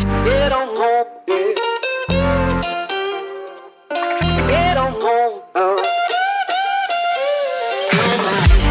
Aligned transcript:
Get 0.00 0.52
on 0.60 0.68
home, 0.80 1.10
yeah. 1.28 1.54
Get 4.50 4.76
on 4.84 4.92
home, 5.04 5.36
uh. 5.62 5.78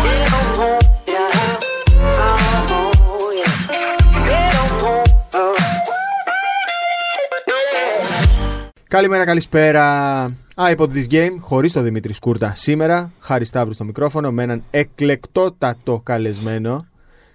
Get 0.05 0.29
on 0.37 0.47
home, 0.59 0.85
yeah. 1.13 1.37
Oh, 3.13 3.29
yeah. 3.39 3.53
Get 4.29 4.53
on 4.61 4.71
home, 4.83 5.11
uh. 5.33 5.55
Καλημέρα, 8.87 9.25
καλησπέρα. 9.25 10.25
iPod 10.55 10.87
This 10.93 11.07
Game, 11.11 11.35
χωρίς 11.39 11.73
το 11.73 11.81
Δημήτρη 11.81 12.13
Σκούρτα. 12.13 12.53
Σήμερα, 12.55 13.11
Χάρη 13.19 13.45
Σταύρου 13.45 13.73
στο 13.73 13.83
μικρόφωνο, 13.83 14.31
με 14.31 14.43
έναν 14.43 14.63
εκλεκτότατο 14.71 16.01
καλεσμένο. 16.03 16.87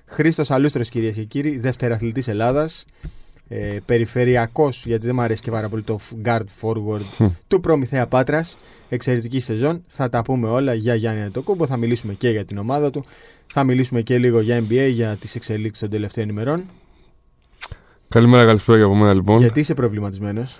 Χρήστος 0.06 0.50
Αλούστρο, 0.50 0.82
κυρίες 0.82 1.14
και 1.14 1.24
κύριοι, 1.24 1.58
δεύτερο 1.58 1.94
αθλητή 1.94 2.22
Ελλάδας. 2.26 2.84
Ε, 3.48 3.76
Περιφερειακός, 3.86 4.86
γιατί 4.86 5.06
δεν 5.06 5.14
μου 5.14 5.22
αρέσει 5.22 5.42
και 5.42 5.50
πάρα 5.50 5.68
πολύ 5.68 5.82
το 5.82 5.98
guard 6.24 6.44
forward 6.60 7.28
του 7.48 7.60
Προμηθέα 7.60 8.06
Πάτρας. 8.06 8.58
Εξαιρετική 8.88 9.40
σεζόν. 9.40 9.84
Θα 9.86 10.08
τα 10.08 10.22
πούμε 10.22 10.48
όλα 10.48 10.74
για 10.74 10.94
Γιάννη 10.94 11.22
Αντοκούμπο. 11.22 11.66
Θα 11.66 11.76
μιλήσουμε 11.76 12.12
και 12.12 12.28
για 12.28 12.44
την 12.44 12.58
ομάδα 12.58 12.90
του. 12.90 13.04
Θα 13.46 13.64
μιλήσουμε 13.64 14.00
και 14.00 14.18
λίγο 14.18 14.40
για 14.40 14.58
NBA, 14.68 14.88
για 14.92 15.16
τις 15.20 15.34
εξελίξεις 15.34 15.80
των 15.80 15.90
τελευταίων 15.90 16.28
ημερών. 16.28 16.64
Καλημέρα, 18.08 18.44
καλησπέρα 18.44 18.78
και 18.78 18.84
από 18.84 18.94
μένα 18.94 19.14
λοιπόν. 19.14 19.38
Γιατί 19.38 19.60
είσαι 19.60 19.74
προβληματισμένος; 19.74 20.58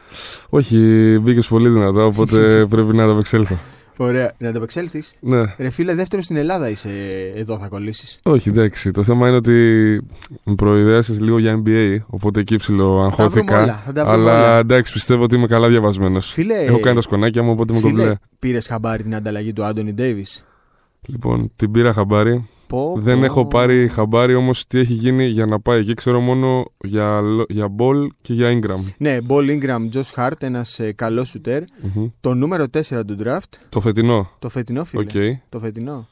Όχι, 0.48 0.76
μπήκε 1.22 1.40
πολύ 1.48 1.68
δυνατά, 1.68 2.04
οπότε 2.04 2.38
πρέπει 2.70 2.96
να 2.96 3.04
ανταπεξέλθω. 3.04 3.58
Ωραία, 3.96 4.32
να 4.38 4.48
ανταπεξέλθεις. 4.48 5.14
ναι. 5.20 5.40
Ρε 5.58 5.70
φίλε, 5.70 5.94
δεύτερο 5.94 6.22
στην 6.22 6.36
Ελλάδα 6.36 6.68
είσαι 6.68 6.88
εδώ, 7.36 7.58
θα 7.58 7.68
κολλήσεις. 7.68 8.18
Όχι, 8.22 8.48
εντάξει. 8.48 8.90
Το 8.90 9.02
θέμα 9.02 9.28
είναι 9.28 9.36
ότι 9.36 9.52
με 10.44 10.54
προϊδέασες 10.54 11.20
λίγο 11.20 11.38
για 11.38 11.62
NBA, 11.66 11.96
οπότε 12.06 12.40
εκεί 12.40 12.56
ψηλό 12.56 13.02
αγχώθηκα. 13.02 13.62
όλα, 13.62 13.82
θα 13.86 13.92
τα 13.92 14.04
βρούμε 14.04 14.16
Αλλά 14.30 14.32
όλα. 14.48 14.58
εντάξει, 14.58 14.92
πιστεύω 14.92 15.22
ότι 15.22 15.34
είμαι 15.36 15.46
καλά 15.46 15.68
διαβασμένος. 15.68 16.32
Φίλε, 16.32 16.54
Έχω 16.54 16.80
κάνει 16.80 16.94
τα 16.96 17.02
σκονάκια 17.02 17.42
μου, 17.42 17.50
οπότε 17.50 17.72
είμαι 17.72 17.82
φίλε 17.82 17.98
κομπλέ. 18.00 18.14
πήρες 18.38 18.66
χαμπάρι 18.66 19.02
την 19.02 19.14
ανταλλαγή 19.14 19.52
του 19.52 19.64
Άντονι 19.64 19.92
Ντέιβις. 19.92 20.24
Λοιπόν, 21.06 21.52
την 21.56 21.70
πήρα 21.70 21.92
χαμπάρι. 21.92 22.48
Πω, 22.66 22.94
Δεν 22.96 23.18
πω. 23.18 23.24
έχω 23.24 23.46
πάρει 23.46 23.88
χαμπάρι 23.88 24.34
όμως 24.34 24.66
τι 24.66 24.78
έχει 24.78 24.92
γίνει 24.92 25.24
για 25.24 25.46
να 25.46 25.60
πάει 25.60 25.80
εκεί. 25.80 25.94
Ξέρω 25.94 26.20
μόνο 26.20 26.64
για, 26.84 27.20
λο- 27.20 27.44
για 27.48 27.66
Ball 27.78 28.06
και 28.20 28.32
για 28.32 28.58
Ingram. 28.60 28.80
Ναι, 28.98 29.20
Ball, 29.20 29.46
Ingram, 29.50 29.88
Josh 29.96 30.12
Hart, 30.26 30.32
ένας 30.42 30.78
ε, 30.78 30.92
καλός 30.92 31.28
σουτέρ. 31.28 31.62
Μμμ. 31.94 32.06
Το 32.20 32.34
νούμερο 32.34 32.64
4 32.64 33.04
του 33.06 33.16
draft. 33.24 33.38
Το 33.68 33.80
φετινό. 33.80 34.30
Το 34.38 34.48
φετινό, 34.48 34.84
φίλε. 34.84 35.02
Οκ. 35.02 35.38
Το 35.48 35.58
φετινό. 35.58 36.08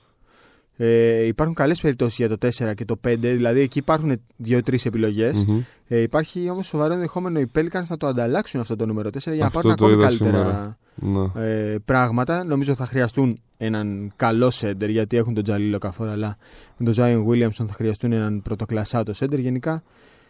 Ε, 0.77 1.27
υπάρχουν 1.27 1.55
καλές 1.57 1.81
περιπτώσεις 1.81 2.17
για 2.17 2.29
το 2.29 2.37
4 2.39 2.75
και 2.75 2.85
το 2.85 2.97
5, 3.09 3.17
δηλαδή 3.19 3.61
εκεί 3.61 3.79
υπάρχουν 3.79 4.21
2-3 4.49 4.61
επιλογές. 4.85 5.45
Μμμ. 5.45 5.61
Ε, 5.89 6.01
υπάρχει 6.01 6.51
όμως 6.51 6.67
σοβαρό 6.67 6.93
ενδεχόμενο 6.95 7.41
οι 7.41 7.51
Pelicans 7.59 7.87
να 7.89 7.97
το 7.97 8.07
ανταλλάξουν 8.07 8.61
αυτό 8.61 8.77
το 8.77 8.87
νούμερο 8.87 9.09
4 9.09 9.19
για 9.25 9.35
να 9.35 9.47
Αυτό 9.47 9.61
πάρουν 9.61 9.77
το 9.77 9.85
ακόμη 9.85 9.99
είδα 10.01 10.09
καλύτερα 10.09 10.37
σήμερα. 10.43 10.79
Ναι. 10.95 11.45
ε, 11.45 11.77
πράγματα. 11.85 12.45
Νομίζω 12.45 12.75
θα 12.75 12.87
χρειαστούν 12.87 13.41
έναν 13.57 14.13
καλό 14.17 14.51
σέντερ 14.51 14.89
γιατί 14.91 15.17
έχουν 15.17 15.35
τον 15.35 15.45
Τζαλίλ 15.45 15.79
Οκαφόρ, 15.79 16.13
αλλά 16.13 16.37
με 16.77 16.85
τον 16.85 16.95
Zion 16.95 17.27
Williamson 17.29 17.67
θα 17.67 17.73
χρειαστούν 17.73 18.13
έναν 18.13 18.43
πρωτοκλασσάτο 18.43 19.13
σέντερ. 19.15 19.39
Γενικά 19.39 19.83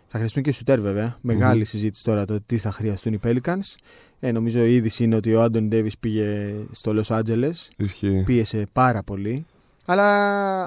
θα 0.07 0.19
χρειαστούν 0.19 0.43
και 0.43 0.53
σουτέρ 0.53 0.81
βέβαια. 0.81 1.17
Μεγάλη 1.21 1.59
Μμμ. 1.59 1.65
συζήτηση 1.65 2.05
τώρα 2.05 2.25
το 2.25 2.39
τι 2.47 2.59
θα 2.59 2.73
χρειαστούν 2.73 3.13
οι 3.13 3.21
Pelicans. 3.25 3.77
Ε, 4.21 4.33
νομίζω 4.33 4.65
η 4.65 4.75
είδηση 4.75 5.05
είναι 5.05 5.17
ότι 5.17 5.35
ο 5.35 5.43
Άντων 5.43 5.69
Ντέβις 5.69 5.99
πήγε 5.99 6.55
στο 6.73 6.93
Los 6.97 7.19
Angeles. 7.19 7.53
Ισχύει. 7.77 8.23
Πίεσε 8.27 8.67
πάρα 8.73 9.03
πολύ. 9.03 9.47
Αλλά 9.85 10.05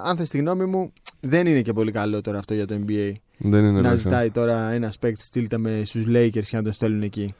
αν 0.02 0.18
θες 0.18 0.30
τη 0.30 0.38
γνώμη 0.38 0.66
μου, 0.66 0.94
δεν 1.20 1.48
είναι 1.48 1.62
και 1.62 1.73
πολύ 1.73 1.92
καλό 1.92 2.22
τώρα 2.22 2.38
αυτό 2.38 2.54
για 2.54 2.68
το 2.68 2.80
NBA. 2.88 3.12
Δεν 3.38 3.66
είναι 3.66 3.82
να 3.82 3.90
ρε, 3.90 3.96
ζητάει 3.96 4.32
τώρα 4.32 4.72
ένας 4.72 4.98
παίκτης 4.98 5.26
στείλτε 5.26 5.58
με 5.58 5.82
στους 5.86 6.04
Lakers 6.08 6.44
και 6.44 6.56
να 6.56 6.64
τον 6.64 6.72
στέλνουν 6.72 7.02
εκεί. 7.02 7.36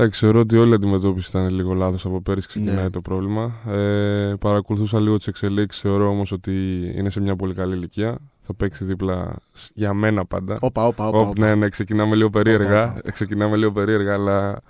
Εντάξει, 0.00 0.20
θεωρώ 0.20 0.40
ότι 0.40 0.56
όλη 0.56 0.70
η 0.70 0.74
αντιμετώπιση 0.74 1.28
ήταν 1.28 1.48
λίγο 1.54 1.74
λάθος 1.74 2.04
από 2.04 2.20
πέρυσι 2.22 2.46
ξεκινάει 2.48 2.82
Ναι. 2.84 2.90
το 2.90 3.00
πρόβλημα. 3.00 3.52
Ε, 3.68 4.34
παρακολουθούσα 4.40 5.00
λίγο 5.00 5.16
τις 5.16 5.26
εξελίξεις. 5.26 5.82
Θεωρώ 5.82 6.08
όμως 6.08 6.32
ότι 6.32 6.52
είναι 6.96 7.10
σε 7.10 7.20
μια 7.20 7.36
πολύ 7.36 7.54
καλή 7.54 7.74
ηλικία. 7.74 8.18
Θα 8.40 8.54
παίξει 8.54 8.84
δίπλα 8.84 9.36
σ- 9.52 9.70
για 9.74 9.94
μένα 9.94 10.24
πάντα. 10.26 10.58
Όπα, 10.60 10.86
όπα, 10.86 11.08
όπα. 11.08 11.18
Οπ, 11.18 11.28
όπα. 11.28 11.46
ναι, 11.46 11.54
ναι, 11.54 11.68
ξεκινάμε 11.68 12.14
λίγο 12.16 12.30
περίεργα. 12.30 12.82
Όπα, 12.82 12.94
όπα. 12.98 13.10
Ξεκινάμε 13.12 13.56
λίγο 13.56 13.72
περίεργα, 13.72 14.12
αλλά 14.12 14.60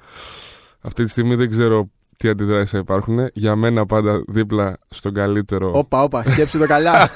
αυτή 0.80 1.04
τη 1.04 1.10
στιγμή 1.10 1.34
δεν 1.34 1.50
ξέρω 1.50 1.88
τι 2.16 2.28
αντιδράσεις 2.28 2.70
θα 2.70 2.78
υπάρχουν. 2.78 3.28
Για 3.32 3.56
μένα 3.56 3.86
πάντα 3.86 4.22
δίπλα 4.26 4.76
στον 4.88 5.14
καλύτερο, 5.14 5.70
Όπα, 5.74 6.02
όπα, 6.02 6.24
σκέψου 6.24 6.58
το 6.58 6.66
καλά. 6.66 6.92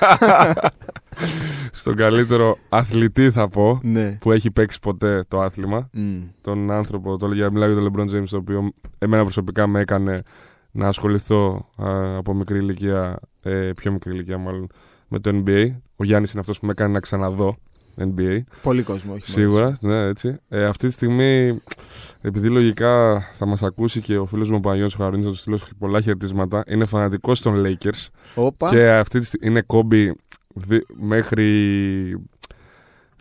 στον 1.74 1.96
καλύτερο 1.96 2.58
αθλητή 2.68 3.30
θα 3.30 3.48
πω 3.48 3.80
ναι. 3.82 4.18
που 4.20 4.32
έχει 4.32 4.50
παίξει 4.50 4.78
ποτέ 4.80 5.24
το 5.28 5.40
άθλημα. 5.40 5.88
Μμ. 5.92 6.22
τον 6.40 6.70
άνθρωπο, 6.70 7.16
το, 7.16 7.34
για, 7.34 7.50
μιλάω 7.50 7.70
για 7.70 7.80
τον 7.80 7.92
LeBron 7.92 8.16
James, 8.16 8.28
το 8.30 8.36
οποίο 8.36 8.72
εμένα 8.98 9.22
προσωπικά 9.22 9.66
με 9.66 9.80
έκανε 9.80 10.22
να 10.70 10.88
ασχοληθώ 10.88 11.68
α, 11.76 12.16
από 12.16 12.34
μικρή 12.34 12.58
ηλικία, 12.58 13.18
ε, 13.42 13.70
πιο 13.76 13.92
μικρή 13.92 14.12
ηλικία 14.12 14.38
μάλλον, 14.38 14.66
με 15.08 15.18
το 15.18 15.42
NBA. 15.46 15.74
Ο 15.96 16.04
Γιάννης 16.04 16.30
είναι 16.30 16.40
αυτός 16.40 16.58
που 16.58 16.66
με 16.66 16.72
έκανε 16.72 16.92
να 16.92 17.00
ξαναδώ 17.00 17.56
NBA. 17.98 18.38
Πολύ 18.62 18.82
κόσμο, 18.82 19.14
όχι 19.14 19.30
Σίγουρα, 19.30 19.76
ναι, 19.80 20.02
έτσι. 20.02 20.36
Ε, 20.48 20.64
αυτή 20.64 20.86
τη 20.86 20.92
στιγμή, 20.92 21.60
επειδή 22.20 22.48
λογικά 22.48 23.20
θα 23.32 23.46
μας 23.46 23.62
ακούσει 23.62 24.00
και 24.00 24.16
ο 24.16 24.26
φίλος 24.26 24.50
μου 24.50 24.56
ο 24.56 24.60
Παναγιώτης 24.60 24.94
ο 24.94 24.98
Χαρούνης, 24.98 25.24
θα 25.24 25.30
του 25.30 25.38
στείλω 25.38 25.58
πολλά 25.78 26.00
χαιρετίσματα, 26.00 26.62
είναι 26.66 26.84
φανατικός 26.84 27.40
των 27.40 27.64
Lakers 27.66 28.08
μόνος. 28.34 28.50
Όπα. 28.50 28.68
και 28.68 28.90
αυτή 28.90 29.18
τη 29.18 29.26
στιγμή 29.26 29.48
είναι 29.48 29.62
κόμπι 29.62 30.14
δι- 30.54 30.86
μέχρι, 31.00 31.48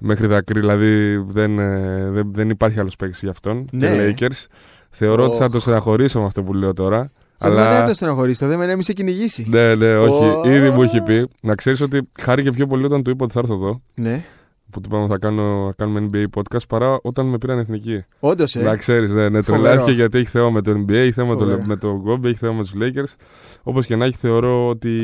μέχρι 0.02 0.28
δακρύ, 0.28 0.60
δηλαδή 0.60 1.18
δεν, 1.28 1.60
ε, 1.60 2.10
δεν, 2.12 2.32
δεν 2.34 2.50
υπάρχει 2.50 2.80
άλλος 2.80 2.96
παίκτης 2.96 3.22
για 3.22 3.30
αυτόν 3.30 3.68
Ναι. 3.72 4.12
και 4.12 4.28
Lakers. 4.30 4.46
Θεωρώ 4.90 5.26
ότι 5.26 5.38
θα 5.38 5.46
Οχ. 5.46 5.52
το 5.52 5.60
στεναχωρήσω 5.60 6.20
με 6.20 6.26
αυτό 6.26 6.44
που 6.44 6.54
λέω 6.54 6.74
τώρα. 6.74 7.12
Αλλά... 7.38 7.56
Δεν 7.56 7.64
αλλά... 7.64 7.88
το 7.88 7.94
στενοχωρήσει, 7.94 8.40
το 8.40 8.48
δεν 8.48 8.76
με 8.78 8.84
σε 8.84 8.94
κυνηγήσει. 8.94 9.46
Ναι, 9.50 9.76
ναι, 9.76 9.96
όχι. 9.98 10.24
Ω. 10.24 10.42
Ήδη 10.46 10.70
μου 10.70 10.82
έχει 10.84 11.02
πει. 11.02 11.28
Να 11.42 11.56
ξέρεις 11.56 11.82
ότι 11.82 12.10
χάρηκε 12.20 12.50
πιο 12.52 12.68
πολύ 12.68 12.86
όταν 12.86 13.04
του 13.04 13.10
είπα 13.10 13.24
ότι 13.24 13.34
θα 13.34 13.40
έρθω 13.40 13.54
εδώ. 13.54 13.82
Ναι. 13.94 14.24
Που 14.70 14.82
του 14.82 14.90
είπαμε 14.92 15.08
θα, 15.08 15.18
κάνω, 15.18 15.66
θα 15.68 15.74
κάνουμε 15.78 16.10
NBA 16.14 16.26
podcast 16.40 16.68
παρά 16.68 17.00
όταν 17.02 17.26
με 17.26 17.38
πήραν 17.38 17.60
εθνική. 17.60 18.04
Όντως, 18.20 18.56
ε. 18.56 18.62
Να 18.62 18.76
ξέρεις, 18.76 19.12
ναι, 19.14 19.30
ναι 19.30 19.42
Φοβερό. 19.42 19.64
τρελάθηκε 19.64 19.92
γιατί 19.92 20.18
έχει 20.18 20.28
θέμα 20.28 20.50
με 20.50 20.62
το 20.62 20.72
NBA, 20.72 20.92
έχει 20.94 21.12
θέμα 21.12 21.28
με 21.28 21.36
το, 21.36 21.40
Φοβερό. 21.44 21.64
με 21.66 21.76
το 21.76 22.04
Kobe, 22.08 22.24
έχει 22.24 22.36
θέμα 22.38 22.54
με 22.54 22.62
τους 22.62 22.74
Lakers. 22.82 23.16
Όπως 23.64 23.86
και 23.86 23.96
να 23.96 24.06
έχει, 24.06 24.16
θεωρώ 24.18 24.68
ότι 24.68 25.00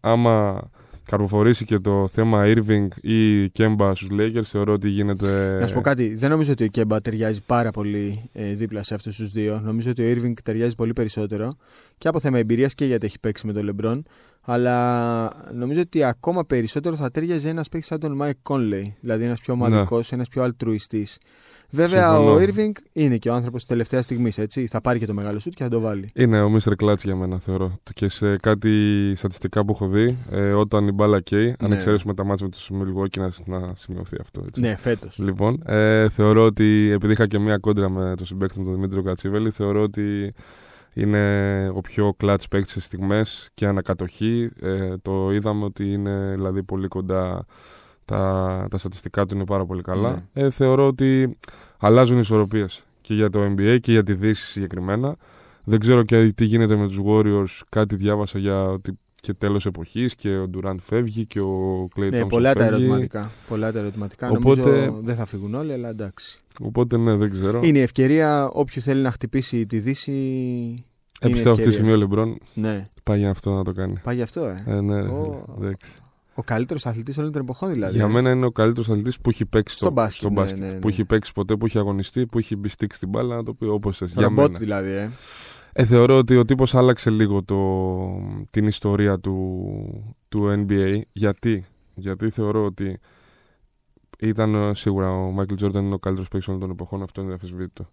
άμα 0.00 0.60
καρποφορήσει 1.10 1.64
και 1.64 1.78
το 1.78 2.08
θέμα 2.08 2.42
Irving 2.46 2.88
ή 3.00 3.50
Kemba 3.58 3.92
στους 3.94 4.08
Lakers, 4.12 4.42
θεωρώ 4.42 4.72
ότι 4.72 4.88
γίνεται. 4.88 5.58
Να 5.60 5.66
σου 5.66 5.74
πω 5.74 5.80
κάτι, 5.80 6.14
δεν 6.14 6.30
νομίζω 6.30 6.52
ότι 6.52 6.64
ο 6.64 6.66
Κέμπα 6.66 7.00
ταιριάζει 7.00 7.42
πάρα 7.42 7.70
πολύ 7.70 8.30
ε, 8.32 8.54
δίπλα 8.54 8.82
σε 8.82 8.94
αυτούς 8.94 9.16
τους 9.16 9.30
δύο. 9.32 9.60
Νομίζω 9.64 9.90
ότι 9.90 10.02
ο 10.02 10.16
Irving 10.16 10.32
ταιριάζει 10.44 10.74
πολύ 10.74 10.92
περισσότερο 10.92 11.56
και 11.98 12.08
από 12.08 12.20
θέμα 12.20 12.38
εμπειρίας 12.38 12.74
και 12.74 12.84
γιατί 12.84 13.06
έχει 13.06 13.18
παίξει 13.18 13.46
με 13.46 13.52
τον 13.52 13.64
Λεμπρόν. 13.64 14.04
Αλλά 14.40 15.50
νομίζω 15.54 15.80
ότι 15.80 16.02
ακόμα 16.04 16.44
περισσότερο 16.44 16.96
θα 16.96 17.10
ταιριάζει 17.10 17.48
ένας 17.48 17.68
παίκτης 17.68 17.88
σαν 17.88 18.00
τον 18.00 18.18
Mike 18.22 18.52
Conley. 18.52 18.92
Δηλαδή 19.00 19.24
ένας 19.24 19.40
πιο 19.40 19.52
ομαδικός, 19.52 20.12
ένας 20.12 20.28
πιο 20.28 20.42
αλτρουιστής. 20.42 21.18
Βέβαια, 21.70 22.08
Συμφωνώ. 22.16 22.32
ο 22.34 22.38
Irving 22.40 22.72
είναι 22.92 23.16
και 23.16 23.28
ο 23.28 23.34
άνθρωπος 23.34 23.60
της 23.60 23.68
τελευταίας 23.68 24.04
στιγμής, 24.04 24.38
έτσι. 24.38 24.66
Θα 24.66 24.80
πάρει 24.80 24.98
και 24.98 25.06
το 25.06 25.14
μεγάλο 25.14 25.38
σουτ 25.38 25.54
και 25.54 25.62
θα 25.62 25.68
το 25.68 25.80
βάλει. 25.80 26.10
Είναι 26.14 26.42
ο 26.42 26.56
Mr. 26.58 26.72
Clutch 26.84 26.98
για 27.02 27.16
μένα, 27.16 27.38
θεωρώ. 27.38 27.78
Και 27.94 28.08
σε 28.08 28.36
κάτι 28.36 29.12
στατιστικά 29.16 29.64
που 29.64 29.72
έχω 29.72 29.86
δει, 29.88 30.16
ε, 30.30 30.52
όταν 30.52 30.86
η 30.88 30.92
μπάλα 30.92 31.20
καίει, 31.20 31.54
αν 31.58 31.68
Ναι. 31.68 31.74
εξαιρέσουμε 31.74 32.14
τα 32.14 32.24
μάτια 32.24 32.44
με 32.46 32.50
τους 32.50 32.70
Milwaukee, 32.72 33.18
να, 33.46 33.58
να 33.58 33.74
σημειωθεί 33.74 34.16
αυτό. 34.20 34.42
Έτσι. 34.46 34.60
Ναι, 34.60 34.76
φέτος. 34.76 35.18
Λοιπόν, 35.18 35.62
ε, 35.66 36.08
θεωρώ 36.08 36.44
ότι 36.44 36.90
επειδή 36.92 37.12
είχα 37.12 37.26
και 37.26 37.38
μία 37.38 37.58
κόντρα 37.58 37.88
με 37.88 38.14
τον 38.16 38.26
συμπέκτη 38.26 38.58
μου, 38.58 38.64
τον 38.64 38.74
Δημήτριο 38.74 39.02
Κατσίβελη, 39.02 39.50
θεωρώ 39.50 39.82
ότι 39.82 40.32
είναι 40.94 41.68
ο 41.74 41.80
πιο 41.80 42.16
clutch 42.22 42.44
παίκτης 42.50 42.72
σε 42.72 42.80
στιγμές 42.80 43.48
και 43.54 43.66
ανακατοχή. 43.66 44.50
Ε, 44.60 44.96
το 45.02 45.30
είδαμε 45.32 45.64
ότι 45.64 45.92
είναι 45.92 46.32
δηλαδή 46.34 46.62
πολύ 46.62 46.88
κοντά. 46.88 47.44
Τα, 48.10 48.66
τα 48.70 48.78
στατιστικά 48.78 49.26
του 49.26 49.34
είναι 49.34 49.44
πάρα 49.44 49.64
πολύ 49.66 49.82
καλά. 49.82 50.28
Ε, 50.32 50.50
θεωρώ 50.50 50.86
ότι 50.86 51.38
αλλάζουν 51.78 52.16
οι 52.16 52.20
ισορροπίες 52.22 52.84
και 53.00 53.14
για 53.14 53.30
το 53.30 53.40
NBA 53.42 53.78
και 53.80 53.92
για 53.92 54.02
τη 54.02 54.14
Δύση 54.14 54.46
συγκεκριμένα. 54.46 55.16
Δεν 55.64 55.78
ξέρω 55.78 56.02
και 56.02 56.32
τι 56.34 56.44
γίνεται 56.44 56.76
με 56.76 56.86
τους 56.86 57.00
Warriors. 57.06 57.60
Κάτι 57.68 57.96
διάβασα 57.96 58.38
για 58.38 58.62
ότι 58.62 58.98
και 59.20 59.34
τέλος 59.34 59.66
εποχής 59.66 60.14
και 60.14 60.36
ο 60.36 60.50
Durant 60.54 60.74
φεύγει 60.80 61.26
και 61.26 61.40
ο 61.40 61.84
Clay 61.96 62.10
Ναι, 62.10 62.22
Thompson 62.22 62.28
πολλά 62.28 62.54
τα 62.54 62.60
φεύγει. 62.64 62.74
ερωτηματικά. 62.82 63.30
Πολλά 63.48 63.72
τα 63.72 63.78
ερωτηματικά. 63.78 64.30
Οπότε- 64.30 64.70
Νομίζω 64.86 65.00
δεν 65.04 65.14
θα 65.16 65.24
φύγουν 65.26 65.54
όλοι, 65.54 65.72
αλλά 65.72 65.88
εντάξει. 65.88 66.40
Οπότε 66.62 66.96
ναι, 66.96 67.14
δεν 67.16 67.30
ξέρω. 67.30 67.60
Είναι 67.62 67.78
η 67.78 67.82
ευκαιρία 67.82 68.48
όποιου 68.52 68.80
θέλει 68.82 69.02
να 69.02 69.10
χτυπήσει 69.10 69.66
τη 69.66 69.78
Δύση. 69.78 70.12
Ε, 71.20 71.26
είναι 71.26 71.34
πιστεύω 71.34 71.54
αυτή 71.54 71.66
τη 71.66 71.72
στιγμή 71.72 71.90
ευκαιρία. 71.92 72.14
ο 72.14 72.16
Λεμπρόν 72.24 72.38
Ναι, 72.54 72.84
πάει 73.02 73.18
για 73.18 73.30
αυτό 73.30 73.54
να 73.54 73.64
το 73.64 73.72
κάνει. 73.72 73.94
πάει 74.02 74.14
γι' 74.16 74.22
αυτό, 74.22 74.44
ε. 74.44 74.64
Ε, 74.66 74.80
ναι, 74.80 75.00
Ω. 75.00 75.44
εντάξει. 75.60 75.92
Ο 76.40 76.42
καλύτερος 76.42 76.86
αθλητής 76.86 77.18
όλων 77.18 77.32
των 77.32 77.42
εποχών, 77.42 77.72
δηλαδή. 77.72 77.96
Για 77.96 78.04
ε. 78.04 78.08
μένα 78.08 78.30
είναι 78.30 78.46
ο 78.46 78.50
καλύτερος 78.50 78.90
αθλητής 78.90 79.20
που 79.20 79.30
έχει 79.30 79.46
παίξει 79.46 79.74
Στο 79.74 79.84
στο, 79.84 79.94
μπάσκετ, 79.94 80.16
στο 80.16 80.28
ναι, 80.28 80.34
μπάσκετ. 80.34 80.58
ναι, 80.58 80.66
ναι. 80.66 80.78
Που 80.78 80.88
έχει 80.88 81.04
παίξει 81.04 81.32
ποτέ, 81.32 81.56
που 81.56 81.66
έχει 81.66 81.78
αγωνιστεί, 81.78 82.26
που 82.26 82.38
έχει 82.38 82.56
μπιστήξει 82.56 82.98
την 82.98 83.08
μπάλα, 83.08 83.36
να 83.36 83.42
το 83.42 83.54
πει 83.54 83.64
όπως 83.64 83.96
θες. 83.96 84.12
Για 84.12 84.22
Ρομπότ 84.22 84.46
μένα. 84.46 84.58
δηλαδή, 84.58 84.90
ε. 84.90 85.10
Ε, 85.72 85.84
θεωρώ 85.84 86.16
ότι 86.16 86.36
ο 86.36 86.44
τύπος 86.44 86.74
άλλαξε 86.74 87.10
λίγο 87.10 87.42
το, 87.42 87.58
την 88.50 88.66
ιστορία 88.66 89.18
του, 89.18 90.14
του 90.28 90.66
NBA. 90.68 91.00
Γιατί; 91.12 91.64
Γιατί 91.94 92.30
θεωρώ 92.30 92.64
ότι 92.64 92.98
ήταν 94.18 94.54
ε, 94.54 94.74
σίγουρα 94.74 95.10
ο 95.10 95.30
Μάικλ 95.30 95.54
Τζόρνταν 95.54 95.84
είναι 95.84 95.94
ο 95.94 95.98
καλύτερος 95.98 96.28
παίκτης 96.30 96.48
όλων 96.48 96.60
των 96.60 96.70
εποχών, 96.70 97.02
αυτό 97.02 97.20
είναι 97.20 97.30
αδιαμφισβήτητο. 97.30 97.90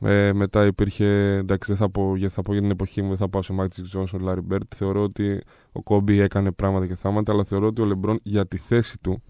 Ε, 0.00 0.32
μετά 0.32 0.66
υπήρχε, 0.66 1.06
εντάξει, 1.36 1.68
δεν 1.68 1.76
θα 1.80 1.90
πω, 1.90 2.16
για, 2.16 2.28
θα 2.28 2.42
πω 2.42 2.52
για 2.52 2.60
την 2.60 2.70
εποχή 2.70 3.02
μου, 3.02 3.08
δεν 3.08 3.16
θα 3.16 3.28
πάω 3.28 3.42
σε 3.42 3.52
Μάτζικ 3.52 3.82
Τζόνσον, 3.82 4.20
Λάρι 4.22 4.40
Μπερντ. 4.40 4.72
Θεωρώ 4.76 5.02
ότι 5.02 5.40
ο 5.72 5.82
Κόμπι 5.82 6.20
έκανε 6.20 6.52
πράγματα 6.52 6.86
και 6.86 6.94
θάματα, 6.94 7.32
αλλά 7.32 7.44
θεωρώ 7.44 7.66
ότι 7.66 7.80
ο 7.82 7.84
Λεμπρόν 7.84 8.18
για 8.22 8.46
τη 8.46 8.56
θέση 8.56 8.98
του 9.00 9.22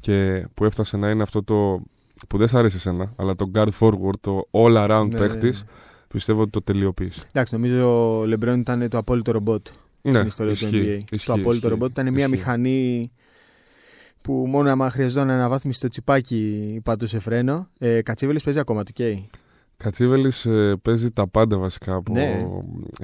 και 0.00 0.46
που 0.54 0.64
έφτασε 0.64 0.96
να 0.96 1.10
είναι 1.10 1.22
αυτό 1.22 1.42
το. 1.44 1.80
που 2.28 2.38
δεν 2.38 2.48
σ' 2.48 2.54
αρέσει 2.54 2.76
εσένα, 2.76 3.12
αλλά 3.16 3.34
το 3.34 3.50
guard 3.54 3.68
forward, 3.80 4.18
το 4.20 4.48
all 4.50 4.88
around 4.88 5.08
Ναι, 5.12 5.18
παίχτη, 5.18 5.46
ναι. 5.46 5.52
πιστεύω 6.08 6.40
ότι 6.40 6.50
το 6.50 6.62
τελειοποίησε. 6.62 7.22
Εντάξει, 7.32 7.54
νομίζω 7.54 8.18
ο 8.18 8.24
Λεμπρόν 8.26 8.60
ήταν 8.60 8.88
το 8.88 8.98
απόλυτο 8.98 9.32
ρομπότ 9.32 9.66
στην 10.02 10.26
ιστορία 10.26 10.44
Ναι, 10.44 10.50
ισχύει, 10.52 10.66
του 10.98 11.04
NBA. 11.06 11.12
ισχύει, 11.12 11.26
το 11.26 11.32
απόλυτο 11.32 11.52
ισχύει, 11.54 11.68
ρομπότ 11.68 11.90
ήταν 11.90 12.04
μια 12.12 12.18
ισχύει. 12.24 12.30
μηχανή 12.36 13.10
που 14.22 14.32
μόνο 14.48 14.70
άμα 14.70 14.90
χρειαζόταν 14.90 15.30
αναβάθμιση 15.30 15.78
στο 15.78 15.88
τσιπάκι 15.88 16.80
πατούσε 16.84 17.18
φρένο. 17.18 17.68
Ε, 17.78 18.02
Κατσίβελης 18.02 18.42
παίζει 18.42 18.58
ακόμα 18.58 18.82
του 18.84 18.92
καίει. 18.92 19.30
Κατσίβελης 19.76 20.46
παίζει 20.82 21.10
τα 21.10 21.28
πάντα 21.28 21.58
βασικά 21.58 21.94
από 21.94 22.12
Ναι. 22.12 22.46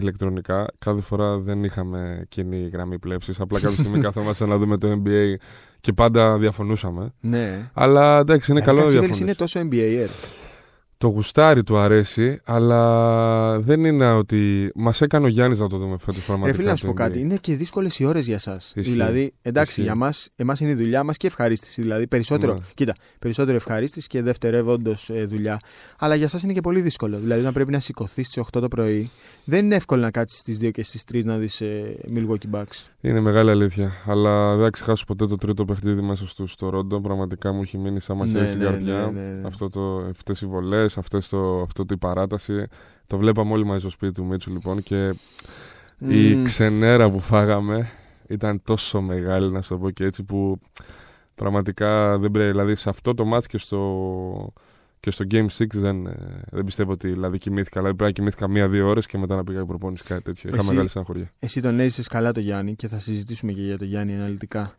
ηλεκτρονικά. 0.01 0.67
Κάθε 0.79 1.01
φορά 1.01 1.39
δεν 1.39 1.65
είχαμε 1.65 2.25
κοινή 2.29 2.69
γραμμή 2.73 2.99
πλεύσης. 2.99 3.41
Απλά 3.41 3.61
κάποια 3.61 3.77
στιγμή 3.79 4.01
καθόμαστε 4.07 4.47
να 4.47 4.59
δούμε 4.59 4.79
το 4.79 4.89
NBA 5.05 5.35
και 5.81 5.93
πάντα 5.93 6.39
διαφωνούσαμε. 6.39 7.13
Ναι. 7.21 7.71
Αλλά 7.73 8.19
εντάξει, 8.19 8.53
είναι 8.53 8.61
Δηλαδή, 8.61 8.77
καλό 8.77 8.77
να 8.77 8.83
Κατσίβελης 8.83 9.19
διαφωνείς. 9.19 9.21
είναι 9.21 9.35
τόσο 9.35 9.61
NBA. 9.61 10.09
Το 11.03 11.09
γουστάρι 11.09 11.63
του 11.63 11.79
αρέσει, 11.79 12.41
αλλά 12.45 13.61
δεν 13.61 13.85
είναι 13.85 14.13
ότι. 14.13 14.71
Μας 14.75 15.01
έκανε 15.01 15.27
ο 15.27 15.29
Γιάννης 15.29 15.59
να 15.61 15.69
το 15.69 15.77
δούμε 15.79 15.97
φέτος 15.99 16.25
πραγματικά. 16.25 16.57
Ρε 16.57 16.63
φίλε, 16.63 16.71
να 16.71 16.77
σου 16.77 16.87
το 16.87 16.93
πω 16.93 17.03
NBA. 17.03 17.07
κάτι. 17.07 17.21
Είναι 17.21 17.37
και 17.41 17.55
δύσκολες 17.55 17.99
οι 17.99 18.05
ώρες 18.05 18.27
για 18.27 18.35
εσάς. 18.35 18.73
Ισχύει. 18.75 18.91
Δηλαδή, 18.91 19.33
εντάξει, 19.43 19.71
Ισχύει. 19.71 19.83
για 19.83 19.95
μας 19.95 20.29
εμάς 20.37 20.61
είναι 20.61 20.71
η 20.71 20.75
δουλειά 20.75 21.05
μας 21.05 21.17
και 21.17 21.27
ευχαρίστηση. 21.27 21.81
Δηλαδή, 21.83 22.07
περισσότερο, 22.07 22.53
Ναι. 22.55 22.61
κοίτα, 22.75 22.95
περισσότερο 23.19 23.57
ευχαρίστηση 23.57 24.07
και 24.07 24.23
δευτερεύοντος 24.23 25.11
ε, 25.11 25.25
δουλειά. 25.25 25.59
Αλλά 25.99 26.15
για 26.15 26.25
εσάς 26.25 26.43
είναι 26.43 26.53
και 26.53 26.61
πολύ 26.61 26.81
δύσκολο. 26.81 27.19
Δηλαδή, 27.19 27.43
να 27.43 27.53
πρέπει 27.53 27.71
να 27.71 27.81
σηκωθείς 27.81 28.27
στις 28.27 28.39
8 28.39 28.61
το 28.61 28.69
πρωί. 28.69 29.11
Δεν 29.45 29.65
είναι 29.65 29.75
εύκολο 29.75 30.01
να 30.01 30.11
κάτσεις 30.11 30.39
στις 30.39 30.59
2 30.63 30.71
και 30.71 30.83
στις 30.85 31.03
3 31.13 31.25
να 31.25 31.37
δεις 31.39 31.61
ε, 31.61 31.97
Milwaukee 32.15 32.51
Bucks. 32.55 32.85
Είναι 33.01 33.21
μεγάλη 33.21 33.51
αλήθεια. 33.51 33.91
Αλλά 34.07 34.55
δεν 34.55 34.65
θα 34.65 34.71
ξεχάσω 34.71 35.05
ποτέ 35.05 35.27
το 35.27 35.37
τρίτο 35.37 35.65
παιχνίδι 35.65 36.01
μέσα 36.01 36.29
στο, 36.29 36.47
στο 36.47 36.69
Ρόντο. 36.69 37.01
Πραγματικά 37.01 37.53
μου 37.53 37.63
έχει 37.63 37.79
μείνει 37.79 38.01
σαν 38.01 38.17
μαχαίρι 38.17 38.41
Ναι, 38.41 38.47
στην 38.47 38.61
ναι, 38.61 38.65
καρδιά. 38.67 39.11
ναι, 39.15 39.21
ναι, 39.21 39.29
ναι. 39.41 39.47
Αυτό 39.47 39.69
το, 39.69 39.97
αυτές 39.97 40.41
οι 40.41 40.47
βολές, 40.47 40.99
αυτές 40.99 41.29
το, 41.29 41.61
αυτό 41.61 41.85
το 41.85 41.95
η 41.95 41.99
παράταση. 41.99 42.67
Το 43.07 43.17
βλέπαμε 43.17 43.53
όλοι 43.53 43.65
μαζί 43.65 43.81
στο 43.81 43.91
σπίτι 43.91 44.13
του 44.13 44.25
Μίτσου 44.25 44.51
λοιπόν 44.51 44.83
και 44.83 45.15
η 45.99 46.35
Μμμ. 46.35 46.45
ξενέρα 46.45 47.11
που 47.11 47.21
φάγαμε 47.21 47.89
ήταν 48.29 48.63
τόσο 48.65 49.01
μεγάλη 49.01 49.51
να 49.51 49.63
σου 49.63 49.69
το 49.69 49.79
πω 49.79 49.91
και 49.91 50.05
έτσι 50.05 50.23
που 50.23 50.59
πραγματικά 51.35 52.19
δεν 52.19 52.31
πρέπει. 52.31 52.51
Δηλαδή 52.51 52.75
σε 52.77 52.89
αυτό 52.89 53.15
το 53.15 53.25
μάτς 53.25 53.47
και 53.47 53.59
στο, 53.59 54.53
και 55.03 55.11
στο 55.11 55.25
Game 55.31 55.47
6 55.59 55.67
δεν, 55.73 56.07
ε, 56.07 56.43
δεν 56.51 56.65
πιστεύω 56.65 56.93
ότι 56.93 57.09
δηλαδή, 57.09 57.39
κοιμήθηκα. 57.39 57.81
Δηλαδή 57.81 57.97
πρέπει 57.97 58.11
να 58.11 58.17
κοιμήθηκα 58.19 58.49
μία-δύο 58.49 58.89
ώρες 58.89 59.07
και 59.07 59.19
μετά 59.19 59.37
να 59.37 59.45
πήγα 59.45 59.57
για 59.57 59.67
προπόνηση 59.67 60.05
κάτι 60.05 60.23
τέτοιο. 60.23 60.49
Είχα 60.49 60.59
Εσύ- 60.59 60.69
μεγάλη 60.69 60.89
στεναχωρία. 60.89 61.31
Εσύ 61.39 61.61
τον 61.61 61.81
έζησες 61.81 62.09
καλά 62.09 62.33
το 62.33 62.41
Γιάννη 62.41 62.75
και 62.75 62.89
θα 62.89 62.99
συζητήσουμε 62.99 63.53
και 63.53 63.61
για 63.61 63.79
τον 63.79 63.87
Γιάννη 63.87 64.15
αναλυτικά. 64.15 64.79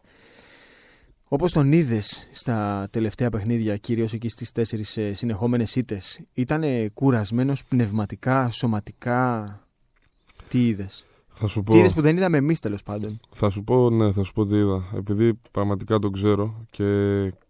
Όπως 1.24 1.52
τον 1.52 1.72
είδες 1.72 2.28
στα 2.32 2.88
τελευταία 2.92 3.30
παιχνίδια, 3.30 3.78
κυρίως 3.78 4.14
εκεί 4.14 4.30
στις 4.30 4.52
τέσσερις 4.52 4.98
συνεχόμενες 5.14 5.76
ήττες, 5.76 6.20
ήταν 6.34 6.64
κουρασμένος 6.94 7.64
πνευματικά, 7.64 8.50
σωματικά; 8.50 9.60
Τι 10.50 10.68
είδες; 10.68 11.06
Θα 11.28 11.48
σου 11.48 11.64
πω... 11.64 11.72
Τι 11.72 11.78
είδες 11.78 11.94
που 11.94 12.02
δεν 12.02 12.18
είδαμε 12.18 12.38
εμείς 12.38 12.60
τέλος 12.60 12.84
πάντων; 12.84 13.20
Θα 13.32 13.50
σου 13.50 13.64
πω, 13.64 13.90
ναι, 13.90 14.12
θα 14.12 14.24
σου 14.24 14.34
πω 14.34 14.46
τι 14.46 14.56
είδα. 14.56 14.84
Επειδή 14.96 15.34
πραγματικά 15.52 16.00
τον 16.00 16.12
ξέρω 16.12 16.66
και 16.70 16.84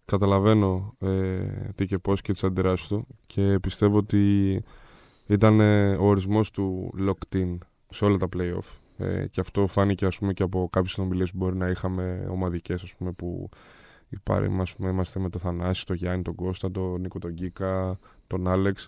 καταλαβαίνω 0.05 0.95
ε, 0.99 1.45
τι 1.75 1.85
και 1.85 1.97
πώς 1.97 2.21
και 2.21 2.31
τις 2.31 2.43
αντιδράσεις 2.43 2.87
του 2.87 3.07
και 3.25 3.57
πιστεύω 3.61 3.97
ότι 3.97 4.63
ήταν 5.25 5.59
ε, 5.59 5.95
ο 5.95 6.05
ορισμός 6.05 6.51
του 6.51 6.93
locked 6.99 7.35
in 7.37 7.57
σε 7.89 8.05
όλα 8.05 8.17
τα 8.17 8.27
play-off. 8.37 8.79
Ε, 8.97 9.27
και 9.27 9.39
αυτό 9.39 9.67
φάνηκε 9.67 10.05
ας 10.05 10.17
πούμε 10.17 10.33
και 10.33 10.43
από 10.43 10.67
κάποιες 10.71 10.91
συνομιλίες 10.91 11.31
που 11.31 11.37
μπορεί 11.37 11.55
να 11.55 11.67
είχαμε 11.67 12.27
ομαδικές 12.29 12.83
ας 12.83 12.95
πούμε 12.95 13.11
που 13.11 13.49
υπάρχει, 14.09 14.57
ας 14.59 14.75
πούμε, 14.75 14.89
είμαστε 14.89 15.19
με 15.19 15.29
τον 15.29 15.41
Θανάση, 15.41 15.85
τον 15.85 15.95
Γιάννη, 15.95 16.21
τον 16.21 16.35
Κώστα, 16.35 16.71
τον 16.71 17.01
Νίκο 17.01 17.19
τον 17.19 17.31
Γκίκα, 17.31 17.99
τον 18.27 18.47
Άλεξ. 18.47 18.87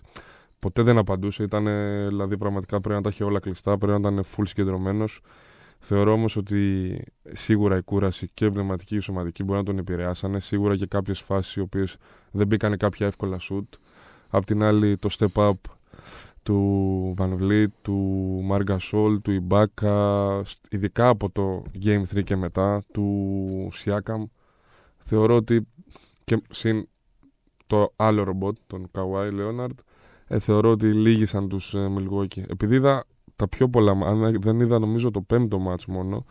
Ποτέ 0.58 0.82
δεν 0.82 0.98
απαντούσε, 0.98 1.42
ήταν 1.42 1.64
δηλαδή 2.08 2.36
πραγματικά 2.36 2.80
πρέπει 2.80 2.94
να 2.96 3.02
τα 3.02 3.08
είχε 3.08 3.24
όλα 3.24 3.40
κλειστά, 3.40 3.78
πρέπει 3.78 4.00
να 4.00 4.08
ήταν 4.08 4.24
full 4.24 4.42
συγκεντρωμένος. 4.46 5.20
Θεωρώ 5.78 6.12
όμως 6.12 6.36
ότι 6.36 6.98
σίγουρα 7.32 7.76
η 7.76 7.82
κούραση 7.82 8.30
και 8.34 8.44
η 8.44 8.50
πνευματική 8.50 8.88
και 8.88 8.96
η 8.96 9.00
σωματική 9.00 9.44
μπορεί 9.44 9.58
να 9.58 9.64
τον 9.64 9.78
επηρεάσανε. 9.78 10.40
Σίγουρα 10.40 10.76
και 10.76 10.86
κάποιες 10.86 11.20
φάσεις 11.20 11.54
οι 11.56 11.60
οποίες 11.60 11.96
δεν 12.30 12.46
μπήκαν 12.46 12.76
κάποια 12.76 13.06
εύκολα 13.06 13.38
σουτ. 13.38 13.74
Απ' 14.28 14.44
την 14.44 14.62
άλλη, 14.62 14.96
το 14.98 15.08
step 15.18 15.32
up 15.50 15.52
του 16.42 17.14
Van 17.18 17.36
Vliet, 17.40 17.66
του 17.82 17.94
Μάργα 18.44 18.78
Σόλ, 18.78 19.20
του 19.22 19.30
Ιμπάκα, 19.30 20.40
στ- 20.44 20.72
ειδικά 20.74 21.08
από 21.08 21.30
το 21.30 21.62
Game 21.84 22.02
3 22.14 22.22
και 22.24 22.36
μετά, 22.36 22.84
του 22.92 23.68
Siakam. 23.74 24.24
Θεωρώ 24.98 25.36
ότι 25.36 25.66
και 26.24 26.42
συν 26.50 26.88
το 27.66 27.92
άλλο 27.96 28.22
ρομπότ, 28.22 28.56
τον 28.66 28.90
Kawhi 28.92 29.30
Leonard, 29.32 29.74
ε, 30.26 30.38
θεωρώ 30.38 30.70
ότι 30.70 30.92
λύγησαν 30.92 31.48
τους 31.48 31.74
ε, 31.74 31.90
Milwaukee. 31.98 32.48
Επειδή 32.48 32.74
είδα 32.74 33.04
τα 33.36 33.48
πιο 33.48 33.68
πολλά, 33.68 33.90
αν 33.90 34.40
δεν 34.40 34.60
είδα 34.60 34.78
νομίζω 34.78 35.10
το 35.10 35.20
πέμπτο 35.20 35.58
μάτς 35.58 35.86
μόνο, 35.86 36.24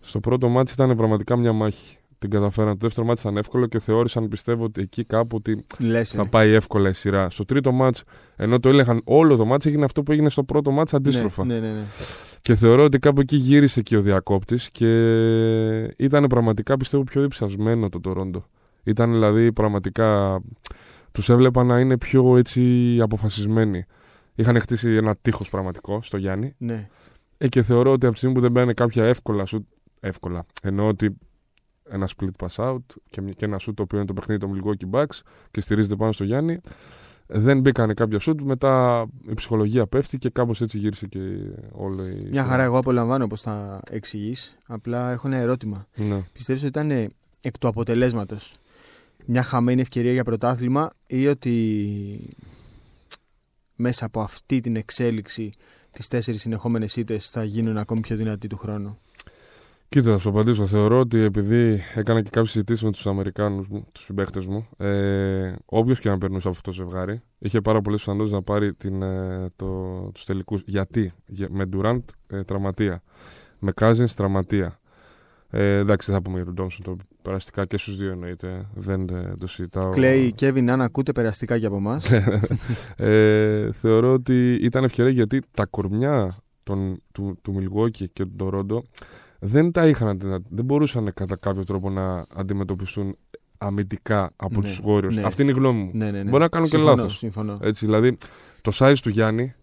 στο 0.00 0.20
πρώτο 0.20 0.48
μάτς 0.48 0.72
ήταν 0.72 0.96
πραγματικά 0.96 1.36
μια 1.36 1.52
μάχη. 1.52 1.96
Την 2.18 2.30
καταφέραν. 2.30 2.72
Το 2.72 2.78
δεύτερο 2.80 3.06
μάτς 3.06 3.20
ήταν 3.20 3.36
εύκολο 3.36 3.66
και 3.66 3.78
θεώρησαν, 3.78 4.28
πιστεύω, 4.28 4.64
ότι 4.64 4.80
εκεί 4.80 5.04
κάπου 5.04 5.36
ότι 5.36 5.64
Λες, 5.78 6.10
θα 6.10 6.22
ε. 6.22 6.26
πάει 6.30 6.52
εύκολα 6.52 6.88
η 6.88 6.92
σειρά. 6.92 7.30
Στο 7.30 7.44
τρίτο 7.44 7.72
μάτς, 7.72 8.02
ενώ 8.36 8.60
το 8.60 8.68
έλεγχαν 8.68 9.00
όλο 9.04 9.36
το 9.36 9.44
μάτς, 9.44 9.66
έγινε 9.66 9.84
αυτό 9.84 10.02
που 10.02 10.12
έγινε 10.12 10.28
στο 10.28 10.44
πρώτο 10.44 10.70
μάτς 10.70 10.94
αντίστροφα. 10.94 11.44
Ναι, 11.44 11.54
ναι, 11.54 11.68
ναι. 11.68 11.82
Και 12.42 12.54
θεωρώ 12.54 12.84
ότι 12.84 12.98
κάπου 12.98 13.20
εκεί 13.20 13.36
γύρισε 13.36 13.82
και 13.82 13.96
ο 13.96 14.00
διακόπτης 14.00 14.70
και 14.70 14.88
ήταν 15.96 16.26
πραγματικά 16.26 16.76
πιστεύω 16.76 17.02
πιο 17.02 17.20
διψασμένο 17.20 17.88
το 17.88 18.00
Τορόντο. 18.00 18.44
Ήταν 18.82 19.12
δηλαδή 19.12 19.52
πραγματικά. 19.52 20.40
Τους 21.12 21.28
έβλεπα 21.28 21.64
να 21.64 21.78
είναι 21.78 21.98
πιο 21.98 22.36
έτσι 22.36 22.62
αποφασισμένοι. 23.00 23.84
Είχαν 24.36 24.60
χτίσει 24.60 24.88
ένα 24.94 25.16
τείχος 25.22 25.50
πραγματικό 25.50 26.02
στο 26.02 26.16
Γιάννη. 26.16 26.54
ναι. 26.58 26.88
Ε, 27.38 27.48
και 27.48 27.62
θεωρώ 27.62 27.92
ότι 27.92 28.04
από 28.04 28.12
τη 28.12 28.18
στιγμή 28.18 28.34
που 28.34 28.40
δεν 28.40 28.50
μπαίνουν 28.50 28.74
κάποια 28.74 29.04
εύκολα 29.04 29.46
σουτ. 29.46 29.66
Εύκολα. 30.00 30.46
Εννοώ 30.62 30.88
ότι 30.88 31.16
ένα 31.88 32.08
split 32.16 32.46
pass 32.46 32.64
out 32.70 32.76
και, 33.10 33.20
μια- 33.20 33.32
και 33.32 33.44
ένα 33.44 33.58
σουτ 33.58 33.76
το 33.76 33.82
οποίο 33.82 33.98
είναι 33.98 34.06
το 34.06 34.12
παιχνίδι 34.12 34.40
των 34.40 34.50
Milwaukee 34.62 34.96
Bucks 34.98 35.20
και 35.50 35.60
στηρίζεται 35.60 35.96
πάνω 35.96 36.12
στο 36.12 36.24
Γιάννη. 36.24 36.60
Δεν 37.26 37.60
μπήκαν 37.60 37.94
κάποια 37.94 38.18
σουτ. 38.18 38.40
Μετά 38.40 39.04
η 39.28 39.34
ψυχολογία 39.34 39.86
πέφτει 39.86 40.18
και 40.18 40.28
κάπως 40.30 40.60
έτσι 40.60 40.78
γύρισε 40.78 41.06
και 41.06 41.18
όλο 41.72 42.06
η. 42.08 42.28
Μια 42.30 42.44
χαρά, 42.44 42.62
εγώ 42.62 42.78
απολαμβάνω 42.78 43.24
όπω 43.24 43.36
θα 43.36 43.80
εξηγείς. 43.90 44.56
Απλά 44.66 45.12
έχω 45.12 45.26
ένα 45.26 45.36
ερώτημα. 45.36 45.86
Ναι. 45.96 46.22
Πιστεύεις 46.32 46.62
ότι 46.62 46.70
ήταν 46.70 46.90
ε, 46.90 47.08
εκ 47.40 47.58
του 47.58 47.68
αποτελέσματος 47.68 48.56
μια 49.26 49.42
χαμένη 49.42 49.80
ευκαιρία 49.80 50.12
για 50.12 50.24
πρωτάθλημα 50.24 50.90
ή 51.06 51.26
ότι 51.26 52.36
μέσα 53.76 54.04
από 54.04 54.20
αυτή 54.20 54.60
την 54.60 54.76
εξέλιξη 54.76 55.52
τις 55.90 56.08
τέσσερις 56.08 56.40
συνεχόμενες 56.40 56.96
ήττες 56.96 57.28
θα 57.28 57.44
γίνουν 57.44 57.76
ακόμη 57.78 58.00
πιο 58.00 58.16
δυνατοί 58.16 58.46
του 58.46 58.56
χρόνου. 58.56 58.98
Κοίτα, 59.88 60.12
θα 60.12 60.18
σου 60.18 60.28
απαντήσω. 60.28 60.66
Θεωρώ 60.66 60.98
ότι 60.98 61.18
επειδή 61.18 61.80
έκανα 61.94 62.22
και 62.22 62.30
κάποιες 62.30 62.50
συζητήσεις 62.50 62.82
με 62.82 62.90
τους 62.90 63.06
Αμερικάνους, 63.06 63.66
τους 63.92 64.04
συμπαίχτες 64.04 64.46
μου, 64.46 64.68
ε, 64.76 65.52
όποιος 65.64 66.00
και 66.00 66.08
να 66.08 66.18
περνούσε 66.18 66.48
από 66.48 66.56
αυτό 66.56 66.70
το 66.70 66.76
ζευγάρι, 66.76 67.22
είχε 67.38 67.60
πάρα 67.60 67.80
πολλές 67.80 68.00
πιθανότητες 68.00 68.32
να 68.32 68.42
πάρει 68.42 68.74
την, 68.74 69.02
ε, 69.02 69.50
το, 69.56 70.00
τους 70.14 70.24
τελικούς. 70.24 70.62
Γιατί; 70.66 71.12
Για, 71.26 71.48
με 71.50 71.68
Durant 71.72 72.00
ε, 72.26 72.42
τραυματία. 72.42 73.02
Με 73.58 73.72
Cousins 73.80 74.10
τραυματία. 74.16 74.78
Ε, 75.50 75.76
εντάξει, 75.78 76.10
δεν 76.10 76.20
θα 76.20 76.22
πούμε 76.24 76.36
για 76.36 76.44
τον 76.46 76.54
Τόμσον 76.54 76.84
το 76.84 76.96
περαστικά 77.22 77.64
και 77.66 77.76
στους 77.78 77.96
δύο 77.96 78.10
εννοείται. 78.10 78.66
Δεν 78.74 79.08
ε, 79.08 79.34
το 79.38 79.46
συζητάω. 79.46 79.90
Κλαίει, 79.90 80.32
Κέβιν, 80.32 80.70
αν 80.70 80.80
ακούτε 80.80 81.12
περαστικά 81.12 81.58
και 81.58 81.66
από 81.66 81.76
εμάς. 81.76 82.06
ε, 82.96 83.72
θεωρώ 83.72 84.12
ότι 84.12 84.54
ήταν 84.54 84.84
ευκαιρία 84.84 85.10
γιατί 85.12 85.42
τα 85.50 85.66
κορμιά 85.66 86.36
των, 86.62 87.02
του, 87.12 87.38
του 87.42 87.54
Milwaukee 87.60 88.04
και 88.12 88.24
του 88.26 88.36
Toronto 88.40 88.78
δεν 89.38 89.72
τα 89.72 89.86
είχαν, 89.86 90.08
αντι- 90.08 90.44
δεν 90.48 90.64
μπορούσαν 90.64 91.12
κατά 91.14 91.36
κάποιο 91.36 91.64
τρόπο 91.64 91.90
να 91.90 92.24
αντιμετωπιστούν 92.34 93.16
αμυντικά 93.58 94.30
από 94.36 94.60
Ναι, 94.60 94.66
τους 94.66 94.80
Warriors. 94.86 95.12
ναι. 95.12 95.22
Αυτή 95.22 95.42
είναι 95.42 95.50
η 95.50 95.54
γνώμη 95.54 95.78
μου. 95.82 95.90
ναι, 95.94 96.10
ναι, 96.10 96.22
ναι. 96.22 96.30
Μπορεί 96.30 96.42
να 96.42 96.48
κάνω 96.48 96.64
και 96.64 96.70
Συμφωνώ, 96.76 96.94
λάθος. 96.94 97.18
Συμφωνώ. 97.18 97.58
Έτσι, 97.62 97.84
δηλαδή, 97.86 98.16
το 98.60 98.72
size 98.74 98.94
του 99.02 99.10
Γιάννη, 99.10 99.54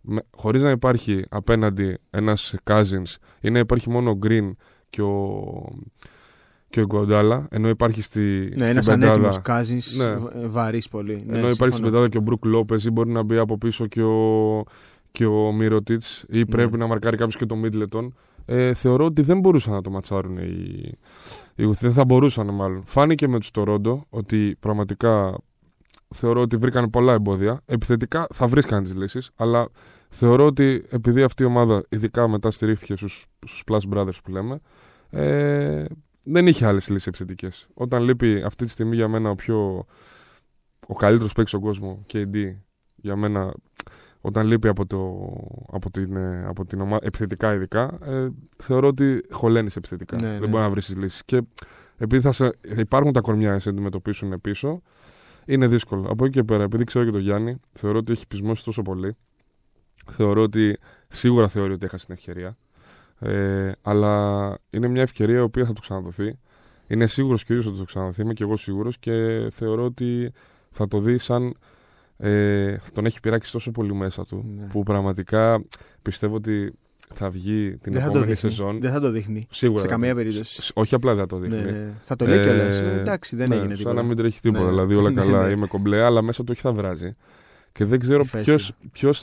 με, 0.00 0.22
χωρίς 0.36 0.62
να 0.62 0.70
υπάρχει 0.70 1.24
απέναντι 1.28 1.98
ένας 2.10 2.54
Cousins 2.64 3.14
ή 3.40 3.50
να 3.50 3.58
υπάρχει 3.58 3.90
μόνο 3.90 4.10
ο 4.10 4.18
Green 4.26 4.50
και 4.90 5.02
ο, 5.02 5.42
και 6.70 6.80
ο 6.80 6.84
Γκοντάλα, 6.84 7.46
ενώ 7.50 7.68
υπάρχει 7.68 8.02
στη, 8.02 8.52
Ναι, 8.56 8.68
ένα 8.68 8.80
στην 8.82 8.92
ανέτοιμο 8.94 9.16
πεντάδα, 9.24 9.40
Κάζινς, 9.40 9.96
Ναι. 9.96 10.16
βαρύς 10.46 10.88
πολύ. 10.88 11.12
Ναι, 11.26 11.38
ενώ 11.38 11.48
υπάρχει 11.48 11.54
στην 11.54 11.62
συμφωνώ. 11.72 11.90
πεντάδα 11.90 12.08
και 12.08 12.18
ο 12.18 12.20
Μπρουκ 12.20 12.44
Λόπες 12.44 12.84
ή 12.84 12.90
μπορεί 12.90 13.10
να 13.10 13.22
μπει 13.22 13.36
από 13.36 13.58
πίσω 13.58 13.86
και 13.86 14.02
ο, 14.02 14.62
και 15.12 15.26
ο 15.26 15.52
Μύρωτιτ 15.52 16.02
ή 16.28 16.46
πρέπει 16.46 16.70
Ναι. 16.70 16.76
να 16.76 16.86
μαρκάρει 16.86 17.16
κάποιος 17.16 17.36
και 17.36 17.46
το 17.46 17.56
Μίτλετον. 17.56 18.14
ε, 18.48 18.74
θεωρώ 18.74 19.04
ότι 19.04 19.22
δεν 19.22 19.38
μπορούσαν 19.40 19.72
να 19.72 19.82
το 19.82 19.90
ματσάρουν 19.90 20.36
οι, 20.36 20.92
οι 21.54 21.64
δεν 21.80 21.92
θα 21.92 22.04
μπορούσαν 22.04 22.54
μάλλον. 22.54 22.82
Φάνηκε 22.86 23.28
με 23.28 23.38
τους 23.38 23.50
Τορόντο 23.50 24.06
ότι 24.10 24.56
πραγματικά 24.60 25.38
θεωρώ 26.14 26.40
ότι 26.40 26.56
βρήκαν 26.56 26.90
πολλά 26.90 27.12
εμπόδια. 27.12 27.60
Επιθετικά 27.66 28.26
θα 28.34 28.46
βρίσκαν 28.46 28.82
τις 28.82 28.94
λύσεις, 28.94 29.30
αλλά 29.36 29.68
θεωρώ 30.16 30.46
ότι 30.46 30.84
επειδή 30.90 31.22
αυτή 31.22 31.42
η 31.42 31.46
ομάδα, 31.46 31.84
ειδικά 31.88 32.28
μετά 32.28 32.50
στηρίχθηκε 32.50 32.96
στους 32.96 33.26
στους 33.46 33.62
Plus 33.66 33.94
Brothers 33.94 34.18
που 34.24 34.30
λέμε, 34.30 34.60
ε, 35.10 35.84
δεν 36.24 36.46
είχε 36.46 36.66
άλλες 36.66 36.88
λύσεις 36.88 37.06
επιθετικές. 37.06 37.68
Όταν 37.74 38.02
λείπει 38.02 38.42
αυτή 38.42 38.64
τη 38.64 38.70
στιγμή 38.70 38.94
για 38.94 39.08
μένα 39.08 39.30
ο 39.30 39.34
πιο. 39.34 39.86
ο 40.86 40.94
καλύτερος 40.94 41.32
παίκτης 41.32 41.50
στον 41.50 41.60
κόσμο, 41.60 42.04
KD, 42.12 42.56
για 42.94 43.16
μένα, 43.16 43.54
όταν 44.20 44.46
λείπει 44.46 44.68
από, 44.68 44.86
το, 44.86 45.30
από, 45.72 45.90
την, 45.90 46.16
ε, 46.16 46.44
από 46.46 46.64
την 46.64 46.80
ομάδα, 46.80 47.06
επιθετικά 47.06 47.54
ειδικά, 47.54 47.98
ε, 48.04 48.28
θεωρώ 48.56 48.88
ότι 48.88 49.24
χωλαίνει 49.30 49.70
επιθετικά. 49.76 50.16
Ναι, 50.16 50.28
δεν 50.28 50.40
ναι. 50.40 50.46
μπορεί 50.46 50.62
να 50.62 50.70
βρεις 50.70 50.86
τις 50.86 50.96
λύσεις. 50.96 51.24
Και 51.24 51.42
επειδή 51.96 52.22
θα 52.22 52.32
σε, 52.32 52.58
υπάρχουν 52.76 53.12
τα 53.12 53.20
κορμιά 53.20 53.50
να 53.50 53.58
σε 53.58 53.68
αντιμετωπίσουν 53.68 54.40
πίσω, 54.40 54.82
είναι 55.44 55.66
δύσκολο. 55.66 56.06
Από 56.08 56.24
εκεί 56.24 56.34
και 56.34 56.44
πέρα, 56.44 56.62
επειδή 56.62 56.84
ξέρω 56.84 57.04
και 57.04 57.10
τον 57.10 57.20
Γιάννη, 57.20 57.56
θεωρώ 57.72 57.98
ότι 57.98 58.12
έχει 58.12 58.26
πεισμώσει 58.26 58.64
τόσο 58.64 58.82
πολύ. 58.82 59.16
Θεωρώ 60.10 60.42
ότι 60.42 60.78
σίγουρα 61.08 61.48
θεωρεί 61.48 61.72
ότι 61.72 61.84
έχασε 61.84 62.06
την 62.06 62.14
ευκαιρία. 62.14 62.56
Ε, 63.18 63.72
αλλά 63.82 64.54
είναι 64.70 64.88
μια 64.88 65.02
ευκαιρία 65.02 65.36
η 65.36 65.40
οποία 65.40 65.64
θα 65.64 65.72
του 65.72 65.80
ξαναδοθεί. 65.80 66.38
Είναι 66.86 67.06
σίγουρος 67.06 67.44
και 67.44 67.52
ο 67.52 67.54
ίδιος 67.56 67.68
ότι 67.68 67.76
θα 67.78 67.82
του 67.82 67.88
ξαναδοθεί. 67.88 68.22
Είμαι 68.22 68.32
και 68.32 68.42
εγώ 68.42 68.56
σίγουρος 68.56 68.98
και 68.98 69.46
θεωρώ 69.52 69.84
ότι 69.84 70.32
θα 70.70 70.88
το 70.88 71.00
δει 71.00 71.18
σαν. 71.18 71.54
Ε, 72.18 72.76
θα 72.78 72.90
τον 72.92 73.06
έχει 73.06 73.20
πειράξει 73.20 73.52
τόσο 73.52 73.70
πολύ 73.70 73.94
μέσα 73.94 74.24
του 74.24 74.44
Ναι. 74.58 74.66
που 74.66 74.82
πραγματικά 74.82 75.64
πιστεύω 76.02 76.34
ότι 76.34 76.72
θα 77.14 77.30
βγει 77.30 77.76
την 77.76 77.92
Δεν 77.92 78.00
θα 78.02 78.06
το 78.10 78.18
επόμενη 78.18 78.32
δείχνει. 78.32 78.50
σεζόν. 78.50 78.80
Δεν 78.80 78.92
θα 78.92 79.00
το 79.00 79.10
δείχνει. 79.10 79.46
Σίγουρα. 79.50 79.80
σε 79.80 79.86
δεν 79.86 79.96
καμία 79.96 80.10
θα- 80.14 80.16
περίπτωση. 80.16 80.62
σ- 80.62 80.70
Όχι 80.76 80.94
απλά 80.94 81.10
δεν 81.14 81.20
θα 81.20 81.26
το 81.26 81.36
δείχνει. 81.38 81.56
Ναι, 81.62 81.70
ναι. 81.70 81.92
Θα 82.02 82.16
το 82.16 82.26
λέει 82.26 82.38
Ε, 82.38 82.42
κιόλας. 82.44 82.80
Εντάξει, 82.80 83.36
δεν 83.36 83.48
ναι, 83.48 83.54
έγινε 83.54 83.68
Σαν 83.68 83.76
τίποτα. 83.78 83.96
να 83.96 84.02
μην 84.02 84.16
τρέχει 84.16 84.40
τίποτα. 84.40 84.62
Ναι. 84.64 84.68
Δηλαδή 84.70 84.94
όλα 84.94 85.10
Ναι, 85.10 85.20
καλά, 85.20 85.46
ναι. 85.46 85.52
είμαι 85.52 85.66
κομπλέ, 85.66 86.02
αλλά 86.02 86.22
μέσα 86.22 86.42
του 86.44 86.48
όχι 86.52 86.60
θα 86.60 86.72
βράζει. 86.72 87.16
Και 87.76 87.84
δεν 87.84 88.00
ξέρω 88.00 88.22
Ηφαίστειο. 88.24 88.58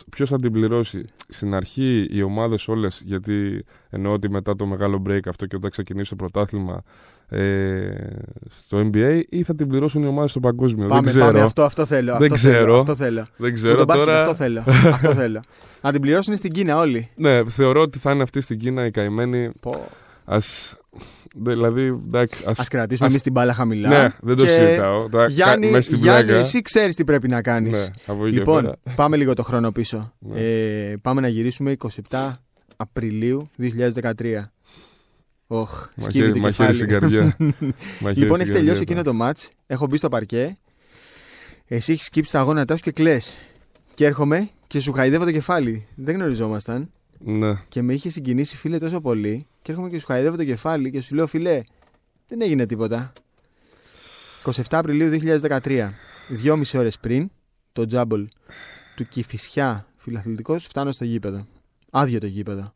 ποιος 0.10 0.30
θα 0.30 0.40
την 0.40 0.52
πληρώσει. 0.52 1.06
Στην 1.28 1.54
αρχή 1.54 2.08
οι 2.12 2.22
ομάδες 2.22 2.68
όλες, 2.68 3.02
γιατί 3.06 3.66
εννοώ 3.90 4.14
ότι 4.14 4.30
μετά 4.30 4.56
το 4.56 4.66
μεγάλο 4.66 5.02
break 5.08 5.20
αυτό 5.28 5.46
και 5.46 5.56
όταν 5.56 5.70
ξεκινήσει 5.70 6.10
το 6.10 6.16
πρωτάθλημα 6.16 6.84
ε, 7.30 7.96
στο 8.50 8.90
NBA, 8.94 9.22
ή 9.30 9.44
θα 9.44 9.56
την 9.56 9.68
πληρώσουν 9.68 10.04
οι 10.04 10.08
ομάδες 10.08 10.32
στο 10.32 10.40
παγκόσμιο. 10.40 10.88
Πάμε, 10.88 11.02
δεν 11.02 11.10
ξέρω. 11.12 11.26
πάμε, 11.26 11.40
αυτό, 11.42 11.64
αυτό 11.64 11.86
θέλω. 11.86 12.12
Δεν 12.12 12.22
αυτό 12.22 12.34
ξέρω. 12.34 12.58
Θέλω, 12.58 12.78
αυτό 12.78 12.96
θέλω. 12.96 13.28
Δεν 13.38 13.50
Με 13.50 13.52
ξέρω 13.52 13.76
τον 13.76 13.86
μπάσκετ, 13.86 14.06
τώρα. 14.06 14.22
αυτό 14.22 14.36
θέλω. 14.36 14.64
αυτό 14.68 15.14
θέλω. 15.22 15.42
Να 15.82 15.92
την 15.92 16.02
πληρώσουν 16.02 16.36
στην 16.38 16.52
Κίνα 16.52 16.78
όλοι. 16.80 17.10
Ναι, 17.16 17.50
θεωρώ 17.50 17.82
ότι 17.82 18.00
θα 18.00 18.12
είναι 18.12 18.24
αυτή 18.24 18.42
στην 18.42 18.60
Κίνα 18.60 18.86
η 18.86 18.92
καημένη. 18.92 19.52
Πω. 19.60 19.88
Ας, 20.26 20.78
δηλαδή, 21.36 21.82
εντάξει, 21.84 22.44
ας, 22.46 22.60
Α 22.60 22.64
κρατήσουμε 22.70 23.06
ας- 23.06 23.12
εμείς 23.12 23.22
την 23.24 23.32
μπάλα 23.32 23.54
χαμηλά. 23.54 23.90
Ναι, 23.90 24.10
δεν 24.22 24.36
το 24.36 24.44
Και 24.44 24.50
συζητάω. 24.50 25.10
Τώρα, 25.10 25.28
Γιάννη, 25.28 25.66
κα- 25.66 25.72
μες 25.72 25.86
στην 25.86 25.98
Γιάννη 25.98 26.24
πλάκα. 26.26 26.40
εσύ 26.40 26.62
ξέρεις 26.62 26.96
τι 26.96 27.04
πρέπει 27.04 27.28
να 27.28 27.42
κάνεις. 27.42 27.72
Ναι, 27.72 27.86
από 28.06 28.22
εκεί 28.26 28.34
και 28.34 28.40
Λοιπόν, 28.40 28.62
πέρα. 28.62 28.76
πάμε 28.96 29.18
λίγο 29.18 29.34
το 29.34 29.44
χρόνο 29.44 29.72
πίσω. 29.72 30.14
Ναι. 30.20 30.40
Ε, 30.42 30.96
πάμε 31.02 31.22
να 31.22 31.28
γυρίσουμε 31.28 31.72
27 32.10 32.40
Απριλίου 32.78 33.50
2013. 33.58 34.52
Οχ, 35.48 35.88
σκύβει 35.98 36.20
Μαχαίρι, 36.20 36.32
το 36.32 36.40
μαχαίρι 36.40 36.76
στην 36.76 36.88
κεφάλι. 36.88 37.12
καρδιά. 37.12 37.36
Μαχαίρι 37.40 37.54
Λοιπόν, 38.00 38.14
στην 38.14 38.20
έχει 38.20 38.38
καρδιά, 38.38 38.54
τελειώσει 38.54 38.82
εκείνο 38.82 39.00
εντάξει. 39.00 39.18
το 39.18 39.24
μάτς. 39.24 39.50
Έχω 39.68 39.88
μπει 39.88 39.98
στο 39.98 40.10
παρκέ. 40.10 40.58
Εσύ 41.66 41.92
έχεις 41.92 42.06
σκύψει 42.06 42.32
τα 42.32 42.42
γόνατά 42.42 42.76
σου 42.76 42.84
και 42.84 42.92
κλε. 42.92 43.18
Και 43.94 44.06
έρχομαι 44.06 44.50
και 44.68 44.80
σου 44.80 44.92
χαϊδεύω 44.94 45.26
το 45.26 45.32
κεφάλι. 45.32 45.88
Δεν 45.96 46.16
γνωριζόμασταν. 46.16 46.90
Ναι. 47.26 47.56
Και 47.70 47.82
με 47.82 47.94
είχε 47.94 48.10
συγκινήσει 48.10 48.56
φίλε 48.56 48.78
τόσο 48.78 49.02
πολύ. 49.02 49.48
Και 49.62 49.72
έρχομαι 49.72 49.90
και 49.90 50.00
σου 50.00 50.06
χαϊδεύω 50.06 50.36
το 50.36 50.46
κεφάλι 50.46 50.92
και 50.92 51.02
σου 51.02 51.16
λέω 51.16 51.28
φιλέ, 51.28 51.62
δεν 52.28 52.42
έγινε 52.42 52.66
τίποτα. 52.66 53.14
27 54.44 54.52
Απριλίου 54.70 55.40
2013. 55.42 55.90
Δυόμιση 56.30 56.78
ώρες 56.78 57.00
πριν, 57.00 57.32
το 57.72 57.86
τζάμπολ 57.86 58.28
του 58.96 59.08
Κηφισιά 59.08 59.88
φιλαθλητικός 59.98 60.66
φτάνω 60.66 60.92
στο 60.92 61.06
γήπεδο. 61.06 61.48
Άδειο 61.92 62.20
το 62.20 62.26
γήπεδο. 62.26 62.74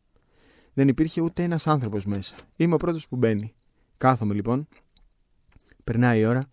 Δεν 0.74 0.88
υπήρχε 0.88 1.22
ούτε 1.22 1.44
ένας 1.44 1.68
άνθρωπος 1.68 2.06
μέσα. 2.06 2.36
Είμαι 2.56 2.74
ο 2.74 2.78
πρώτος 2.78 3.08
που 3.08 3.16
μπαίνει. 3.16 3.54
Κάθομαι 3.98 4.34
λοιπόν. 4.34 4.68
Περνάει 5.84 6.20
η 6.20 6.26
ώρα. 6.26 6.50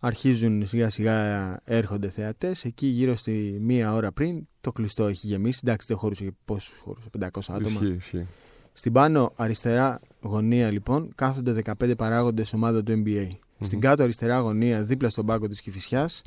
Αρχίζουν 0.00 0.66
σιγά 0.66 0.90
σιγά 0.90 1.60
έρχονται 1.64 2.08
θεατές. 2.08 2.64
Εκεί 2.64 2.86
γύρω 2.86 3.14
στη 3.16 3.58
μία 3.60 3.94
ώρα 3.94 4.12
πριν 4.12 4.48
το 4.60 4.72
κλειστό 4.72 5.06
έχει 5.06 5.26
γεμίσει. 5.26 5.60
Εντάξει, 5.64 5.86
δεν 5.86 5.96
χωρούσε 5.96 6.24
και 6.24 6.32
πόσους 6.44 6.78
χώρους, 6.78 7.04
500 7.18 7.28
άτομα. 7.48 7.68
Ισχύει, 7.68 7.94
ισχύει. 7.96 8.26
Στην 8.72 8.92
πάνω 8.92 9.32
αριστερά 9.36 10.00
γωνία 10.20 10.70
λοιπόν 10.70 11.12
κάθονται 11.14 11.62
15 11.80 11.96
παράγοντες 11.96 12.52
ομάδα 12.52 12.82
του 12.82 13.02
NBA. 13.06 13.28
Στην 13.60 13.80
κάτω 13.80 14.02
αριστερά 14.02 14.38
γωνία 14.38 14.82
δίπλα 14.82 15.10
στον 15.10 15.26
πάγκο 15.26 15.48
της 15.48 15.60
Κηφισιάς 15.60 16.22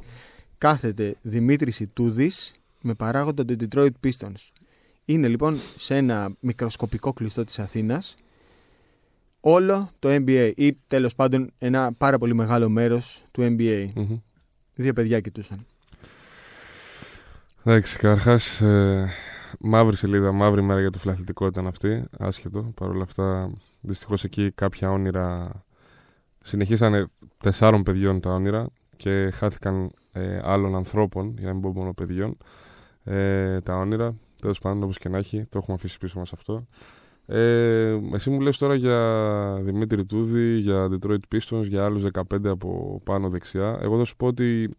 κάθεται 0.57 1.15
Δημήτρης 1.21 1.79
Ιτούδης 1.79 2.53
με 2.81 2.93
παράγοντα 2.93 3.45
του 3.45 3.55
Detroit 3.59 3.89
Pistons. 4.03 4.49
Είναι 5.05 5.27
λοιπόν 5.27 5.57
σε 5.77 5.95
ένα 5.95 6.35
μικροσκοπικό 6.39 7.13
κλειστό 7.13 7.43
της 7.43 7.59
Αθήνας 7.59 8.15
όλο 9.45 9.89
το 9.99 10.09
NBA 10.11 10.51
ή 10.55 10.73
τέλος 10.87 11.15
πάντων 11.15 11.51
ένα 11.57 11.93
πάρα 11.93 12.17
πολύ 12.17 12.33
μεγάλο 12.33 12.69
μέρος 12.69 13.23
του 13.31 13.41
NBA. 13.41 13.89
Μμμ. 13.95 14.17
Δύο 14.75 14.93
παιδιά 14.93 15.19
κοιτούσαν. 15.19 15.65
Εντάξει, 17.63 17.97
καταρχάς, 17.97 18.61
ε, 18.61 19.09
μαύρη 19.59 19.95
σελίδα, 19.95 20.31
μαύρη 20.31 20.61
μέρα 20.61 20.79
για 20.79 20.89
το 20.89 20.99
φιλαθλητικό 20.99 21.45
ήταν 21.45 21.67
αυτή. 21.67 22.03
Άσχετο. 22.19 22.71
Παρ' 22.75 22.89
όλα 22.89 23.03
αυτά, 23.03 23.51
δυστυχώς 23.81 24.23
εκεί 24.23 24.51
κάποια 24.55 24.91
όνειρα. 24.91 25.51
Συνεχίσανε 26.43 27.05
τεσσάρων 27.37 27.83
παιδιών 27.83 28.19
τα 28.19 28.33
όνειρα 28.33 28.67
και 28.95 29.29
χάθηκαν 29.29 29.91
ε, 30.11 30.39
άλλων 30.43 30.75
ανθρώπων, 30.75 31.33
για 31.37 31.47
να 31.47 31.53
μην 31.53 31.61
πω 31.61 31.71
μόνο 31.73 31.93
παιδιών, 31.93 32.37
ε, 33.03 33.61
τα 33.61 33.77
όνειρα. 33.77 34.15
Τέλος 34.41 34.59
πάντων, 34.59 34.83
όπως 34.83 34.97
και 34.97 35.09
να 35.09 35.17
έχει, 35.17 35.45
το 35.45 35.57
έχουμε 35.57 35.75
αφήσει 35.75 35.97
πίσω 35.97 36.19
μας 36.19 36.33
αυτό. 36.33 36.67
Ε, 37.25 37.99
εσύ 38.13 38.29
μου 38.29 38.39
λες 38.39 38.57
τώρα 38.57 38.75
για 38.75 39.59
Δημήτρη 39.61 40.05
Τούδη, 40.05 40.57
για 40.57 40.89
Detroit 40.91 41.35
Pistons, 41.35 41.63
για 41.63 41.85
άλλους 41.85 42.03
15 42.13 42.45
από 42.45 43.01
πάνω 43.03 43.29
δεξιά. 43.29 43.79
Εγώ 43.81 43.97
θα 43.97 44.03
σου 44.03 44.15
πω 44.15 44.27
ότι 44.27 44.69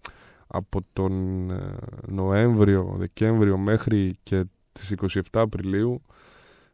από 0.46 0.80
τον 0.92 1.50
ε, 1.50 1.76
Νοέμβριο, 2.06 2.94
Δεκέμβριο 2.98 3.58
μέχρι 3.58 4.18
και 4.22 4.44
τις 4.72 4.94
27 5.14 5.20
Απριλίου 5.30 6.02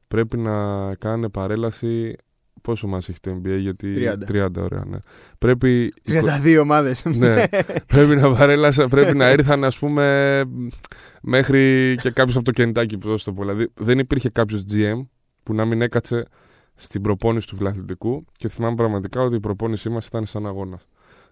πρέπει 0.09 0.37
να 0.37 0.55
κάνουν 0.95 1.31
παρέλαση 1.31 2.17
πόσο 2.63 2.87
μας 2.87 3.09
έχει 3.09 3.21
το 3.21 3.31
NBA 3.31 3.59
γιατί 3.59 4.09
30. 4.29 4.45
30 4.45 4.49
ωραία 4.59 4.85
ναι. 4.85 4.99
πρέπει 5.39 5.95
32 6.09 6.59
ομάδες. 6.61 7.05
ναι, 7.05 7.45
πρέπει 7.95 8.17
να 8.17 8.35
παρέλασα, 8.35 8.89
πρέπει 8.89 9.17
να 9.17 9.31
ήρθαν 9.31 9.65
ας 9.65 9.79
πούμε 9.79 10.45
μέχρι 11.23 11.95
και 12.01 12.11
κάποιος 12.11 12.37
από 12.37 12.45
το 12.45 12.51
κινητάκι 12.51 12.99
που 12.99 13.09
δώσω 13.09 13.25
το 13.25 13.33
πω. 13.33 13.41
Δηλαδή 13.41 13.69
δεν 13.75 13.99
υπήρχε 13.99 14.29
κάποιος 14.29 14.65
GM 14.73 15.03
που 15.43 15.55
να 15.55 15.65
μην 15.65 15.83
έκατσε 15.83 16.27
στην 16.75 17.03
προπόνηση 17.03 17.47
του 17.47 17.57
φιλαθλητικού 17.57 18.25
και 18.37 18.49
θυμάμαι 18.49 18.75
πραγματικά 18.75 19.23
ότι 19.23 19.35
η 19.35 19.41
προπόνησή 19.41 19.89
μας 19.89 20.07
ήταν 20.07 20.27
σαν 20.27 20.47
αγώνας. 20.47 20.87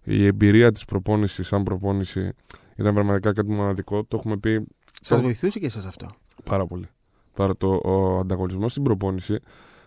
Η 0.04 0.26
εμπειρία 0.26 0.72
της 0.72 0.84
προπόνησης 0.84 1.46
σαν 1.46 1.62
προπόνηση 1.62 2.32
ήταν 2.76 2.94
πραγματικά 2.94 3.32
κάτι 3.32 3.50
μοναδικό. 3.50 4.04
Το 4.04 4.16
έχουμε 4.16 4.36
πει 4.36 4.66
Σας 5.00 5.20
βοηθούσε 5.20 5.58
και 5.58 5.66
εσάς 5.66 5.86
αυτό; 5.86 6.06
Πάρα 6.44 6.66
πολύ. 6.66 6.88
Πάρα 7.34 7.56
το, 7.56 7.80
ο 7.84 8.18
ανταγωνισμός 8.18 8.70
στην 8.70 8.82
προπόνηση. 8.82 9.38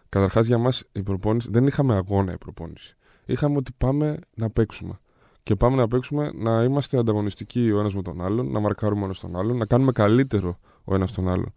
Καταρχάς 0.09 0.45
για 0.45 0.57
μας 0.57 0.83
η 0.91 1.03
προπόνηση 1.03 1.49
δεν 1.51 1.67
είχαμε 1.67 1.95
αγώνα 1.95 2.31
η 2.31 2.37
προπόνηση. 2.37 2.95
Είχαμε 3.25 3.57
ότι 3.57 3.71
πάμε 3.77 4.19
να 4.35 4.49
παίξουμε. 4.49 4.99
Και 5.43 5.55
πάμε 5.55 5.75
να 5.75 5.87
παίξουμε 5.87 6.31
να 6.35 6.63
είμαστε 6.63 6.97
ανταγωνιστικοί 6.97 7.71
ο 7.71 7.79
ένας 7.79 7.95
με 7.95 8.01
τον 8.01 8.21
άλλον, 8.21 8.51
να 8.51 8.59
μαρκάρουμε 8.59 9.01
ο 9.01 9.05
ένας 9.05 9.19
τον 9.19 9.35
άλλον, 9.35 9.57
να 9.57 9.65
κάνουμε 9.65 9.91
καλύτερο 9.91 10.59
ο 10.83 10.95
ένας 10.95 11.13
τον 11.13 11.29
άλλον. 11.29 11.53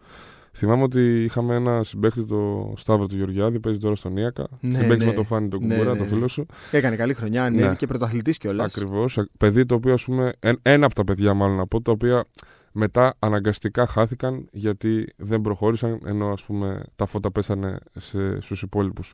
Θυμάμαι 0.56 0.82
ότι 0.82 1.24
είχαμε 1.24 1.54
ένα 1.54 1.82
συμπέχτη, 1.82 2.24
το 2.24 2.72
Σταύρο 2.76 3.06
του 3.06 3.16
Γεωργιάδη, 3.16 3.60
παίζει 3.60 3.78
τώρα 3.78 3.94
στον 3.94 4.16
Ίακα. 4.16 4.46
Ναι, 4.60 4.78
συμπέχτη 4.78 5.04
ναι. 5.04 5.10
με 5.10 5.12
το 5.16 5.22
Φάνη 5.24 5.48
τον 5.48 5.60
Ναι, 5.66 5.74
Κουμπούρα, 5.74 5.92
ναι, 5.92 5.98
τον 5.98 6.06
ναι. 6.06 6.12
φίλο 6.14 6.28
σου. 6.28 6.46
Έκανε 6.70 6.96
καλή 6.96 7.14
χρονιά, 7.14 7.50
Ναι. 7.50 7.62
ανέβηκε 7.62 7.86
πρωταθλητής 7.86 8.38
κιόλας. 8.38 8.66
Ακριβώς. 8.66 9.18
Παιδί 9.38 9.66
το 9.66 9.74
οποίο, 9.74 9.92
ας 9.92 10.04
πούμε, 10.04 10.32
εν- 10.40 10.58
ένα 10.62 10.86
από 10.86 10.94
τα 10.94 11.04
παιδιά, 11.04 11.34
μάλλον 11.34 11.56
να 11.56 11.66
πω, 11.66 11.82
τα 11.82 11.92
οποία 11.92 12.24
μετά 12.72 13.14
αναγκαστικά 13.18 13.86
χάθηκαν 13.86 14.48
γιατί 14.52 15.12
δεν 15.16 15.40
προχώρησαν, 15.40 16.00
ενώ 16.04 16.28
ας 16.32 16.42
πούμε 16.44 16.82
τα 16.96 17.06
φώτα 17.06 17.30
πέσανε 17.30 17.78
σε, 17.96 18.40
στους 18.40 18.62
υπόλοιπους. 18.62 19.12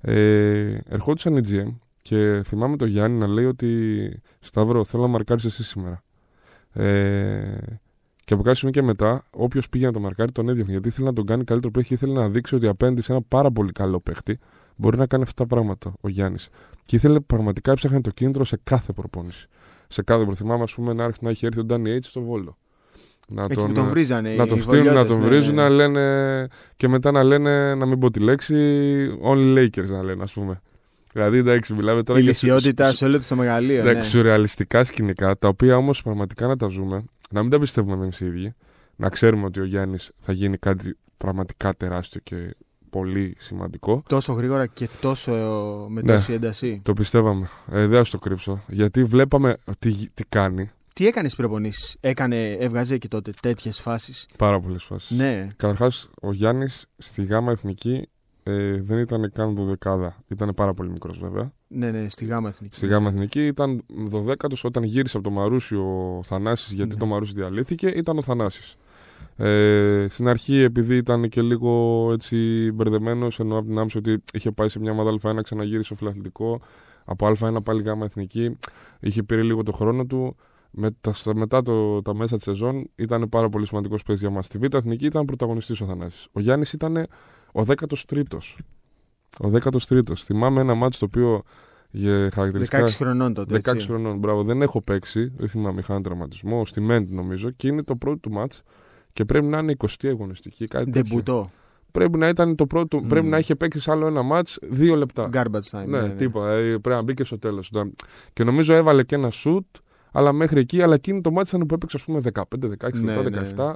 Ε, 0.00 0.78
ερχόντουσαν 0.88 1.36
οι 1.36 1.40
GM 1.50 1.74
και 2.02 2.40
θυμάμαι 2.44 2.76
τον 2.76 2.88
Γιάννη 2.88 3.18
να 3.18 3.26
λέει 3.26 3.44
ότι 3.44 4.10
Σταύρο 4.40 4.84
θέλω 4.84 5.02
να 5.02 5.08
μαρκάρεις 5.08 5.44
εσύ 5.44 5.64
σήμερα. 5.64 6.02
Ε, 6.72 7.56
και 8.30 8.36
από 8.36 8.44
κάποιο 8.44 8.58
σημείο 8.58 8.74
και 8.74 8.82
μετά, 8.82 9.24
όποιος 9.30 9.68
πήγε 9.68 9.86
να 9.86 9.92
το 9.92 10.00
μαρκάρει 10.00 10.32
τον 10.32 10.48
έδιωχνε 10.48 10.72
γιατί 10.72 10.88
ήθελε 10.88 11.06
να 11.06 11.12
τον 11.12 11.26
κάνει 11.26 11.44
καλύτερο 11.44 11.72
παίχτη, 11.72 11.94
ήθελε 11.94 12.12
να 12.12 12.28
δείξει 12.28 12.54
ότι 12.54 12.66
απέναντι 12.66 13.02
σε 13.02 13.12
ένα 13.12 13.22
πάρα 13.28 13.50
πολύ 13.50 13.72
καλό 13.72 14.00
παίχτη 14.00 14.38
μπορεί 14.76 14.98
να 14.98 15.06
κάνει 15.06 15.22
αυτά 15.22 15.42
τα 15.46 15.54
πράγματα 15.54 15.92
ο 16.00 16.08
Γιάννης. 16.08 16.48
Και 16.84 16.96
ήθελε 16.96 17.20
πραγματικά 17.20 17.70
έψαχνε 17.72 18.00
το 18.00 18.10
κίνητρο 18.10 18.44
σε 18.44 18.58
κάθε 18.64 18.92
προπόνηση. 18.92 19.48
Σε 19.88 20.02
κάθε 20.02 20.16
προπόνηση. 20.16 20.42
Θυμάμαι, 20.42 20.62
ας 20.62 20.74
πούμε, 20.74 20.92
να, 20.92 21.04
έρθει- 21.04 21.22
να 21.22 21.30
έχει 21.30 21.46
έρθει 21.46 21.60
ο 21.60 21.64
Ντάνι 21.64 21.90
Έιτς 21.90 22.08
στο 22.08 22.20
Βόλο. 22.20 22.56
Να 23.28 23.42
Εκεί 23.44 23.54
τον, 23.54 23.66
που 23.66 23.72
τον 23.72 23.88
βρίζανε. 23.88 24.34
να 24.34 24.42
οι 24.42 24.46
τον 24.46 24.58
φτύνουν, 24.58 24.84
να 24.84 24.90
βολιώτες, 24.90 25.10
τον 25.12 25.20
ναι. 25.20 25.26
βρίζουν, 25.26 25.54
να 25.54 25.68
λένε 25.68 26.46
και 26.76 26.88
μετά 26.88 27.10
να 27.10 27.22
λένε, 27.22 27.74
να 27.74 27.86
μην 27.86 27.98
πω 27.98 28.10
τη 28.10 28.20
λέξη, 28.20 28.54
only 29.24 29.56
Lakers 29.58 29.88
να 29.88 30.02
λένε, 30.02 30.22
ας 30.22 30.32
πούμε. 30.32 30.60
Δηλαδή, 31.12 31.38
εντάξει, 31.38 31.72
μιλάμε 31.74 32.02
τώρα 32.02 32.18
Η 32.18 32.22
για 32.22 32.34
σου- 32.34 32.44
λυθιότητα 32.44 32.88
σου- 32.88 32.96
σε 32.96 33.04
όλο 33.04 33.20
το 33.28 33.36
μεγαλείο. 33.36 33.82
Ναι. 33.82 33.90
Εντάξει, 33.90 34.10
σουρεαλιστικά 34.10 34.84
σκηνικά, 34.84 35.38
τα 35.38 35.48
οποία 35.48 35.76
όμως 35.76 36.02
πραγματικά 36.02 36.46
να 36.46 36.56
τα 36.56 36.68
ζούμε, 36.68 37.04
να 37.30 37.42
μην 37.42 37.50
τα 37.50 37.58
πιστεύουμε 37.58 37.94
εμείς 38.02 38.20
οι 38.20 38.26
ίδιοι, 38.26 38.54
να 38.96 39.08
ξέρουμε 39.08 39.44
ότι 39.44 39.60
ο 39.60 39.64
Γιάννης 39.64 40.10
θα 40.18 40.32
γίνει 40.32 40.56
κάτι 40.56 40.96
πραγματικά 41.16 41.74
τεράστιο 41.76 42.20
και 42.24 42.56
πολύ 42.90 43.34
σημαντικό. 43.38 44.02
Τόσο 44.08 44.32
γρήγορα 44.32 44.66
και 44.66 44.88
τόσο 45.00 45.32
με 45.90 46.00
Ναι. 46.02 46.12
τόση 46.14 46.32
ένταση. 46.32 46.80
Το 46.84 46.92
πιστεύαμε. 46.92 47.48
Ε, 47.72 47.86
δεν 47.86 48.04
θα 48.04 48.10
το 48.10 48.18
κρύψω. 48.18 48.60
Γιατί 48.68 49.04
βλέπαμε 49.04 49.56
τι, 49.78 49.92
τι 50.14 50.24
κάνει. 50.28 50.70
Τι 50.94 51.06
έκανες 51.06 51.32
στι 51.32 51.40
προπονήσεις, 51.42 51.96
έκανε, 52.00 52.50
έβγαζε 52.50 52.98
και 52.98 53.08
τότε 53.08 53.30
τέτοιες 53.42 53.80
φάσεις; 53.80 54.26
Πάρα 54.38 54.60
πολλές 54.60 54.82
φάσεις. 54.84 55.16
Ναι, 55.16 55.46
Καταρχάς, 55.56 56.10
ο 56.22 56.32
Γιάννης 56.32 56.86
στη 56.98 57.24
ΓΑΜΑ 57.24 57.50
Εθνική 57.52 58.08
ε, 58.50 58.80
δεν 58.80 58.98
ήταν 58.98 59.30
καν 59.34 59.54
δωδεκάδα. 59.56 60.16
Ήταν 60.28 60.52
πάρα 60.56 60.74
πολύ 60.74 60.90
μικρός 60.90 61.18
βέβαια. 61.18 61.52
ναι, 61.68 61.90
ναι, 61.90 62.08
στη 62.08 62.24
γάμα 62.24 62.48
εθνική. 62.48 62.76
Στη 62.76 62.86
ΓΑΜΑ 62.86 63.08
Εθνική 63.08 63.46
ήταν 63.46 63.82
δωδέκατος 64.08 64.64
όταν 64.64 64.82
γύρισε 64.82 65.16
από 65.16 65.28
το 65.28 65.34
Μαρούσι 65.34 65.74
ο 65.74 66.20
Θανάσης 66.24 66.72
γιατί 66.72 66.92
Ναι. 66.94 67.00
το 67.00 67.06
Μαρούσι 67.06 67.32
διαλύθηκε, 67.32 67.86
ήταν 67.88 68.18
ο 68.18 68.22
Θανάσης. 68.22 68.76
Ε, 69.36 70.06
στην 70.08 70.28
αρχή, 70.28 70.56
επειδή 70.56 70.96
ήταν 70.96 71.28
και 71.28 71.42
λίγο 71.42 72.08
έτσι 72.12 72.70
μπερδεμένος, 72.74 73.40
ενώ 73.40 73.56
από 73.58 73.66
την 73.66 73.78
άποψη 73.78 73.98
ότι 73.98 74.22
είχε 74.32 74.50
πάει 74.50 74.68
σε 74.68 74.78
μια 74.78 74.90
ομάδα 74.92 75.10
Α1, 75.22 75.42
ξαναγύρισε 75.42 75.82
στο 75.84 75.94
φιλαθλητικό, 75.94 76.60
από 77.04 77.26
Α1 77.40 77.56
πάλι 77.64 77.82
γάμα 77.82 78.04
εθνική, 78.04 78.58
είχε 79.00 79.22
πήρε 79.22 79.42
λίγο 79.42 79.62
το 79.62 79.72
χρόνο 79.72 80.06
του. 80.06 80.36
Μετά, 80.72 81.12
στα- 81.12 81.34
μετά 81.34 81.62
το, 81.62 82.02
τα 82.02 82.14
μέσα 82.14 82.34
της 82.36 82.44
σεζόν 82.44 82.90
ήταν 82.96 83.28
πάρα 83.28 83.48
πολύ 83.48 83.66
σημαντικός 83.66 84.02
παίκτης 84.02 84.20
για 84.20 84.30
μας. 84.30 84.46
Στη 84.46 84.58
Β' 84.58 84.74
Εθνική 84.74 85.04
ήταν 85.06 85.24
πρωταγωνιστής 85.24 85.80
ο 85.80 85.86
Θανάσης. 85.86 86.26
Ο 86.32 86.40
Γιάννης 86.40 86.72
ήταν 86.72 87.06
ο 87.52 87.62
13ο. 87.66 88.38
Ο 89.40 89.50
13ο. 89.52 90.14
Θυμάμαι 90.16 90.60
ένα 90.60 90.74
μάτσο 90.74 90.98
το 90.98 91.04
οποίο 91.04 91.42
για 91.90 92.30
χαρακτηριστικά. 92.32 92.84
16 92.86 92.88
χρονών 92.88 93.34
τότε. 93.34 93.54
16 93.54 93.74
έτσι. 93.74 93.86
χρονών, 93.86 94.18
μπράβο. 94.18 94.42
Δεν 94.42 94.62
έχω 94.62 94.82
παίξει. 94.82 95.32
Δεν 95.36 95.48
θυμάμαι, 95.48 95.80
είχα 95.80 95.92
ένα 95.92 96.02
τραυματισμό. 96.02 96.66
Στη 96.66 96.80
Μέντ 96.80 97.12
νομίζω. 97.12 97.50
Και 97.50 97.68
είναι 97.68 97.82
το 97.82 97.96
πρώτο 97.96 98.16
του 98.16 98.30
μάτς. 98.30 98.62
Και 99.12 99.24
πρέπει 99.24 99.46
να 99.46 99.58
είναι 99.58 99.76
20η 99.78 100.08
αγωνιστική. 100.08 100.66
Κάτι 100.66 100.84
τέτοιο. 100.84 101.02
Ντεμπουτό. 101.02 101.50
Πρέπει 101.90 102.18
να 102.18 102.28
ήταν 102.28 102.56
το 102.56 102.66
πρώτο. 102.66 102.98
Μμ. 102.98 103.06
Πρέπει 103.06 103.26
να 103.26 103.38
είχε 103.38 103.54
παίξει 103.54 103.80
σε 103.80 103.90
άλλο 103.90 104.06
ένα 104.06 104.22
μάτς 104.22 104.58
δύο 104.62 104.96
λεπτά. 104.96 105.30
Garbage 105.32 105.80
time. 105.80 105.86
ναι, 105.86 106.08
τίποτα. 106.08 106.50
Ε, 106.50 106.62
πρέπει 106.62 106.88
να 106.88 107.02
μπει 107.02 107.14
και 107.14 107.24
στο 107.24 107.38
τέλος. 107.38 107.72
Και 108.32 108.44
νομίζω 108.44 108.74
έβαλε 108.74 109.02
και 109.02 109.14
ένα 109.14 109.30
σουτ. 109.30 109.66
Αλλά 110.12 110.32
μέχρι 110.32 110.60
εκεί. 110.60 110.82
Αλλά 110.82 110.94
εκείνο 110.94 111.20
το 111.20 111.30
μάτς 111.30 111.48
ήταν 111.48 111.66
που 111.66 111.74
έπαιξε, 111.74 111.96
ας 111.96 112.04
πούμε, 112.04 112.20
15, 112.32 112.42
16 112.68 113.00
Ναι, 113.00 113.22
λεπτά, 113.22 113.30
ναι, 113.30 113.48
17. 113.56 113.72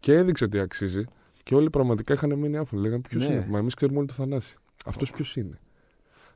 Και 0.00 0.14
έδειξε 0.14 0.48
τι 0.48 0.58
αξίζει. 0.58 1.04
Και 1.42 1.54
όλοι 1.54 1.70
πραγματικά 1.70 2.14
είχαν 2.14 2.38
μείνει 2.38 2.56
άφωνοι. 2.56 2.82
Λέγανε 2.82 3.00
ποιος 3.08 3.26
Ναι. 3.26 3.32
είναι. 3.32 3.46
Μα 3.50 3.58
εμείς 3.58 3.74
ξέρουμε 3.74 3.98
όλοι 3.98 4.06
το 4.06 4.12
Θανάση. 4.14 4.56
Αυτός 4.86 5.10
ποιος 5.10 5.36
είναι. 5.36 5.58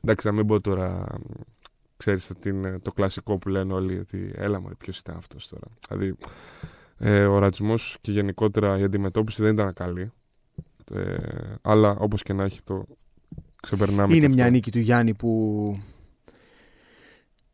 Εντάξει, 0.01 0.27
να 0.27 0.33
μην 0.33 0.47
πω 0.47 0.61
τώρα. 0.61 1.05
Ξέρεις 1.97 2.31
τι 2.39 2.49
είναι 2.49 2.79
το 2.79 2.91
κλασικό 2.91 3.37
που 3.37 3.49
λένε 3.49 3.73
όλοι 3.73 3.99
ότι 3.99 4.31
έλα 4.35 4.59
μου 4.61 4.69
ποιος 4.77 4.99
ήταν 4.99 5.17
αυτός 5.17 5.47
τώρα. 5.47 5.67
Δηλαδή 5.89 6.15
ε, 6.97 7.25
ο 7.25 7.39
ρατσισμός 7.39 7.97
και 8.01 8.11
γενικότερα 8.11 8.77
η 8.79 8.83
αντιμετώπιση 8.83 9.41
δεν 9.41 9.53
ήταν 9.53 9.73
καλή. 9.73 10.11
Ε, 10.93 11.15
αλλά 11.61 11.89
όπως 11.99 12.23
και 12.23 12.33
να 12.33 12.43
έχει 12.43 12.61
το 12.63 12.85
ξεπερνάμε 13.61 14.15
Είναι 14.15 14.27
και 14.27 14.33
μια 14.33 14.43
αυτό. 14.43 14.53
νίκη 14.55 14.71
του 14.71 14.79
Γιάννη 14.79 15.13
που 15.13 15.79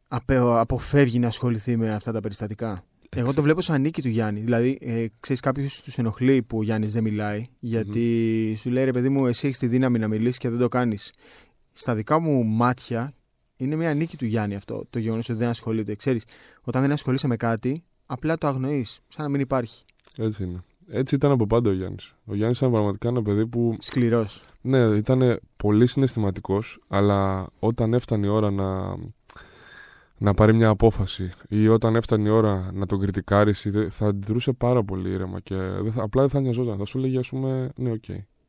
απε- 0.08 0.38
αποφεύγει 0.40 1.20
να 1.20 1.28
ασχοληθεί 1.28 1.78
με 1.78 1.94
αυτά 1.94 2.12
τα 2.12 2.20
περιστατικά; 2.20 2.84
Εγώ 3.16 3.34
το 3.34 3.42
βλέπω 3.42 3.62
σαν 3.62 3.82
νίκη 3.82 4.02
του 4.02 4.08
Γιάννη. 4.08 4.40
Δηλαδή, 4.40 4.78
ε, 4.82 5.06
ξέρεις, 5.20 5.42
κάποιου 5.42 5.68
τους 5.84 5.98
ενοχλεί 5.98 6.42
που 6.42 6.58
ο 6.58 6.64
Γιάννης 6.64 6.92
δεν 6.92 7.04
μιλάει, 7.04 7.48
γιατί 7.60 8.56
σου 8.60 8.70
λέει 8.70 8.84
ρε 8.84 8.92
παιδί 8.92 9.10
μου, 9.10 9.28
εσύ 9.28 9.46
έχεις 9.46 9.58
τη 9.58 9.68
δύναμη 9.68 10.00
να 10.00 10.08
μιλήσεις 10.08 10.38
και 10.38 10.50
δεν 10.50 10.60
το 10.60 10.68
κάνεις. 10.68 11.12
Στα 11.74 11.96
δικά 11.96 12.20
μου 12.20 12.44
μάτια 12.44 13.14
είναι 13.58 13.76
μια 13.76 13.94
νίκη 13.94 14.18
του 14.18 14.26
Γιάννη 14.26 14.56
αυτό 14.56 14.86
το 14.90 15.00
γεγονός 15.00 15.30
ότι 15.30 15.38
δεν 15.38 15.50
ασχολείται. 15.50 15.96
Ξέρεις, 15.96 16.24
όταν 16.62 16.82
δεν 16.82 16.92
ασχολείσαι 16.92 17.28
με 17.28 17.36
κάτι, 17.36 17.84
απλά 18.06 18.38
το 18.38 18.48
αγνοείς, 18.48 19.00
σαν 19.08 19.24
να 19.24 19.30
μην 19.30 19.40
υπάρχει. 19.42 19.84
Έτσι 20.18 20.44
είναι. 20.44 20.64
Έτσι 20.88 21.16
ήταν 21.16 21.32
από 21.32 21.48
πάντα 21.48 21.70
ο 21.70 21.74
Γιάννης. 21.74 22.16
Ο 22.26 22.36
Γιάννης 22.36 22.58
ήταν 22.58 22.72
πραγματικά 22.72 23.08
ένα 23.08 23.22
παιδί 23.22 23.48
που 23.48 23.78
Σκληρός. 23.80 24.44
ναι, 24.62 24.78
ήταν 24.78 25.40
πολύ 25.58 25.88
συναισθηματικός 25.88 26.80
αλλά 26.88 27.48
όταν 27.60 27.94
έφτανε 27.94 28.26
η 28.26 28.30
ώρα 28.30 28.52
να, 28.52 28.98
να 30.18 30.34
πάρει 30.34 30.54
μια 30.54 30.70
απόφαση 30.70 31.32
ή 31.48 31.68
όταν 31.68 31.96
έφτανε 31.96 32.28
η 32.30 32.32
ώρα 32.32 32.70
να 32.74 32.86
τον 32.86 33.00
κριτικάρεις 33.00 33.66
είτε- 33.66 33.90
θα 33.90 34.08
αντιδρούσε 34.08 34.52
πάρα 34.54 34.84
πολύ 34.84 35.10
ήρεμα 35.10 35.40
και 35.40 35.56
δεν 35.56 35.92
θα, 35.92 36.04
απλά 36.04 36.22
δεν 36.22 36.30
θα 36.30 36.40
νοιαζόταν. 36.40 36.78
Θα 36.78 36.86
σου 36.86 37.00
λέγε 37.00 37.18
ας 37.18 37.30
πούμε 37.30 37.70
ναι 37.76 37.92
οκ. 37.92 38.04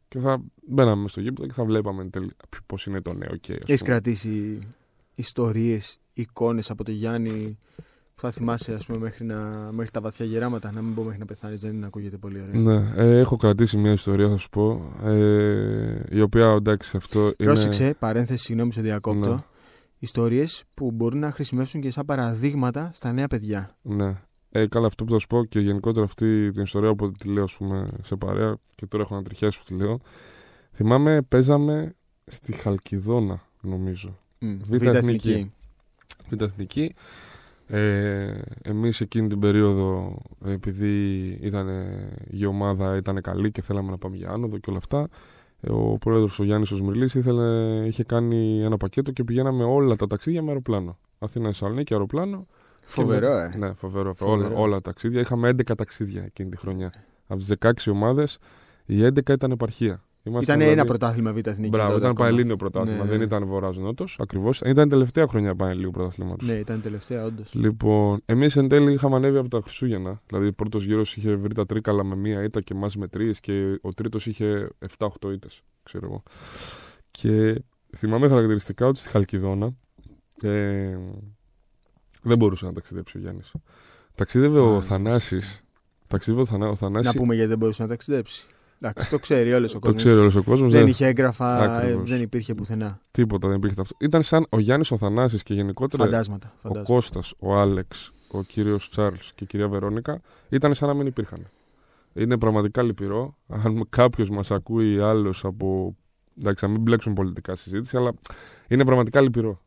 Και 0.09 0.19
θα 0.19 0.43
μπαίναμε 0.69 1.03
μες 1.03 1.11
στο 1.11 1.21
γήπεδο 1.21 1.47
και 1.47 1.53
θα 1.53 1.65
βλέπαμε 1.65 2.03
εν 2.03 2.11
τέλει 2.11 2.31
πώς 2.67 2.87
είναι 2.87 3.01
το 3.01 3.13
ναι 3.13 3.27
οκ. 3.27 3.35
ας 3.35 3.49
Έχεις 3.49 3.63
πούμε. 3.81 3.91
κρατήσει 3.91 4.59
ιστορίες, 5.15 5.99
εικόνες 6.13 6.71
από 6.71 6.85
τον 6.85 6.95
Γιάννη 6.95 7.59
που 8.15 8.21
θα 8.21 8.31
θυμάσαι 8.31 8.75
ας 8.75 8.87
πούμε, 8.87 8.99
μέχρι, 8.99 9.25
να, 9.25 9.69
μέχρι 9.73 9.91
τα 9.91 10.01
βαθιά 10.01 10.27
γεράματα. 10.27 10.73
Να 10.73 10.83
μην 10.83 10.95
πω 10.95 11.03
μέχρι 11.03 11.19
να 11.19 11.25
πεθάνεις, 11.25 11.61
δεν 11.61 11.85
ακούγεται 11.85 12.17
πολύ 12.17 12.41
ωραία. 12.41 12.61
Ναι, 12.61 12.93
ε, 12.97 13.19
έχω 13.19 13.37
κρατήσει 13.37 13.77
μια 13.77 13.93
ιστορία 13.93 14.29
θα 14.29 14.37
σου 14.37 14.49
πω 14.49 14.93
ε, 15.03 16.03
η 16.11 16.21
οποία 16.21 16.51
εντάξει 16.51 16.97
αυτό 16.97 17.21
είναι... 17.21 17.35
Πρόσεξε, 17.37 17.95
παρένθεση, 17.99 18.45
συγγνώμη 18.45 18.73
σε 18.73 18.81
διακόπτω. 18.81 19.29
Ναι. 19.29 19.43
Ιστορίες 20.05 20.65
που 20.75 20.91
μπορούν 20.91 21.19
να 21.19 21.31
χρησιμεύσουν 21.31 21.81
και 21.81 21.91
σαν 21.91 22.05
παραδείγματα 22.05 22.91
στα 22.95 23.13
νέα 23.13 23.27
παιδιά. 23.27 23.77
Ναι. 23.83 24.21
Ε, 24.51 24.67
καλά, 24.67 24.87
αυτό 24.87 25.05
που 25.05 25.13
θα 25.13 25.19
σου 25.19 25.27
πω 25.27 25.45
και 25.45 25.61
γενικότερα 25.61 26.05
αυτή 26.05 26.51
την 26.51 26.63
ιστορία 26.63 26.91
όποτε 26.91 27.13
τη 27.19 27.29
λέω 27.29 27.43
ας 27.43 27.57
πούμε, 27.57 27.89
σε 28.03 28.17
παρέα 28.17 28.57
και 28.75 28.87
τώρα 28.87 29.03
έχω 29.03 29.15
ανατριχιάσει 29.15 29.59
που 29.59 29.65
τη 29.65 29.75
λέω. 29.75 30.01
Θυμάμαι, 30.73 31.23
παίζαμε 31.23 31.95
στη 32.25 32.53
Χαλκιδόνα, 32.53 33.43
νομίζω. 33.61 34.19
Μμ, 34.39 34.57
Β' 34.67 34.87
εθνική. 34.87 35.53
Β' 36.29 36.43
εθνική. 36.43 36.95
Ε, 37.67 38.41
εμείς 38.63 39.01
εκείνη 39.01 39.29
την 39.29 39.39
περίοδο, 39.39 40.17
επειδή 40.45 41.25
ήταν 41.41 41.69
η 42.31 42.45
ομάδα 42.45 42.97
ήταν 42.97 43.21
καλή 43.21 43.51
και 43.51 43.63
θέλαμε 43.63 43.91
να 43.91 43.99
πάμε 43.99 44.17
για 44.17 44.31
άνοδο 44.31 44.59
και 44.59 44.71
όλα 44.71 44.79
αυτά, 44.79 45.01
ε, 45.01 45.09
ο 45.69 45.99
πρόεδρος 45.99 46.39
ο 46.39 46.45
Γιάννης 46.45 46.71
ο 46.71 46.77
Σμυρλής 46.77 47.15
ήθελε, 47.15 47.77
είχε 47.87 48.05
κάνει 48.05 48.63
ένα 48.63 48.77
πακέτο 48.77 49.11
και 49.13 49.25
πηγαίναμε 49.25 49.65
όλα 49.65 49.97
τα 49.97 50.07
ταξίδια 50.07 50.43
με 50.43 50.49
αεροπλάνο. 50.49 50.99
Αθήνα 51.19 51.47
Θεσσαλονίκη, 51.47 51.93
αεροπλάνο 51.93 52.47
Φοβερό, 52.81 53.27
και 53.27 53.33
ε. 53.33 53.43
μετά- 53.43 53.57
Ναι, 53.59 53.73
φοβερό. 53.75 54.15
Φοβερό. 54.15 54.47
Όλα, 54.49 54.57
όλα 54.61 54.75
τα 54.75 54.81
ταξίδια. 54.81 55.21
Είχαμε 55.21 55.49
11 55.49 55.75
ταξίδια 55.75 56.23
εκείνη 56.23 56.49
τη 56.51 56.57
χρονιά. 56.57 56.93
Από 57.27 57.39
τις 57.41 57.49
16 57.49 57.91
ομάδες, 57.91 58.39
οι 58.87 59.05
11 59.05 59.33
ήταν 59.33 59.51
επαρχία. 59.51 60.03
Ήμασταν 60.27 60.43
Ήταν 60.43 60.59
δηλαδή- 60.59 60.79
ένα 60.81 60.85
πρωτάθλημα 60.99 61.33
Β' 61.33 61.47
Εθνική. 61.47 61.69
Μπράβο, 61.69 61.89
τότε 61.89 61.99
ήταν 62.01 62.11
ακόμα. 62.11 62.29
Πανελλήνιο 62.29 62.57
πρωτάθλημα. 62.57 63.03
Ναι, 63.05 63.09
Δεν 63.11 63.19
ναι. 63.19 63.25
ήταν 63.25 63.47
Βορρά-Νότο. 63.47 64.05
Ακριβώς. 64.19 64.61
Ήταν 64.61 64.87
η 64.87 64.91
τελευταία 64.91 65.27
χρονιά 65.27 65.55
Πανελλήνιου 65.55 65.91
πρωταθλήματος. 65.91 66.49
Ναι, 66.49 66.55
ήταν 66.55 66.83
τελευταία, 66.83 67.25
όντως. 67.25 67.55
Λοιπόν, 67.55 68.21
εμείς 68.25 68.57
εν 68.57 68.69
τέλει 68.69 68.93
είχαμε 68.93 69.17
ανέβει 69.17 69.39
από 69.39 69.49
τα 69.49 69.61
Χριστούγεννα. 69.63 70.21
Δηλαδή, 70.27 70.47
ο 70.47 70.53
πρώτος 70.53 70.85
γύρος 70.85 71.17
είχε 71.17 71.35
βρει 71.35 71.55
τα 71.55 71.67
τρίκαλα 71.67 72.05
με 72.05 72.17
μία 72.17 72.43
ήττα 72.43 72.61
και 72.61 72.73
εμάς 72.75 72.97
με 72.97 73.09
τρεις 73.09 73.41
και 73.41 73.79
ο 73.83 73.93
τρίτος 73.93 74.27
είχε 74.27 74.69
7-8 74.99 75.31
ήττες, 75.33 75.63
ξέρω 75.83 76.07
εγώ. 76.07 76.23
Και 77.11 77.63
θυμάμαι 77.97 78.29
χαρακτηριστικά 78.29 78.87
ότι 78.87 78.99
στη 78.99 79.09
Χαλκιδόνα 79.09 79.75
ε, 80.43 80.97
δεν 82.23 82.39
μπορούσε 82.39 82.65
να 82.67 82.73
ταξιδέψει 82.73 83.17
ο 83.17 83.21
Γιάννης. 83.21 83.53
Ταξίδευε 84.15 84.59
Α, 84.59 84.63
ο 84.63 84.75
ναι, 84.75 84.81
Θανάσης. 84.81 85.63
Ταξίδευε 86.07 86.43
ο, 86.43 86.47
Θανά, 86.47 86.67
ο 86.67 86.71
Να 86.71 86.77
Θανάσης, 86.77 87.15
πούμε 87.15 87.35
γιατί 87.35 87.49
δεν 87.49 87.59
μπορούσε 87.59 87.83
να 87.83 87.89
ταξιδέψει. 87.89 88.47
Εντάξει, 88.89 89.11
το 89.11 89.19
ξέρει 89.19 89.53
όλος 89.53 89.71
ο 89.71 89.75
Το 89.75 89.81
κόσμος. 89.81 90.03
ξέρει 90.03 90.19
όλος 90.19 90.35
ο 90.35 90.43
κόσμος. 90.43 90.73
Δεν 90.73 90.87
είχε 90.87 91.07
έγγραφα, 91.07 91.65
ε, 91.65 91.77
Ακριβώς. 91.77 92.09
δεν 92.11 92.21
υπήρχε 92.23 92.55
πουθενά. 92.55 93.01
Τίποτα, 93.11 93.49
δεν 93.49 93.57
υπήρχε 93.57 93.81
αυτό. 93.81 93.97
Ήταν 94.01 94.23
σαν 94.23 94.47
ο 94.51 94.59
Γιάννης 94.59 94.91
ο 94.91 94.97
Θανάσης 94.97 95.43
και 95.43 95.55
γενικότερα 95.55 96.05
Φαντάσματα. 96.05 96.47
ο 96.55 96.59
φαντάσματα. 96.63 96.93
Κώστας, 96.93 97.35
ο 97.39 97.57
Άλεξ, 97.57 98.13
ο 98.31 98.43
κύριος 98.43 98.89
Τσάρλς 98.91 99.33
και 99.35 99.45
η 99.45 99.47
κυρία 99.47 99.69
Βερόνικα 99.69 100.21
ήταν 100.49 100.75
σαν 100.75 100.89
να 100.89 100.95
μην 100.95 101.07
υπήρχαν. 101.07 101.47
Είναι 102.15 102.39
πραγματικά 102.39 102.83
λυπηρό. 102.83 103.37
Αν 103.49 103.87
κάποιος 103.91 104.31
μας 104.31 104.51
ακούει 104.51 105.01
άλλος 105.01 105.45
από... 105.45 105.97
Εντάξει, 106.41 106.65
να 106.65 106.71
μην 106.71 106.81
μπλέξουν 106.81 107.13
πολιτικά 107.13 107.57
συζήτηση, 107.57 107.97
αλλά 107.97 108.13
είναι 108.69 108.85
πραγματικά 108.85 109.21
λυπηρό. 109.21 109.61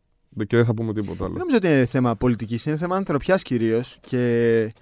Και 0.47 0.55
δεν 0.55 0.65
θα 0.65 0.73
πούμε 0.73 0.93
τίποτα 0.93 1.15
Δεν 1.17 1.25
άλλο. 1.25 1.37
νομίζω 1.37 1.57
ότι 1.57 1.67
είναι 1.67 1.85
θέμα 1.85 2.15
πολιτικής, 2.15 2.65
είναι 2.65 2.77
θέμα 2.77 2.95
ανθρωπιάς 2.95 3.41
κυρίως. 3.41 3.97
Και... 4.01 4.73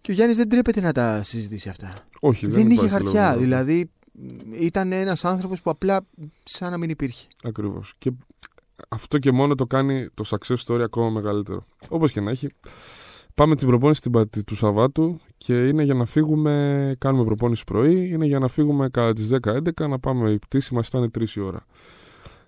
και 0.00 0.10
ο 0.10 0.14
Γιάννης 0.14 0.36
δεν 0.36 0.48
τρέπεται 0.48 0.80
να 0.80 0.92
τα 0.92 1.22
συζητήσει 1.22 1.68
αυτά. 1.68 1.92
Όχι, 2.20 2.46
Δεν, 2.46 2.54
δεν, 2.54 2.70
είχε 2.70 2.84
υπάρχει 2.84 2.90
χαρτιά. 3.02 3.26
λόγος. 3.26 3.42
Δηλαδή 3.42 3.90
μ, 4.12 4.52
ήταν 4.52 4.92
ένας 4.92 5.24
άνθρωπος 5.24 5.60
που 5.62 5.70
απλά 5.70 6.06
σαν 6.44 6.70
να 6.70 6.78
μην 6.78 6.90
υπήρχε. 6.90 7.26
Ακριβώς. 7.42 7.94
Και 7.98 8.12
αυτό 8.88 9.18
και 9.18 9.32
μόνο 9.32 9.54
το 9.54 9.66
κάνει 9.66 10.08
το 10.14 10.24
success 10.28 10.56
story 10.66 10.80
ακόμα 10.80 11.10
μεγαλύτερο. 11.10 11.64
Όπως 11.88 12.12
και 12.12 12.20
να 12.20 12.30
έχει. 12.30 12.48
Πάμε 13.34 13.56
την 13.56 13.66
προπόνηση 13.68 14.00
την 14.00 14.10
Πα- 14.12 14.28
του 14.46 14.56
Σαββάτου 14.56 15.18
και 15.38 15.66
είναι 15.66 15.82
για 15.82 15.94
να 15.94 16.04
φύγουμε, 16.04 16.94
κάνουμε 16.98 17.24
προπόνηση 17.24 17.64
πρωί, 17.64 18.08
είναι 18.08 18.26
για 18.26 18.38
να 18.38 18.48
φύγουμε 18.48 18.88
κατά 18.88 19.12
τις 19.12 19.28
10-11 19.28 19.88
να 19.88 19.98
πάμε, 19.98 20.30
η 20.30 20.38
πτήση 20.38 20.74
μας 20.74 20.86
ήταν 20.88 21.10
3 21.18 21.36
η 21.36 21.40
ώρα. 21.40 21.64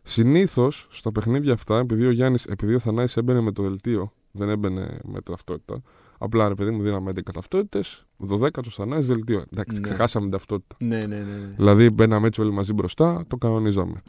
Συνήθως 0.03 0.87
στα 0.91 1.13
παιχνίδια 1.13 1.53
αυτά, 1.53 1.79
επειδή 1.79 2.07
ο 2.07 2.11
Γιάννης, 2.11 2.45
επειδή 2.45 2.75
ο 2.75 2.79
Θανάης 2.79 3.17
έμπαινε 3.17 3.41
με 3.41 3.53
το 3.53 3.63
δελτίο, 3.63 4.13
δεν 4.31 4.49
έμπαινε 4.49 4.99
με 5.05 5.21
ταυτότητα, 5.21 5.83
Απλά 6.23 6.49
ρε 6.49 6.55
παιδί 6.55 6.71
μου 6.71 6.83
δίναμε 6.83 7.11
11 7.11 7.21
ταυτότητες, 7.33 8.07
12 8.29 8.49
ο 8.67 8.71
Θανάσης 8.71 9.07
δελτίο. 9.07 9.45
Εντάξει, 9.53 9.77
Ναι. 9.77 9.83
ξεχάσαμε 9.83 10.25
την 10.25 10.33
ταυτότητα. 10.33 10.77
Ναι, 10.79 10.97
ναι, 10.97 11.05
ναι. 11.07 11.17
ναι. 11.17 11.55
Δηλαδή 11.57 11.91
μπαίναμε 11.91 12.27
έτσι 12.27 12.41
όλοι 12.41 12.53
μαζί 12.53 12.73
μπροστά, 12.73 13.25
το 13.29 13.37
κανονίζαμε. 13.37 14.03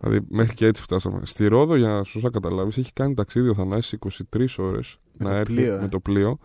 Δηλαδή 0.00 0.20
μέχρι 0.28 0.54
και 0.54 0.66
έτσι 0.66 0.82
φτάσαμε. 0.82 1.20
Στη 1.22 1.46
Ρόδο, 1.46 1.76
για 1.76 1.88
να 1.88 2.02
σου 2.04 2.20
καταλάβεις, 2.20 2.78
έχει 2.78 2.92
κάνει 2.92 3.14
ταξίδι 3.14 3.48
ο 3.48 3.54
Θανάσης 3.54 3.98
23 4.34 4.46
ώρες 4.58 4.98
Με 5.12 5.24
να 5.24 5.30
το 5.30 5.36
έρθει 5.36 5.54
πλοίο, 5.54 5.74
ε. 5.74 5.80
με 5.80 5.88
το 5.88 6.00
πλοίο. 6.00 6.38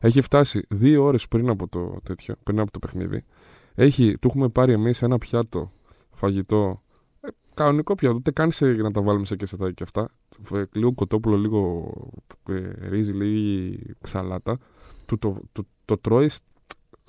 Έχει 0.00 0.20
φτάσει 0.20 0.62
δύο 0.68 1.04
ώρες 1.04 1.28
πριν 1.28 1.48
από 1.48 1.68
το 1.68 1.98
τέτοιο, 2.02 2.34
πριν 2.42 2.58
από 2.60 2.70
το 2.70 2.78
παιχνίδι. 2.78 3.24
Έχει, 3.74 4.18
του 4.18 4.28
έχουμε 4.28 4.48
πάρει 4.48 4.72
εμείς 4.72 5.02
ένα 5.02 5.18
πιάτο 5.18 5.72
φαγητό. 6.12 6.82
Ε, 7.58 7.64
κανονικό 7.64 7.94
πιάτο, 7.94 8.14
ούτε 8.16 8.30
καν 8.30 8.50
σε, 8.50 8.66
να 8.66 8.90
τα 8.90 9.02
βάλουμε 9.02 9.24
σε 9.26 9.36
κεσετάκι 9.36 9.74
και 9.74 9.82
αυτά. 9.82 10.08
Ε, 10.52 10.62
Λίγο 10.72 10.94
κοτόπουλο, 10.94 11.36
λίγο 11.36 11.92
ε, 12.48 12.88
ρύζι, 12.88 13.12
λίγη 13.12 13.78
σαλάτα. 14.04 14.58
Του 15.06 15.18
το, 15.18 15.40
το, 15.52 15.62
το 15.84 15.98
τρώεις 15.98 16.40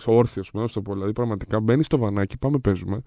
όρθιο, 0.05 0.43
να 0.53 0.67
σου 0.67 0.73
το 0.73 0.81
πω. 0.81 0.93
Δηλαδή, 0.93 1.13
πραγματικά 1.13 1.59
μπαίνεις 1.59 1.85
στο 1.85 1.97
βανάκι, 1.97 2.38
πάμε, 2.38 2.57
παίζουμε. 2.57 3.01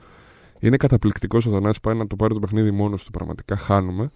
Είναι 0.61 0.76
καταπληκτικός 0.76 1.46
ο 1.46 1.50
Θανάσης, 1.50 1.81
πάει 1.81 1.94
να 1.94 2.07
το 2.07 2.16
πάρει 2.16 2.35
το 2.35 2.40
παιχνίδι 2.40 2.70
μόνος 2.70 3.05
του. 3.05 3.11
Πραγματικά 3.11 3.57
χάνουμε. 3.57 4.11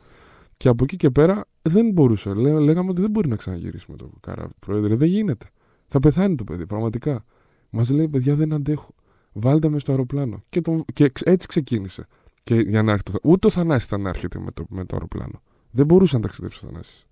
Και 0.57 0.69
από 0.69 0.85
εκεί 0.85 0.97
και 0.97 1.11
πέρα 1.11 1.45
δεν 1.63 1.91
μπορούσε. 1.93 2.35
Λέ, 2.35 2.61
λέγαμε 2.61 2.91
ότι 2.91 3.01
δεν 3.01 3.11
μπορεί 3.11 3.29
να 3.29 3.37
ξαναγυρίσει 3.37 3.87
με 3.91 3.97
το 3.97 4.11
καράβι. 4.21 4.53
Πρόεδρε, 4.59 4.95
δεν 4.95 5.09
γίνεται. 5.09 5.47
Θα 5.89 6.01
πεθάνει 6.01 6.35
το 6.35 6.45
παιδί, 6.45 6.67
πραγματικά. 6.67 7.25
Μας 7.71 7.91
λέει, 7.91 8.09
παιδιά, 8.09 8.35
δεν 8.35 8.53
αντέχω. 8.53 8.95
Βάλτε 9.33 9.69
με 9.69 9.79
στο 9.79 9.91
αεροπλάνο. 9.93 10.43
Και, 10.49 10.61
τον, 10.61 10.85
και 10.93 11.05
εξ- 11.05 11.27
έτσι 11.27 11.47
ξεκίνησε. 11.47 12.07
Και 12.47 12.55
για 12.55 12.83
να 12.83 12.93
έρθει 12.93 13.03
το, 13.03 13.13
ούτε 13.23 13.47
ο 13.47 13.51
Θανάσης 13.51 13.87
ήταν 13.87 14.01
να 14.01 14.09
έρχεται 14.09 14.39
με 14.39 14.51
το, 14.51 14.65
με 14.69 14.85
το 14.85 14.95
αεροπλάνο. 14.97 15.43
Δεν 15.71 15.87
μπορούσε 15.87 16.17
να 16.17 16.23
ταξιδέψει 16.23 16.65
ο 16.65 16.69
Θανάσης. 16.69 17.07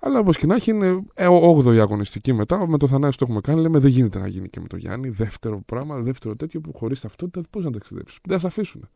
Αλλά 0.00 0.18
όπως 0.18 0.36
και 0.36 0.46
να 0.46 0.54
έχει, 0.54 0.70
είναι 0.70 1.02
8η 1.16 1.76
αγωνιστική 1.76 2.32
μετά. 2.32 2.68
Με 2.68 2.78
το 2.78 2.86
Θανάση 2.86 3.18
το 3.18 3.24
έχουμε 3.24 3.40
κάνει. 3.40 3.60
Λέμε 3.60 3.78
δεν 3.78 3.90
γίνεται 3.90 4.18
να 4.18 4.26
γίνει 4.26 4.48
και 4.48 4.60
με 4.60 4.66
το 4.66 4.76
Γιάννη. 4.76 5.08
Δεύτερο 5.08 5.62
πράγμα, 5.66 6.00
δεύτερο 6.00 6.36
τέτοιο 6.36 6.60
που 6.60 6.72
χωρίς 6.76 7.00
ταυτότητα 7.00 7.40
πώ 7.50 7.60
να 7.60 7.70
ταξιδέψεις. 7.70 8.18
Δεν 8.22 8.34
θα 8.34 8.40
σε 8.40 8.46
αφήσουν. 8.46 8.88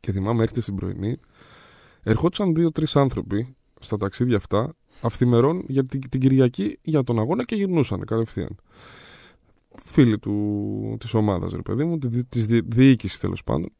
Και 0.00 0.12
θυμάμαι 0.12 0.42
έρχεται 0.42 0.60
στην 0.60 0.74
πρωινή, 0.74 1.16
ερχόντουσαν 2.02 2.54
δύο-τρεις 2.54 2.96
άνθρωποι 2.96 3.56
στα 3.80 3.96
ταξίδια 3.96 4.36
αυτά, 4.36 4.74
αυθημερών 5.00 5.64
για 5.68 5.84
την, 5.84 6.00
την 6.08 6.20
Κυριακή 6.20 6.78
για 6.82 7.02
τον 7.02 7.18
αγώνα 7.18 7.44
και 7.44 7.54
γυρνούσαν 7.54 8.04
κατευθείαν. 8.04 8.56
Φίλοι 9.84 10.18
του, 10.18 10.96
της 11.00 11.14
ομάδας, 11.14 11.52
ρε 11.52 11.62
παιδί 11.62 11.84
μου, 11.84 11.98
τη- 11.98 12.24
της 12.24 12.46
δι, 12.46 12.60
διοίκησης 12.66 13.18
τέλος 13.18 13.44
πάντων. 13.44 13.72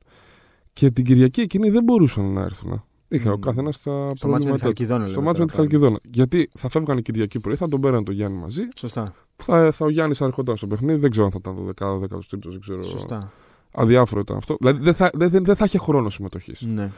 Και 0.73 0.91
την 0.91 1.05
Κυριακή 1.05 1.41
εκείνη 1.41 1.71
δεν 1.71 1.83
μπορούσαν 1.83 2.33
να 2.33 2.43
έρθουν. 2.43 2.85
Είχε 3.09 3.29
ο 3.29 3.33
Μμμ. 3.33 3.39
καθένας 3.41 3.83
τα 3.83 4.13
Στο 4.15 4.29
μάτσο 4.29 4.29
με 4.29 4.39
τη 4.39 4.45
προβλήματά 4.45 4.59
του. 4.59 4.65
Χαλκιδόνα. 4.65 5.05
Στο 5.07 5.15
λέμε 5.15 5.25
μάτσο 5.27 5.43
με 5.43 5.49
τώρα 5.49 5.69
τη 5.69 5.77
πάλι. 5.77 5.83
Χαλκιδόνα. 5.85 5.99
Γιατί 6.13 6.51
θα 6.55 6.69
φεύγαν 6.69 7.03
Κυριακή 7.03 7.41
πρωί, 7.41 7.57
θα 7.57 7.69
τον 7.69 7.81
πέραν 7.81 8.05
τον 8.05 8.15
Γιάννη 8.15 8.39
μαζί. 8.39 8.63
Σωστά. 8.77 9.15
Θα, 9.37 9.71
θα 9.73 9.85
ο 9.85 9.89
Γιάννης 9.89 10.19
θα 10.19 10.25
ερχόταν 10.25 10.57
στο 10.57 10.67
παιχνίδι. 10.67 10.99
Δεν 11.01 11.11
ξέρω 11.11 11.25
αν 11.27 11.33
θα 11.33 11.39
ήταν 11.41 11.55
το 11.55 11.85
10 11.87 12.01
13ο, 12.01 12.51
δεν 12.51 12.61
ξέρω. 12.61 12.83
Σωστά. 12.83 13.33
Αδιάφορο 13.75 14.21
ήταν 14.21 14.37
αυτό. 14.37 14.57
Δηλαδή 14.61 14.83
δεν 14.83 14.95
θα, 14.95 15.11
δεν, 15.15 15.31
δεν, 15.31 15.45
δεν 15.45 15.57
θα 15.57 15.65
είχε 15.65 15.79
χρόνο 15.79 16.11
συμμετοχής. 16.11 16.63
Ναι. 16.63 16.91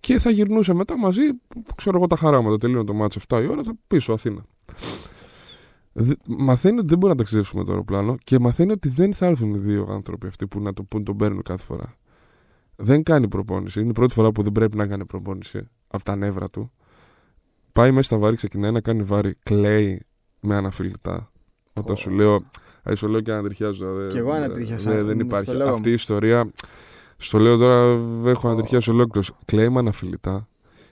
Και 0.00 0.18
θα 0.18 0.30
γυρνούσε 0.30 0.74
μετά 0.74 0.98
μαζί, 0.98 1.22
ξέρω 1.74 1.96
εγώ 1.96 2.06
τα 2.06 2.16
χαράματα. 2.16 2.58
Τελείωνε 2.58 2.84
το 2.84 2.92
μάτσο 2.94 3.20
7 3.28 3.42
η 3.42 3.46
ώρα, 3.46 3.62
θα 3.62 3.72
πίσω 3.86 4.12
Αθήνα. 4.12 4.44
Δε- 5.92 6.14
μαθαίνει 6.26 6.78
ότι 6.78 6.86
δεν 6.86 6.98
μπορεί 6.98 7.12
να 7.12 7.18
ταξιδέψει 7.18 7.56
με 7.56 7.64
το 7.64 7.70
αεροπλάνο 7.70 8.16
και 8.24 8.38
μαθαίνει 8.38 8.72
ότι 8.72 8.88
δεν 8.88 9.14
θα 9.14 9.26
έρθουν 9.26 9.54
οι 9.54 9.58
δύο 9.58 9.86
άνθρωποι 9.90 10.26
αυτοί 10.26 10.46
που, 10.46 10.60
να 10.60 10.72
το, 10.72 10.82
που 10.82 11.02
τον 11.02 11.16
παίρνουν 11.16 11.42
κάθε 11.42 11.64
φορά. 11.64 11.96
Δεν 12.76 13.02
κάνει 13.02 13.28
προπόνηση. 13.28 13.80
Είναι 13.80 13.88
η 13.90 13.92
πρώτη 13.92 14.14
φορά 14.14 14.32
που 14.32 14.42
δεν 14.42 14.52
πρέπει 14.52 14.76
να 14.76 14.86
κάνει 14.86 15.04
προπόνηση 15.06 15.68
από 15.88 16.04
τα 16.04 16.16
νεύρα 16.16 16.50
του. 16.50 16.72
Πάει 17.72 17.90
μέσα 17.90 18.02
στα 18.02 18.18
βάρη, 18.18 18.36
ξεκινάει 18.36 18.70
να 18.72 18.80
κάνει 18.80 19.02
βάρη, 19.02 19.34
κλαίει 19.42 20.02
με 20.40 20.54
αναφιλητά. 20.56 21.32
Όταν 21.72 21.92
Ω. 21.94 21.96
σου 21.98 22.10
λέω, 22.10 22.34
α, 22.90 22.94
σου 22.94 23.08
λέω 23.08 23.20
και 23.20 23.32
ανατριχιάζω. 23.32 23.92
δε- 23.94 24.08
Κι 24.08 24.16
εγώ 24.16 24.30
δε- 24.30 24.36
ανατριχιάσα, 24.36 24.90
δε- 24.90 25.02
Δεν 25.02 25.14
στο 25.14 25.24
υπάρχει. 25.24 25.50
λόγο 25.50 25.70
Αυτή 25.70 25.80
μου. 25.82 25.88
η 25.88 25.92
ιστορία, 25.92 26.50
στο 27.16 27.38
λέω 27.38 27.56
τώρα, 27.56 28.02
έχω 28.30 28.48
ανατριχιάσει 28.48 28.90
ολόκληρος. 28.90 29.32
Κλαίει 29.44 29.68
με 29.68 29.78
αναφιλητά. 29.78 30.48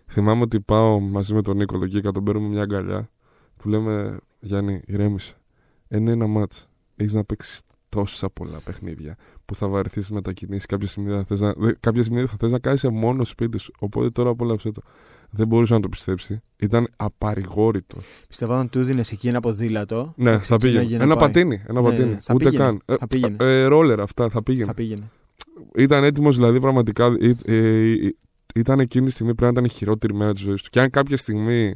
Θυμάμαι 0.07 0.43
ότι 0.43 0.61
πάω 0.61 1.01
μαζί 1.01 1.35
με 1.35 1.43
τον 1.43 1.57
Νίκο 1.57 1.79
τον 1.79 1.89
Κίκα, 1.89 2.13
τον 2.13 2.25
παίρνουμε 2.25 2.49
μια 2.49 2.63
αγκαλιά. 2.63 3.11
Του 3.59 3.69
λέμε, 3.69 4.17
Γιάννη, 4.41 4.81
ηρέμησε. 4.87 5.35
Είναι 5.89 6.11
ένα 6.11 6.27
μάτς. 6.27 6.69
Έχεις 6.97 7.15
να 7.15 7.25
παίξεις 7.25 7.61
τόσα 7.91 8.31
πολλά 8.31 8.59
παιχνίδια 8.65 9.17
που 9.45 9.55
θα 9.55 9.69
βαρεθείς 9.69 10.09
μετακινήσεις. 10.11 10.67
Κάποια 10.67 10.89
στιγμή 10.89 11.11
θα 11.13 11.25
θες 11.25 11.41
να, 11.41 11.53
δε- 11.57 11.73
κάποια 11.81 12.03
στιγμή 12.03 12.27
θα 12.27 12.37
θες 12.39 12.51
να 12.51 12.59
κάνεις 12.59 12.85
μόνο 12.93 13.25
σπίτι 13.25 13.59
σου. 13.59 13.73
Οπότε 13.79 14.11
τώρα 14.11 14.31
απόλαυσέ 14.31 14.71
το. 14.71 14.83
Δεν 15.31 15.47
μπορούσε 15.47 15.75
να 15.75 15.81
το 15.81 15.89
πιστέψει. 15.89 16.41
Ήταν 16.57 16.89
απαρηγόρητο. 16.97 17.97
Πιστεύω 18.29 18.53
αν 18.55 18.69
του 18.69 18.85
δίνει 18.85 19.01
εκεί 19.13 19.29
ένα 19.29 19.41
ποδήλατο. 19.41 20.13
Ναι, 20.17 20.31
θα 20.31 20.39
ξεκίναγε 20.39 20.79
πήγαινε. 20.79 20.97
να 20.99 21.05
Ένα 21.05 21.17
πάει. 21.17 21.27
πατίνι. 21.27 21.63
Ένα 21.69 21.81
Ναι, 21.81 21.87
πατίνι. 21.89 22.09
ναι, 22.09 22.19
θα 22.21 22.35
Ούτε 22.35 22.45
πήγαινε, 22.45 22.65
καν. 22.65 22.81
Ε, 22.85 22.97
θα 22.97 23.07
πήγαινε. 23.07 23.37
ε, 23.41 23.65
ρόλερ 23.65 24.01
αυτά 24.01 24.29
θα 24.29 24.43
πήγαινε. 24.43 24.65
Θα 24.67 24.75
πήγαινε. 24.75 25.11
Ήταν 25.75 26.05
έτοιμος 26.05 26.37
δηλαδή 26.37 26.61
πραγματικά. 26.61 27.05
ε, 27.21 27.35
ε, 27.45 27.57
ε, 27.93 28.15
ήταν 28.55 28.81
εκείνη 28.81 29.05
τη 29.07 29.11
στιγμή 29.11 29.35
πρέπει 29.35 29.53
να 29.55 29.61
ήταν 29.61 29.65
η 29.65 29.77
χειρότερη 29.77 30.15
μέρα 30.15 30.33
της 30.33 30.41
ζωής 30.43 30.63
του. 30.63 30.69
Και 30.71 30.81
αν 30.81 30.91
κάποια 30.91 31.17
στιγμή 31.17 31.75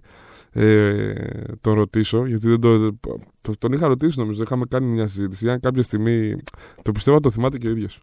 ε, 0.56 1.14
τον 1.60 1.74
ρωτήσω, 1.74 2.26
γιατί 2.26 2.48
δεν 2.48 2.60
το, 2.60 2.92
το- 3.40 3.54
τον 3.58 3.72
είχα 3.72 3.86
ρωτήσει 3.86 4.18
νομίζω, 4.18 4.42
είχαμε 4.42 4.64
κάνει 4.68 4.86
μια 4.86 5.06
συζήτηση. 5.08 5.50
Αν 5.50 5.60
κάποια 5.60 5.82
στιγμή. 5.82 6.36
Το 6.82 6.92
πιστεύω 6.92 7.16
ότι 7.16 7.26
το 7.26 7.32
θυμάται 7.34 7.58
και 7.58 7.66
ο 7.66 7.70
ίδιος. 7.70 8.00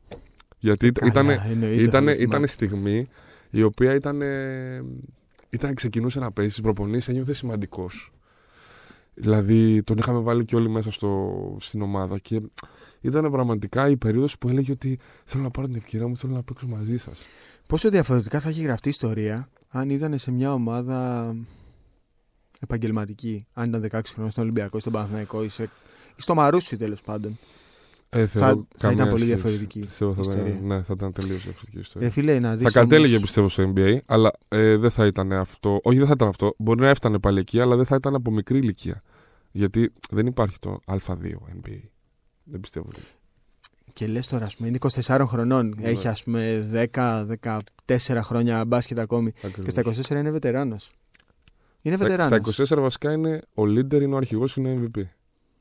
Γιατί 0.60 0.86
ήταν, 0.88 1.12
Καλά, 1.12 1.46
εννοείται, 1.52 1.82
ήταν, 1.82 1.92
θα 1.92 2.00
το 2.06 2.12
ήταν 2.12 2.28
θυμάμαι. 2.28 2.48
στιγμή 2.48 3.08
η 3.50 3.64
οποία 3.64 3.96
ήταν. 3.96 4.22
ήταν 5.50 5.74
ξεκινούσε 5.74 6.20
να 6.20 6.32
παίζει 6.32 6.52
στι 6.52 6.62
προπονήσεις, 6.62 7.08
ένιωθε 7.08 7.34
σημαντικός. 7.34 8.12
Δηλαδή 9.14 9.84
τον 9.84 9.98
είχαμε 9.98 10.20
βάλει 10.20 10.46
και 10.46 10.56
όλοι 10.56 10.70
μέσα 10.70 10.92
στο, 10.92 11.32
στην 11.60 11.82
ομάδα 11.82 12.18
και 12.20 12.42
ήταν 13.02 13.32
πραγματικά 13.32 13.90
η 13.90 13.98
περίοδος 13.98 14.38
που 14.38 14.50
έλεγε 14.50 14.72
ότι 14.72 15.00
θέλω 15.26 15.44
να 15.44 15.50
πάρω 15.52 15.68
την 15.68 15.76
ευκαιρία 15.76 16.08
μου, 16.08 16.18
θέλω 16.18 16.34
να 16.34 16.44
παίξω 16.44 16.68
μαζί 16.68 16.98
σας. 16.98 17.20
Πόσο 17.68 17.90
διαφορετικά 17.90 18.40
θα 18.40 18.50
έχει 18.50 18.62
γραφτεί 18.62 18.88
η 18.88 18.92
ιστορία 18.92 19.50
αν 19.70 19.90
ήταν 19.90 20.18
σε 20.20 20.32
μια 20.32 20.54
ομάδα 20.54 21.36
επαγγελματική. 22.64 23.46
Αν 23.54 23.68
ήταν 23.70 23.82
16 23.92 24.02
χρόνια 24.14 24.32
στον 24.32 24.44
Ολυμπιακό, 24.44 24.80
στον 24.80 24.92
Παναθηναϊκό 24.94 25.44
ή, 25.44 25.50
σε... 25.50 25.64
ή 26.16 26.22
στο 26.22 26.36
Μαρούσι 26.36 26.78
τέλος 26.78 27.02
πάντων. 27.02 27.38
Ε, 28.14 28.28
Θα- 28.28 28.40
θεωρώ 28.40 28.68
θα 28.76 28.88
ήταν 28.92 28.98
καμία 28.98 29.12
πολύ 29.12 29.24
σχέση. 29.24 29.36
διαφορετική 29.36 29.80
Πιστεύω 29.80 30.14
θα 30.14 30.22
ιστορία. 30.22 30.48
ήταν, 30.48 30.66
ναι, 30.68 30.82
θα 30.82 30.94
ήταν 30.94 31.12
τελείως 31.14 31.44
διαφορετική 31.44 31.80
ιστορία. 31.80 32.08
Ρε 32.08 32.14
φίλε, 32.14 32.40
να 32.40 32.56
δεις 32.56 32.64
θα 32.72 32.80
κατέληγε 32.80 33.12
όμως- 33.16 33.26
πιστεύω 33.26 33.48
στο 33.48 33.74
NBA, 33.76 33.98
αλλά 34.06 34.32
ε, 34.48 34.76
δεν 34.78 34.92
θα 34.92 35.06
ήταν 35.06 35.32
αυτό. 35.34 35.80
Όχι, 35.84 35.98
δεν 35.98 36.08
θα 36.08 36.14
ήταν 36.16 36.28
αυτό. 36.28 36.54
Μπορεί 36.58 36.80
να 36.82 36.90
έφτανε 36.90 37.20
πάλι 37.20 37.40
εκεί, 37.40 37.60
αλλά 37.60 37.76
δεν 37.76 37.86
θα 37.86 37.96
ήταν 37.96 38.16
από 38.16 38.32
μικρή 38.32 38.58
ηλικία. 38.58 39.02
Γιατί 39.52 39.94
δεν 40.12 40.26
υπάρχει 40.26 40.60
το 40.60 40.80
Α2 40.86 41.12
NBA. 41.34 41.80
Δεν 42.44 42.60
πιστεύω. 42.60 42.90
Και 43.94 44.08
λες 44.08 44.28
τώρα, 44.28 44.46
ας 44.46 44.56
πούμε, 44.56 44.68
είναι 44.68 44.78
24 44.78 45.24
χρονών. 45.28 45.74
Ναι. 45.78 45.88
Έχει, 45.90 46.08
ας 46.08 46.24
πούμε, 46.24 46.70
10-14 46.72 48.22
χρόνια 48.22 48.66
μπάσκετ 48.66 49.00
ακόμη. 49.00 49.32
Ακριβώς. 49.44 49.64
Και 49.64 49.70
στα 49.70 49.82
24 50.16 50.20
είναι 50.20 50.32
βετεράνος. 50.32 50.92
Είναι 51.82 51.96
Στα- 51.96 52.06
βετεράνος. 52.06 52.56
Στα 52.56 52.66
24 52.78 52.82
βασικά 52.82 53.12
είναι 53.12 53.42
ο 53.54 53.64
leader, 53.64 54.02
είναι 54.02 54.14
ο 54.14 54.18
αρχηγός, 54.18 54.56
είναι 54.56 54.72
ο 54.72 54.74
MVP. 54.96 55.02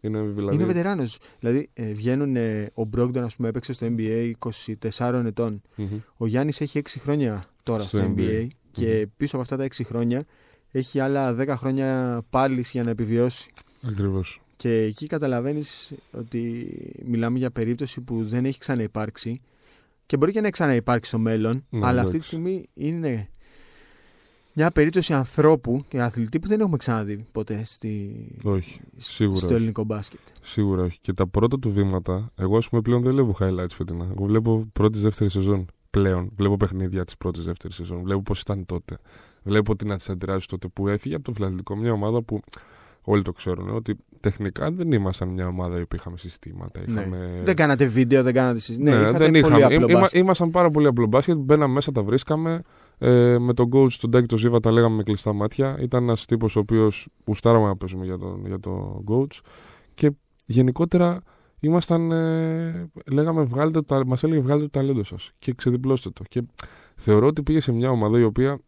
Είναι 0.00 0.18
ο 0.18 0.24
MVP, 0.24 0.32
δηλαδή. 0.34 0.54
Είναι 0.54 0.64
βετεράνος. 0.64 1.18
Δηλαδή, 1.40 1.70
ε, 1.72 1.92
βγαίνουν. 1.92 2.36
ε, 2.36 2.70
ο 2.74 2.84
Μπρόγκτον, 2.84 3.24
ας 3.24 3.36
πούμε, 3.36 3.48
έπαιξε 3.48 3.72
στο 3.72 3.86
NBA 3.96 4.32
24 4.38 5.24
ετών. 5.26 5.62
Μμμ. 5.76 5.86
Ο 6.16 6.26
Γιάννης 6.26 6.60
έχει 6.60 6.78
6 6.78 6.98
χρόνια 7.00 7.44
τώρα 7.62 7.82
στο, 7.82 7.98
Στο 7.98 8.14
NBA. 8.16 8.20
NBA. 8.20 8.46
Και 8.72 9.08
πίσω 9.16 9.36
από 9.36 9.44
αυτά 9.44 9.56
τα 9.56 9.64
6 9.64 9.84
χρόνια 9.84 10.24
έχει 10.70 11.00
άλλα 11.00 11.34
10 11.34 11.56
χρόνια 11.56 12.20
πάλι 12.30 12.64
για 12.72 12.82
να 12.84 12.90
επιβιώσει. 12.90 13.50
Ακριβώς. 13.88 14.40
Και 14.56 14.82
εκεί 14.82 15.06
καταλαβαίνεις 15.06 15.92
ότι 16.12 16.66
μιλάμε 17.06 17.38
για 17.38 17.50
περίπτωση 17.50 18.00
που 18.00 18.24
δεν 18.24 18.44
έχει 18.44 18.58
ξαναυπάρξει 18.58 19.40
και 20.06 20.16
μπορεί 20.16 20.32
και 20.32 20.40
να 20.40 20.50
ξαναυπάρξει 20.50 21.08
στο 21.10 21.18
μέλλον, 21.18 21.64
Ναι, 21.70 21.86
αλλά 21.86 22.00
αυτή 22.00 22.10
τη 22.10 22.16
εντάξει. 22.16 22.28
στιγμή 22.28 22.68
είναι 22.74 23.28
μια 24.52 24.70
περίπτωση 24.70 25.12
ανθρώπου 25.12 25.84
και 25.88 26.00
αθλητή 26.00 26.38
που 26.38 26.48
δεν 26.48 26.60
έχουμε 26.60 26.76
ξαναδεί 26.76 27.26
ποτέ 27.32 27.62
στη... 27.64 28.14
Όχι. 28.42 28.80
Σίγουρα. 28.96 29.38
στο 29.38 29.46
όχι. 29.46 29.54
ελληνικό 29.54 29.84
μπάσκετ. 29.84 30.18
Σίγουρα 30.40 30.82
όχι. 30.82 30.98
Και 31.00 31.12
τα 31.12 31.26
πρώτα 31.26 31.58
του 31.58 31.72
βήματα, 31.72 32.30
εγώ 32.36 32.56
ας 32.56 32.68
πούμε 32.68 32.82
πλέον 32.82 33.02
δεν 33.02 33.12
βλέπω 33.12 33.36
highlights 33.40 33.72
φετινά. 33.72 34.08
Εγώ 34.16 34.24
βλέπω 34.26 34.66
πρώτη-δεύτερη 34.72 35.30
σεζόν 35.30 35.66
πλέον. 35.90 36.30
Βλέπω 36.36 36.56
παιχνίδια 36.56 37.04
της 37.04 37.16
πρώτη-δεύτερη 37.16 37.72
σεζόν. 37.72 38.02
Βλέπω 38.02 38.22
πώς 38.22 38.40
ήταν 38.40 38.66
τότε. 38.66 38.98
Βλέπω 39.42 39.76
την 39.76 39.92
αντιδράσεις 39.92 40.46
τότε 40.46 40.68
που 40.68 40.88
έφυγε 40.88 41.14
από 41.14 41.24
το 41.24 41.32
φιλαθλητικό. 41.32 41.76
Μια 41.76 41.92
ομάδα 41.92 42.22
που 42.22 42.40
όλοι 43.02 43.22
το 43.22 43.32
ξέρουν 43.32 43.74
ότι 43.74 43.96
τεχνικά 44.20 44.70
δεν 44.70 44.92
ήμασταν 44.92 45.28
μια 45.28 45.46
ομάδα 45.46 45.86
που 45.88 45.96
είχαμε 45.96 46.16
συστήματα. 46.16 46.80
Ναι. 46.86 47.00
Είχαμε... 47.00 47.40
Δεν 47.44 47.56
κάνατε 47.56 47.86
βίντεο, 47.86 48.22
δεν 48.22 48.34
κάνατε 48.34 48.58
συζήτηση. 48.58 48.94
Ναι, 48.94 49.00
είχατε 49.00 49.18
δεν 49.18 49.26
πολύ 49.30 49.38
είχαμε. 49.38 49.74
απλό 49.74 49.86
Είμα- 49.88 50.00
μπάσκετ. 50.00 50.20
ήμασταν 50.20 50.50
πάρα 50.50 50.70
πολύ 50.70 50.86
απλό 50.86 51.06
μπάσκετ. 51.06 51.36
Μπαίναμε 51.36 51.72
μέσα, 51.72 51.92
τα 51.92 52.02
βρίσκαμε. 52.02 52.62
Ε, 53.02 53.38
με 53.38 53.54
τον 53.54 53.68
coach 53.72 53.92
τον 53.92 54.10
Ντάκη 54.10 54.26
τον 54.26 54.38
Ζήβα 54.38 54.60
τα 54.60 54.70
λέγαμε 54.72 54.96
με 54.96 55.02
κλειστά 55.02 55.32
μάτια. 55.32 55.76
Ήταν 55.80 56.02
ένας 56.02 56.24
τύπος 56.24 56.56
ο 56.56 56.58
οποίος 56.58 57.08
γουστάραμε 57.26 57.66
να 57.66 57.76
παίζουμε 57.76 58.04
για 58.04 58.18
τον, 58.18 58.46
για 58.46 58.60
τον 58.60 59.04
coach. 59.08 59.38
Και 59.94 60.10
γενικότερα 60.46 61.20
ήμασταν. 61.60 62.12
Ε, 62.12 62.90
λέγαμε, 63.12 63.42
βγάλετε 63.42 63.80
το, 63.80 64.02
μας 64.06 64.22
έλεγε 64.22 64.40
βγάλετε 64.40 64.64
το 64.68 64.78
ταλέντο 64.78 65.04
σας 65.04 65.30
και 65.38 65.52
ξεδιπλώστε 65.52 66.10
το. 66.10 66.22
Και 66.28 66.42
θεωρώ 66.96 67.26
ότι 67.26 67.42
πήγε 67.42 67.60
σε 67.60 67.72
μια 67.72 67.90
ομάδα 67.90 68.18
η 68.18 68.22
οποία 68.22 68.58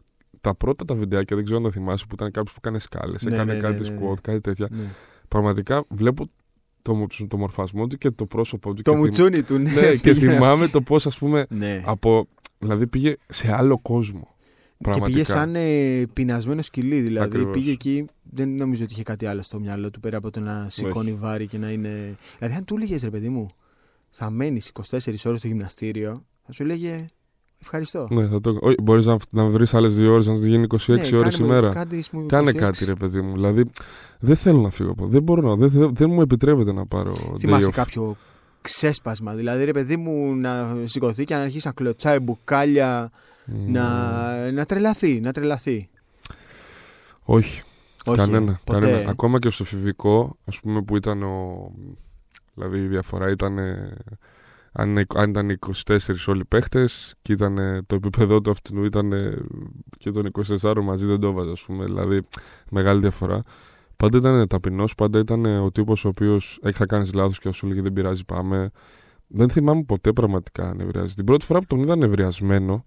τα 0.41 0.55
πρώτα 0.55 0.85
τα 0.85 0.95
βιντεάκια, 0.95 1.37
δεν 1.37 1.45
ξέρω 1.45 1.61
αν 1.61 1.65
τα 1.67 1.71
θυμάσαι, 1.73 2.05
που 2.09 2.15
ήταν 2.15 2.31
κάποιος 2.31 2.53
που 2.53 2.59
έκανε 2.63 2.79
σκάλες, 2.79 3.23
Ναι, 3.23 3.35
έκανε 3.35 3.53
ναι, 3.53 3.59
ναι, 3.61 3.65
κάτι 3.69 3.83
ναι, 3.83 3.89
ναι. 3.89 4.11
squat, 4.11 4.15
κάτι 4.23 4.41
τέτοια. 4.41 4.69
Ναι. 4.71 4.85
πραγματικά 5.29 5.85
βλέπω 5.89 6.27
το, 6.83 6.95
μουτσου- 6.95 7.29
το 7.29 7.37
μορφασμό 7.37 7.87
του 7.87 7.99
και 7.99 8.11
το 8.11 8.27
πρόσωπό 8.27 8.75
του. 8.75 8.83
Το 8.83 8.91
και 8.91 8.97
θυμ- 8.97 9.07
μουτσούνι 9.09 9.43
του, 9.43 9.59
ναι. 9.59 9.71
Ναι, 9.73 9.95
και 9.95 10.13
πήγε- 10.15 10.33
θυμάμαι 10.33 10.69
το 10.69 10.81
πώς, 10.81 11.07
ας 11.07 11.19
πούμε, 11.19 11.47
Ναι. 11.51 11.83
από. 11.87 12.27
Δηλαδή 12.63 12.87
πήγε 12.87 13.15
σε 13.27 13.53
άλλο 13.55 13.79
κόσμο. 13.83 14.29
Και 14.79 14.89
Πραγματικά. 14.89 15.13
πήγε 15.19 15.25
σαν 15.25 15.55
ε, 15.55 16.07
πεινασμένο 16.13 16.63
σκυλί. 16.63 17.01
Δηλαδή 17.01 17.27
Ακριβώς. 17.29 17.53
πήγε 17.53 17.71
εκεί, 17.71 18.05
δεν 18.23 18.49
νομίζω 18.57 18.85
ότι 18.85 18.93
είχε 18.93 19.03
κάτι 19.03 19.27
άλλο 19.27 19.43
στο 19.43 19.61
μυαλό 19.61 19.91
του 19.91 20.01
πέρα 20.01 20.17
από 20.17 20.31
το 20.31 20.41
να 20.41 20.67
σηκώνει 20.71 21.13
βάρη 21.13 21.47
και 21.47 21.59
να 21.59 21.71
είναι. 21.71 22.17
Δηλαδή, 22.39 22.57
αν 22.57 22.65
του 22.65 22.75
έλεγες 22.77 23.03
ρε 23.03 23.11
παιδί 23.11 23.29
μου, 23.29 23.49
θα 24.11 24.31
μένεις 24.31 24.71
24 24.91 24.99
ώρες 25.25 25.39
στο 25.39 25.47
γυμναστήριο, 25.47 26.25
θα 26.47 26.53
σου 26.53 26.63
έλεγε 26.63 27.07
Ευχαριστώ. 27.65 28.09
Ναι, 28.11 28.27
θα 28.29 28.41
το... 28.41 28.59
Όχι, 28.61 28.75
μπορείς 28.83 29.07
να, 29.07 29.17
να 29.31 29.45
βρεις 29.47 29.75
άλλες 29.75 29.95
δύο 29.97 30.13
ώρες 30.13 30.27
να 30.27 30.35
το 30.35 30.47
γίνει 30.47 30.67
26 30.69 30.79
Ναι, 30.87 30.95
ώρες 30.95 31.11
κάνε 31.11 31.31
μου- 31.39 31.45
ημέρα. 31.45 31.73
κάντε 31.73 32.03
μου 32.13 32.27
Κάνε 32.27 32.51
26. 32.51 32.55
κάτι, 32.55 32.85
ρε 32.85 32.95
παιδί 32.95 33.21
μου. 33.21 33.33
Δηλαδή, 33.33 33.65
δεν 34.19 34.37
θέλω 34.37 34.61
να 34.61 34.71
φύγω 34.71 34.91
από 34.91 35.03
εδώ. 35.03 35.13
Δεν 35.13 35.23
μπορώ 35.23 35.49
να. 35.49 35.55
Δεν, 35.57 35.69
δεν, 35.69 35.95
δεν 35.95 36.11
μου 36.11 36.21
επιτρέπεται 36.21 36.73
να 36.73 36.87
πάρω. 36.87 37.13
day 37.13 37.39
Θυμάσαι 37.39 37.69
off. 37.69 37.73
κάποιο 37.73 38.17
ξέσπασμα. 38.63 39.35
Δηλαδή, 39.35 39.65
ρε 39.65 39.73
παιδί 39.73 39.97
μου, 39.97 40.35
να 40.35 40.77
σηκωθεί 40.85 41.25
και 41.25 41.35
να 41.35 41.41
αρχίσει 41.41 41.67
να 41.67 41.73
κλωτσάει 41.73 42.19
μπουκάλια, 42.19 43.11
Μμμ. 43.45 43.73
να, 43.73 44.51
να 44.53 44.65
τρελαθεί. 44.65 45.21
Να 45.21 45.33
τρελαθεί. 45.33 45.89
Όχι, 47.25 47.63
Όχι, 48.07 48.17
κανένα, 48.19 48.61
ποτέ. 48.65 48.81
κανένα. 48.81 49.11
Ακόμα 49.11 49.39
και 49.39 49.51
στο 49.51 49.65
φιβικό, 49.65 50.37
ας 50.45 50.61
πούμε, 50.61 50.83
που 50.83 50.97
ήταν 50.97 51.23
ο. 51.23 51.71
Δηλαδή 52.55 52.79
η 52.79 52.87
διαφορά 52.87 53.31
ήταν. 53.31 53.59
ε, 53.59 53.97
Αν, 54.75 54.89
είναι- 54.89 55.07
αν 55.15 55.31
ήταν 55.31 55.51
24 55.51 56.27
όλοι 56.27 56.41
οι 56.41 56.45
παίχτες 56.45 57.15
και 57.23 57.33
ήταν 57.33 57.59
ε, 57.59 57.83
το 57.87 57.95
επίπεδο 57.95 58.41
του 58.41 58.51
αυτού 58.51 58.85
ήταν 58.85 59.13
ε, 59.13 59.39
και 59.99 60.11
των 60.11 60.31
24 60.63 60.75
μαζί 60.83 61.07
δεν 61.07 61.21
το 61.21 61.29
έβαζε, 61.29 61.51
ας 61.51 61.61
πούμε. 61.63 61.85
Δηλαδή 61.85 62.23
μεγάλη 62.71 63.01
διαφορά. 63.01 63.43
Πάντα 64.03 64.19
ήταν 64.19 64.47
ταπεινός, 64.49 64.95
πάντα 64.95 65.19
ήταν 65.19 65.45
ε, 65.45 65.59
ο 65.59 65.71
τύπος 65.71 66.05
ο 66.05 66.09
οποίος 66.09 66.59
έχει 66.63 66.77
θα 66.77 66.87
κάνεις 66.87 67.15
λάθος 67.15 67.39
και 67.39 67.49
θα 67.49 67.53
σου 67.53 67.67
λέγει 67.67 67.81
δεν 67.81 67.93
πειράζει, 67.93 68.25
πάμε. 68.25 68.71
Δεν 69.27 69.49
θυμάμαι 69.51 69.83
ποτέ 69.83 70.13
πραγματικά 70.13 70.69
αν 70.69 70.77
νευριάζει. 70.77 71.15
Την 71.15 71.25
πρώτη 71.25 71.45
φορά 71.45 71.59
που 71.59 71.67
τον 71.67 71.79
είδα 71.79 71.97
νευριασμένο 71.97 72.85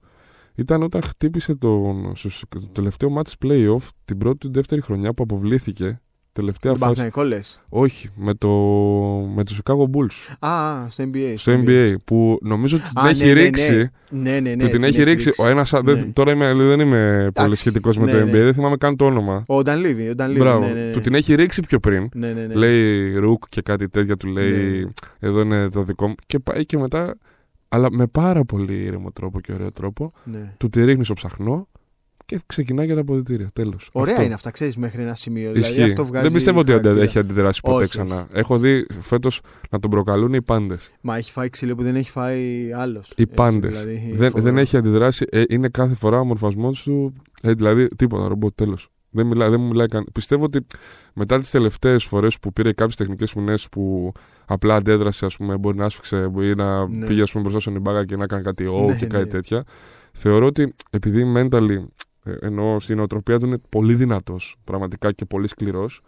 ήταν 0.56 0.84
όταν 0.84 1.02
χτύπησε 1.02 1.56
τον, 1.56 2.16
στο, 2.16 2.30
στο 2.30 2.70
τελευταίο 2.72 3.10
match 3.18 3.46
playoff 3.46 3.90
την 4.06 4.18
πρώτη 4.18 4.38
του 4.38 4.52
δεύτερη 4.52 4.82
χρονιά 4.82 5.14
που 5.14 5.24
αποβλήθηκε. 5.24 6.02
Τελευταία 6.36 6.72
Τον 6.72 6.82
φάση. 6.82 6.94
Παναθηναϊκό 6.94 7.24
λες; 7.36 7.60
Όχι, 7.70 8.10
με 8.16 8.34
το, 8.34 8.50
με 9.36 9.44
το 9.44 9.56
Chicago 9.64 9.84
Bulls. 9.84 10.36
Α, 10.40 10.50
α, 10.72 10.90
στο 10.90 11.04
NBA. 11.14 11.34
Στο 11.36 11.64
NBA. 11.66 11.96
Που 12.06 12.38
νομίζω 12.42 12.76
ότι 12.78 12.86
την 12.88 12.98
Α, 13.06 13.10
έχει 13.10 13.20
ναι, 13.20 13.26
ναι, 13.28 13.34
ναι. 13.34 13.42
ρίξει. 13.42 13.90
Ναι, 14.10 14.40
ναι, 14.40 14.50
ναι. 14.50 14.56
του 14.56 14.68
την 14.68 14.84
έχει 14.84 15.04
ρίξει. 15.04 15.30
Ο 15.38 15.48
ένας, 15.48 15.74
α- 15.74 15.82
δεν- 15.82 15.96
Ναι. 15.98 16.06
τώρα 16.06 16.32
είμαι, 16.32 16.54
δεν 16.54 16.80
είμαι 16.80 17.30
πολύ 17.34 17.56
σχετικός 17.56 17.98
με 17.98 18.06
ναι, 18.06 18.12
το 18.12 18.18
NBA, 18.18 18.24
ναι. 18.32 18.44
δεν 18.44 18.54
θυμάμαι 18.54 18.78
καν 18.78 18.96
το 18.96 19.06
όνομα. 19.06 19.44
Ο 19.48 19.62
Ντανλίβι. 19.62 20.10
Ο 20.10 20.16
Ντανλίβι. 20.16 20.40
Μπράβο. 20.40 20.66
Ναι, 20.66 20.74
ναι, 20.74 20.84
ναι. 20.84 20.92
Του 20.92 21.02
την 21.02 21.14
έχει 21.14 21.36
ρίξει 21.36 21.62
πιο 21.62 21.80
πριν. 21.80 22.10
Ναι, 22.14 22.28
ναι, 22.34 22.46
ναι. 22.46 22.54
Λέει 22.54 23.16
Ρουκ 23.18 23.44
και 23.50 23.62
κάτι 23.62 23.90
τέτοια, 23.90 24.18
του 24.18 24.28
λέει 24.28 24.52
Ναι. 24.84 24.90
εδώ 25.20 25.42
είναι 25.42 25.70
το 25.70 25.84
δικό 25.84 26.08
μου. 26.08 26.16
Και 26.26 26.40
πάει 26.40 26.66
και 26.66 26.78
μετά, 26.78 27.16
αλλά 27.70 27.88
με 27.92 28.08
πάρα 28.08 28.46
πολύ 28.46 28.74
ήρεμο 28.74 29.12
τρόπο 29.12 29.40
και 29.40 29.54
ωραίο 29.54 29.72
τρόπο, 29.72 30.12
ναι. 30.24 30.54
του 30.58 30.70
τη 30.70 30.84
ρίχνει 30.84 31.04
στο 31.06 31.14
ψαχνό 31.14 31.68
και 32.26 32.40
ξεκινάει 32.46 32.86
για 32.86 32.96
τα 32.96 33.02
αποδητήρια. 33.02 33.50
Τέλος. 33.54 33.90
Ωραία 33.92 34.24
είναι 34.24 34.34
αυτά, 34.34 34.52
ξέρεις, 34.52 34.78
μέχρι 34.78 35.02
ένα 35.02 35.16
σημείο. 35.16 35.52
Δηλαδή, 35.52 35.72
Ισχύει. 35.74 35.84
αυτό 35.90 36.06
βγάζει 36.06 36.24
δεν 36.24 36.34
πιστεύω 36.34 36.60
ότι 36.60 36.72
χαρακτήρα. 36.72 37.02
έχει 37.02 37.20
αντιδράσει 37.20 37.62
ποτέ 37.62 37.76
Όχι, 37.76 37.88
ξανά. 37.90 38.28
Έχω 38.32 38.58
δει 38.58 38.86
φέτος 39.00 39.42
να 39.70 39.80
τον 39.80 39.90
προκαλούν 39.90 40.34
οι 40.34 40.42
πάντες. 40.42 40.92
Μα 41.02 41.18
έχει 41.18 41.32
φάει 41.32 41.50
ξύλο 41.50 41.76
που 41.76 41.84
δεν 41.84 41.96
έχει 41.96 42.10
φάει 42.12 42.72
άλλος. 42.76 43.14
Οι 43.16 43.28
πάντες. 43.28 43.70
Δηλαδή, 43.84 44.12
δεν, 44.14 44.32
δεν 44.36 44.58
έχει 44.58 44.78
αντιδράσει. 44.78 45.26
Ε, 45.30 45.44
είναι 45.50 45.68
κάθε 45.70 45.96
φορά 45.96 46.20
ο 46.20 46.24
μορφασμός 46.26 46.84
του. 46.84 47.14
Ε, 47.42 47.54
δηλαδή 47.54 47.88
τίποτα, 47.88 48.28
ρομπότ, 48.28 48.56
τέλος. 48.56 48.90
Δεν, 49.10 49.28
μιλά, 49.28 49.50
δεν 49.50 49.60
μου 49.60 49.68
μιλάει 49.68 49.88
καν. 49.88 50.06
Πιστεύω 50.14 50.44
ότι 50.44 50.66
μετά 51.14 51.40
τις 51.40 51.50
τελευταίες 51.50 52.04
φορές 52.04 52.40
που 52.40 52.54
πήρε 52.54 52.72
κάποιες 52.74 52.96
τεχνικές 52.96 53.34
μηνέ 53.34 53.56
που 53.72 54.12
απλά 54.46 54.76
αντέδρασε, 54.76 55.26
ας 55.26 55.38
πούμε, 55.38 55.58
μπορεί 55.58 55.78
να 55.78 55.86
άσφιξε, 55.86 56.28
μπορεί 56.28 56.56
να 56.56 56.88
Ναι. 56.88 57.06
πήγε 57.06 57.22
ας 57.22 57.32
πούμε, 57.32 57.42
μπροστά 57.44 57.60
στον 57.60 57.76
Ιμπάγα 57.76 58.06
και 58.06 58.16
να 58.16 58.28
κάνει 58.28 58.44
κάτι 58.44 58.66
«ω» 58.66 58.86
Ναι, 58.90 58.96
και 58.96 59.06
κάτι 59.06 59.24
ναι. 59.24 59.30
τέτοια. 59.30 59.64
Θεωρώ 60.12 60.46
ότι 60.46 60.74
επειδή 60.90 61.34
mentally, 61.36 61.70
ε, 61.72 61.84
ενώ 62.40 62.80
στην 62.80 63.00
οτροπία 63.00 63.40
του 63.40 63.46
είναι 63.46 63.58
πολύ 63.70 63.96
δυνατός 63.96 64.56
πραγματικά 64.64 65.12
και 65.12 65.26
πολύ 65.26 65.48
σκληρός, 65.48 66.02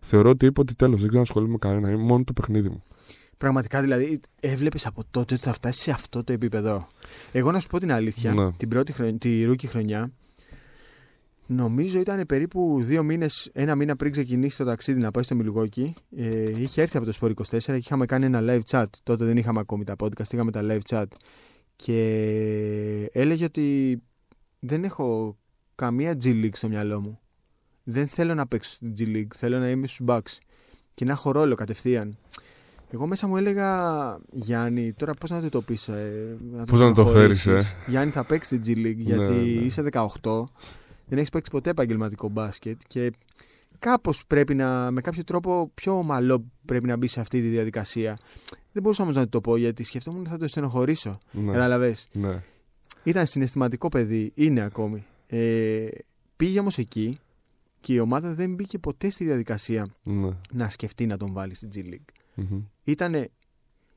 θεωρώ 0.00 0.30
ότι 0.30 0.46
είπε 0.46 0.60
ότι 0.60 0.74
τέλος, 0.74 1.00
δεν 1.00 1.08
ξέρω 1.08 1.16
να 1.22 1.28
ασχολούμαι 1.28 1.52
με 1.52 1.58
κανένα, 1.58 1.88
είναι 1.90 2.02
μόνο 2.02 2.24
το 2.24 2.32
παιχνίδι 2.32 2.68
μου. 2.68 2.82
Πραγματικά 3.36 3.80
δηλαδή 3.80 4.20
έβλεπες 4.40 4.86
από 4.86 5.02
τότε 5.10 5.34
ότι 5.34 5.42
θα 5.42 5.52
φτάσει 5.52 5.80
σε 5.80 5.90
αυτό 5.90 6.24
το 6.24 6.32
επίπεδο. 6.32 6.86
Εγώ 7.32 7.50
να 7.50 7.60
σου 7.60 7.68
πω 7.68 7.78
την 7.78 7.92
αλήθεια, 7.92 8.32
Ναι. 8.34 8.52
την 8.52 8.68
πρώτη 8.68 8.92
χρονιά, 8.92 9.18
τη 9.18 9.44
ρούκη 9.44 9.66
χρονιά, 9.66 10.12
νομίζω 11.46 11.98
ήταν 11.98 12.26
περίπου 12.26 12.78
δύο 12.82 13.02
μήνες, 13.02 13.50
ένα 13.52 13.74
μήνα 13.74 13.96
πριν 13.96 14.12
ξεκινήσει 14.12 14.56
το 14.56 14.64
ταξίδι 14.64 15.00
να 15.00 15.10
πάει 15.10 15.22
στο 15.24 15.34
Μιλγόκι. 15.34 15.94
Ε, 16.16 16.60
είχε 16.60 16.82
έρθει 16.82 16.96
από 16.96 17.06
το 17.06 17.12
Σπορ 17.12 17.30
24 17.30 17.58
και 17.58 17.72
είχαμε 17.74 18.06
κάνει 18.06 18.24
ένα 18.24 18.40
live 18.42 18.60
chat. 18.70 18.86
Τότε 19.02 19.24
δεν 19.24 19.36
είχαμε 19.36 19.60
ακόμη 19.60 19.84
τα 19.84 19.94
podcast, 19.98 20.32
είχαμε 20.32 20.50
τα 20.50 20.60
live 20.64 20.80
chat. 20.90 21.06
Και 21.76 23.10
έλεγε 23.12 23.44
ότι 23.44 23.98
δεν 24.58 24.84
έχω 24.84 25.36
καμία 25.74 26.16
G 26.22 26.26
League 26.26 26.54
στο 26.54 26.68
μυαλό 26.68 27.00
μου. 27.00 27.18
Δεν 27.84 28.06
θέλω 28.06 28.34
να 28.34 28.46
παίξω 28.46 28.70
στην 28.72 28.94
G 28.98 29.02
League, 29.02 29.34
θέλω 29.34 29.58
να 29.58 29.70
είμαι 29.70 29.86
στους 29.86 30.06
Bucks 30.08 30.38
και 30.94 31.04
να 31.04 31.12
έχω 31.12 31.32
ρόλο 31.32 31.54
κατευθείαν. 31.54 32.16
Εγώ 32.90 33.06
μέσα 33.06 33.26
μου 33.26 33.36
έλεγα 33.36 34.18
Γιάννη, 34.32 34.92
τώρα 34.92 35.14
πώς 35.14 35.30
να 35.30 35.40
το 35.40 35.48
το 35.48 35.62
πεις 35.62 35.88
ε, 35.88 36.36
να 36.52 36.64
Πώς 36.64 36.80
να 36.80 36.92
το 36.92 37.02
προχωρήσεις; 37.02 37.42
φέρεις, 37.42 37.66
ε; 37.66 37.74
Γιάννη 37.86 38.12
θα 38.12 38.24
παίξεις 38.24 38.58
στην 38.58 38.74
G 38.74 38.86
League 38.86 38.96
γιατί 38.96 39.30
Ναι, 39.30 39.36
ναι. 39.36 39.42
είσαι 39.42 39.84
18 39.92 40.44
δεν 41.06 41.18
έχεις 41.18 41.30
παίξει 41.30 41.50
ποτέ 41.50 41.70
επαγγελματικό 41.70 42.28
μπάσκετ 42.28 42.80
και 42.88 43.12
κάπως 43.78 44.26
πρέπει 44.26 44.54
να, 44.54 44.90
με 44.90 45.00
κάποιο 45.00 45.24
τρόπο 45.24 45.70
πιο 45.74 45.98
ομαλό 45.98 46.44
πρέπει 46.64 46.86
να 46.86 46.96
μπει 46.96 47.06
σε 47.06 47.20
αυτή 47.20 47.40
τη 47.40 47.48
διαδικασία. 47.48 48.18
Δεν 48.72 48.82
μπορούσα 48.82 49.02
όμως 49.02 49.16
να 49.16 49.28
το 49.28 49.40
πω 49.40 49.56
γιατί 49.56 49.84
σκεφτόμουν 49.84 50.20
ότι 50.20 50.28
θα 50.28 50.38
το 50.38 50.48
στενοχωρήσω. 50.48 51.18
Ναι. 51.30 51.52
Καταλαβες. 51.52 52.08
ναι. 52.12 52.42
Ήταν 53.02 53.26
συναισθηματικό 53.26 53.88
παιδί, 53.88 54.32
είναι 54.34 54.60
ακόμη. 54.60 55.04
Ε, 55.34 55.88
πήγε 56.36 56.60
όμως 56.60 56.78
εκεί 56.78 57.18
και 57.80 57.92
η 57.94 57.98
ομάδα 57.98 58.34
δεν 58.34 58.54
μπήκε 58.54 58.78
ποτέ 58.78 59.10
στη 59.10 59.24
διαδικασία 59.24 59.86
ναι. 60.02 60.28
να 60.52 60.68
σκεφτεί 60.68 61.06
να 61.06 61.16
τον 61.16 61.32
βάλει 61.32 61.54
στην 61.54 61.68
G 61.74 61.78
League. 61.78 62.14
Μμμ. 62.34 62.60
Ήταν 62.84 63.28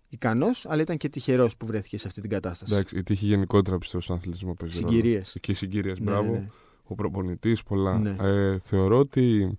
ικανός, 0.10 0.66
αλλά 0.66 0.82
ήταν 0.82 0.98
και 0.98 1.10
τυχερός 1.10 1.58
που 1.58 1.66
βρέθηκε 1.66 1.98
σε 1.98 2.08
αυτή 2.08 2.22
την 2.22 2.30
κατάσταση. 2.30 2.74
Εντάξει, 2.74 2.98
η 2.98 3.04
τύχη 3.04 3.26
γενικότερα 3.26 3.78
πιστεύω 3.78 4.04
στον 4.04 4.16
αθλητισμό 4.16 4.54
παίζει 4.54 4.80
ρόλο. 4.82 4.92
Συγκυρίες. 4.94 5.36
Και 5.42 5.52
οι 5.52 5.56
συγκυρίες, 5.56 6.00
Ναι, 6.00 6.06
μπράβο. 6.12 6.32
ναι, 6.32 6.38
ναι. 6.38 6.48
Ο 6.84 6.96
προπονητής, 6.96 7.64
πολλά. 7.64 7.98
Ναι. 7.98 8.16
Ε, 8.20 8.60
θεωρώ 8.60 8.98
ότι 8.98 9.58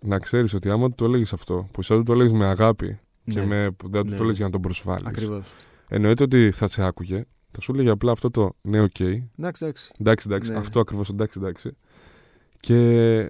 να 0.00 0.18
ξέρεις 0.18 0.54
ότι 0.54 0.70
άμα 0.70 0.88
του 0.88 0.94
το 0.94 1.04
έλεγες 1.04 1.32
αυτό, 1.32 1.68
που 1.72 1.80
εσύ 1.80 1.94
δεν 1.94 2.04
το 2.04 2.12
έλεγες 2.12 2.32
με 2.32 2.44
αγάπη 2.46 2.98
και 3.24 3.40
Ναι. 3.40 3.46
με, 3.46 3.70
που 3.70 3.88
δεν 3.88 4.02
του 4.02 4.08
Ναι. 4.10 4.16
το 4.16 4.22
έλεγες 4.22 4.36
για 4.36 4.46
να 4.46 4.52
τον 4.52 4.60
προσβάλλεις. 4.60 5.06
Ακριβώς. 5.06 5.52
Εννοείται 5.88 6.22
ότι 6.22 6.50
θα 6.50 6.68
σε 6.68 6.82
άκουγε, 6.84 7.24
θα 7.50 7.60
σου 7.60 7.72
έλεγε 7.72 7.90
απλά 7.90 8.12
αυτό 8.12 8.30
το 8.30 8.52
ναι, 8.60 8.80
οκ. 8.80 9.00
Εντάξει, 9.00 9.64
εντάξει. 9.64 9.90
Εντάξει, 9.98 10.26
εντάξει, 10.28 10.50
Ναι. 10.52 10.58
αυτό 10.58 10.80
ακριβώς, 10.80 11.08
εντάξει, 11.08 11.38
εντάξει. 11.42 11.76
Και 12.60 13.28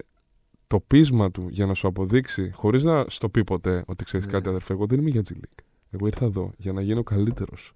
το 0.67 0.81
πείσμα 0.81 1.31
του 1.31 1.47
για 1.51 1.67
να 1.67 1.75
σου 1.75 1.87
αποδείξει, 1.89 2.51
χωρίς 2.55 2.83
να 2.85 3.05
στο 3.09 3.29
πει 3.29 3.45
ποτέ 3.45 3.85
ότι 3.87 4.05
ξέρεις 4.05 4.27
Ναι. 4.27 4.33
κάτι, 4.33 4.49
αδερφέ, 4.49 4.73
εγώ 4.73 4.87
δεν 4.87 4.99
είμαι 4.99 5.11
για 5.11 5.23
G 5.29 5.33
League. 5.33 5.63
Εγώ 5.91 6.07
ήρθα 6.07 6.25
εδώ 6.25 6.53
για 6.57 6.73
να 6.73 6.81
γίνω 6.83 7.03
καλύτερος. 7.03 7.73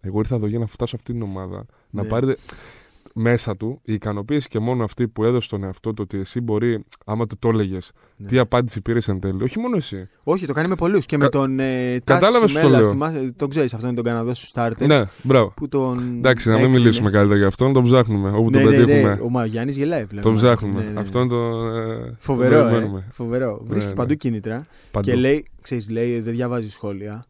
Εγώ 0.00 0.18
ήρθα 0.18 0.34
εδώ 0.34 0.46
για 0.46 0.58
να 0.58 0.66
φτάσω 0.66 0.96
αυτή 0.96 1.12
την 1.12 1.22
ομάδα. 1.22 1.64
Να 1.90 2.02
Ναι. 2.02 2.08
πάρετε 2.08 2.36
μέσα 3.20 3.56
του 3.56 3.80
η 3.84 3.92
ικανοποίηση 3.94 4.48
και 4.48 4.58
μόνο 4.58 4.84
αυτή 4.84 5.08
που 5.08 5.24
έδωσε 5.24 5.46
στον 5.46 5.64
εαυτό 5.64 5.88
του 5.94 6.02
ότι 6.06 6.18
εσύ 6.18 6.40
μπορεί, 6.40 6.84
άμα 7.06 7.26
του 7.26 7.36
το 7.38 7.48
έλεγες, 7.48 7.92
Ναι. 8.16 8.26
τι 8.26 8.38
απάντηση 8.38 8.80
πήρες 8.82 9.08
εν 9.08 9.20
τέλει. 9.20 9.42
Όχι 9.42 9.58
μόνο 9.58 9.76
εσύ. 9.76 10.08
Όχι, 10.22 10.46
το 10.46 10.52
κάνει 10.52 10.68
με 10.68 10.74
πολλούς. 10.74 11.06
Και 11.06 11.16
με 11.16 11.22
Κα- 11.24 11.30
τον 11.30 11.58
ε, 11.60 11.98
Κατάλαβες 12.04 12.40
Τάση 12.52 12.54
τι 12.54 12.60
το 12.60 12.66
Μέλα, 12.68 12.80
λέω. 12.80 12.90
θυμάσαι- 12.90 13.36
τον 13.36 13.48
ξέρεις, 13.48 13.74
αυτό 13.74 13.86
είναι 13.86 13.96
τον 13.96 14.04
Καναδό 14.04 14.34
στους 14.34 14.50
Starters. 14.54 14.86
Ναι, 14.86 15.02
μπράβο. 15.22 15.52
Που 15.56 15.68
τον 15.68 16.14
Εντάξει, 16.16 16.48
να 16.48 16.54
μην 16.54 16.62
έκλεινε. 16.64 16.80
μιλήσουμε 16.82 17.10
καλύτερα 17.10 17.38
για 17.38 17.46
αυτόν, 17.48 17.72
τον 17.72 17.84
ψάχνουμε. 17.84 18.28
Όπου 18.30 18.50
Ναι, 18.50 18.62
τον 18.62 18.70
ναι, 18.70 18.78
ναι. 18.78 18.84
πετύχουμε. 18.84 19.18
Ο 19.22 19.28
Μαγιάννης 19.30 19.76
γελάει 19.76 20.06
πλέον. 20.06 20.22
Τον 20.22 20.34
ψάχνουμε. 20.34 20.82
Ναι, 20.84 20.90
ναι. 20.90 21.00
Αυτό 21.00 21.18
είναι 21.20 21.28
το. 21.28 21.66
ε, 21.76 22.16
Φοβερό, 22.18 22.60
το 22.60 22.66
ε. 22.66 22.70
περιμένουμε. 22.70 23.04
Φοβερό. 23.12 23.60
Βρίσκει 23.66 23.88
ναι. 23.90 23.94
παντού 23.96 24.14
κίνητρα. 24.14 24.66
Παντού. 24.90 25.08
Και 25.08 25.14
λέει, 25.16 25.46
ξέρεις, 25.62 25.88
λέει, 25.90 26.20
δεν 26.20 26.32
διαβάζει 26.32 26.70
σχόλια. 26.70 27.26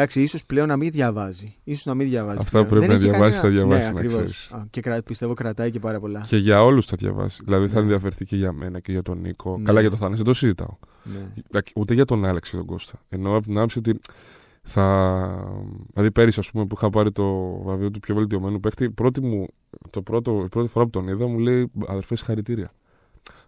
Εντάξει, 0.00 0.22
ίσως 0.22 0.44
πλέον 0.44 0.68
να 0.68 0.76
μην 0.76 0.90
διαβάζει. 0.90 1.54
Ίσως 1.64 1.84
να 1.84 1.94
μην 1.94 2.08
διαβάζει. 2.08 2.38
Αυτά 2.40 2.50
πλέον. 2.50 2.66
πρέπει 2.66 2.80
Δεν 2.86 2.90
να 2.90 2.94
έχει 2.96 3.04
διαβάσεις, 3.10 3.40
κανένα- 3.40 3.60
θα 3.60 3.66
διαβάσεις, 3.68 3.86
Ναι, 3.86 3.92
να 3.92 3.98
ακριβώς. 4.00 4.32
ξέρεις. 4.32 4.50
Α, 4.62 4.66
Και 4.70 4.80
κρα- 4.80 5.02
πιστεύω 5.02 5.34
κρατάει 5.34 5.70
και 5.70 5.78
πάρα 5.78 6.00
πολλά. 6.00 6.20
Και 6.28 6.36
για 6.36 6.64
όλους 6.64 6.86
θα 6.86 6.96
διαβάσει. 6.98 7.40
Δηλαδή 7.44 7.68
θα 7.68 7.74
Ναι. 7.74 7.80
ενδιαφερθεί 7.80 8.24
και 8.24 8.36
για 8.36 8.52
μένα 8.52 8.80
και 8.80 8.92
για 8.92 9.02
τον 9.02 9.20
Νίκο. 9.20 9.56
Ναι. 9.58 9.64
Καλά 9.64 9.80
για 9.80 9.90
τον 9.90 9.98
Θάνη, 9.98 10.14
δεν 10.16 10.24
το 10.24 10.34
συζητάω. 10.34 10.76
Ναι. 11.02 11.32
Εντάξει, 11.50 11.72
Ούτε 11.76 11.94
για 11.94 12.04
τον 12.04 12.24
Άλεξ 12.24 12.50
και 12.50 12.56
τον 12.56 12.66
Κώστα. 12.66 12.98
Ενώ 13.08 13.36
από 13.36 13.46
την 13.46 13.56
άποψη 13.58 13.78
ότι 13.78 14.00
θα. 14.62 14.84
Δηλαδή 15.92 16.10
πέρυσι, 16.12 16.40
ας 16.40 16.50
πούμε, 16.50 16.66
που 16.66 16.74
είχα 16.78 16.90
πάρει 16.90 17.12
το 17.12 17.24
βραβείο 17.64 17.90
του 17.90 18.00
πιο 18.00 18.14
βελτιωμένου 18.14 18.60
παίχτη, 18.60 18.90
πρώτη 18.90 19.20
μου, 19.20 19.46
το 19.90 20.02
πρώτο, 20.02 20.42
η 20.44 20.48
πρώτη 20.48 20.68
φορά 20.68 20.84
που 20.84 20.90
τον 20.90 21.08
είδα 21.08 21.26
μου 21.26 21.38
λέει 21.38 21.70
αδερφέ 21.86 22.16
συγχαρητήρια. 22.16 22.72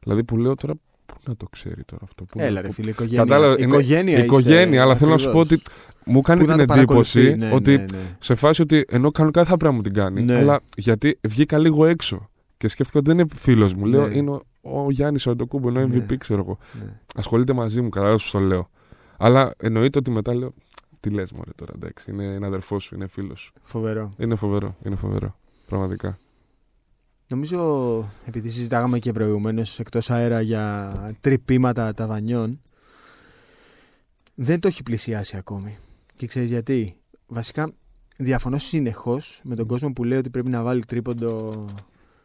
Δηλαδή 0.02 0.24
που 0.24 0.36
λέω 0.36 0.54
τώρα. 0.54 0.74
Πού 1.14 1.18
να 1.28 1.36
το 1.36 1.46
ξέρει 1.50 1.84
τώρα 1.84 2.02
αυτό. 2.04 2.24
Πού 2.24 2.38
Έλα, 2.40 2.50
να, 2.50 2.60
ρε 2.60 2.66
πού- 2.66 2.74
φίλε, 2.74 2.90
οικογένεια. 2.90 3.24
Κατάλαβα, 3.24 3.52
είναι 3.54 3.62
οικογένεια, 3.62 4.12
είστε, 4.12 4.24
οικογένεια, 4.24 4.82
αλλά 4.82 4.96
θέλω 4.96 5.10
να 5.10 5.18
σου 5.18 5.30
πω 5.32 5.40
ακριβώς. 5.40 5.60
ότι 5.60 5.70
μου 6.10 6.20
κάνει 6.20 6.40
Πού 6.40 6.46
να 6.50 6.56
την 6.56 6.66
το 6.66 6.72
εντύπωση 6.74 7.18
παρακολουθεί, 7.18 7.36
ναι, 7.46 7.54
ότι 7.54 7.76
ναι, 7.76 7.82
ναι. 7.92 8.16
σε 8.18 8.34
φάση 8.34 8.62
ότι 8.62 8.84
ενώ 8.88 9.10
κανονικά 9.10 9.40
δεν 9.40 9.50
θα 9.50 9.56
πρέπει 9.56 9.72
να 9.72 9.76
μου 9.78 9.82
την 9.82 9.94
κάνει, 9.94 10.22
Ναι. 10.22 10.36
αλλά 10.36 10.60
γιατί 10.76 11.18
βγήκα 11.28 11.58
λίγο 11.58 11.86
έξω 11.86 12.28
και 12.56 12.68
σκέφτηκα 12.68 12.98
ότι 12.98 13.08
δεν 13.08 13.18
είναι 13.18 13.28
φίλος 13.34 13.74
μου. 13.74 13.84
Λέω 13.84 14.06
Ναι. 14.08 14.16
είναι 14.16 14.30
ο, 14.30 14.40
ο 14.60 14.90
Γιάννης 14.90 15.26
ο 15.26 15.30
Αντοκούμπο 15.30 15.68
είναι 15.68 15.84
Ναι. 15.86 15.96
MVP, 16.08 16.16
ξέρω 16.18 16.40
εγώ. 16.40 16.58
Ναι. 16.84 16.92
Ασχολείται 17.14 17.52
μαζί 17.52 17.80
μου, 17.80 17.88
κατάλαβα 17.88 18.18
σου 18.18 18.30
το 18.30 18.38
λέω. 18.38 18.70
Αλλά 19.16 19.54
εννοείται 19.58 19.98
ότι 19.98 20.10
μετά 20.10 20.34
λέω. 20.34 20.52
Τι 21.00 21.10
λες, 21.10 21.32
Μωρέ 21.32 21.50
τώρα, 21.56 21.72
εντάξει. 21.74 22.10
Είναι, 22.10 22.22
είναι 22.24 22.46
αδερφός 22.46 22.82
σου, 22.82 22.94
είναι 22.94 23.06
φίλος 23.06 23.40
σου. 23.40 23.52
Φοβερό. 23.62 24.14
Είναι 24.18 24.34
φοβερό, 24.34 24.76
είναι 24.84 24.96
φοβερό. 24.96 25.36
Πραγματικά. 25.66 26.18
Νομίζω, 27.30 28.12
επειδή 28.26 28.50
συζητάγαμε 28.50 28.98
και 28.98 29.12
προηγουμένως 29.12 29.78
εκτός 29.78 30.10
αέρα 30.10 30.40
για 30.40 30.94
τρυπήματα 31.20 31.94
ταβανιών, 31.94 32.60
δεν 34.34 34.60
το 34.60 34.68
έχει 34.68 34.82
πλησιάσει 34.82 35.36
ακόμη. 35.36 35.78
Και 36.16 36.26
ξέρεις 36.26 36.50
γιατί; 36.50 36.96
Βασικά, 37.26 37.72
διαφωνώ 38.16 38.58
συνεχώς 38.58 39.40
με 39.44 39.54
τον 39.54 39.66
κόσμο 39.66 39.92
που 39.92 40.04
λέει 40.04 40.18
ότι 40.18 40.30
πρέπει 40.30 40.50
να 40.50 40.62
βάλει 40.62 40.84
τρίποντο. 40.84 41.50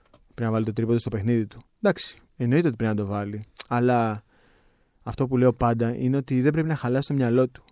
Πρέπει 0.10 0.42
να 0.42 0.52
βάλει 0.52 0.66
το 0.66 0.74
τρίποντο 0.74 0.98
στο 0.98 1.10
παιχνίδι 1.10 1.46
του. 1.48 1.62
Εντάξει, 1.82 2.18
εννοείται 2.38 2.68
ότι 2.68 2.76
πρέπει 2.76 2.96
να 2.96 3.04
το 3.04 3.08
βάλει. 3.10 3.46
Αλλά 3.68 4.24
αυτό 5.04 5.28
που 5.28 5.38
λέω 5.38 5.54
πάντα 5.54 5.96
είναι 5.96 6.18
ότι 6.18 6.42
δεν 6.42 6.52
πρέπει 6.52 6.68
να 6.68 6.76
χαλάσει 6.76 7.08
το 7.08 7.14
μυαλό 7.14 7.48
του. 7.48 7.64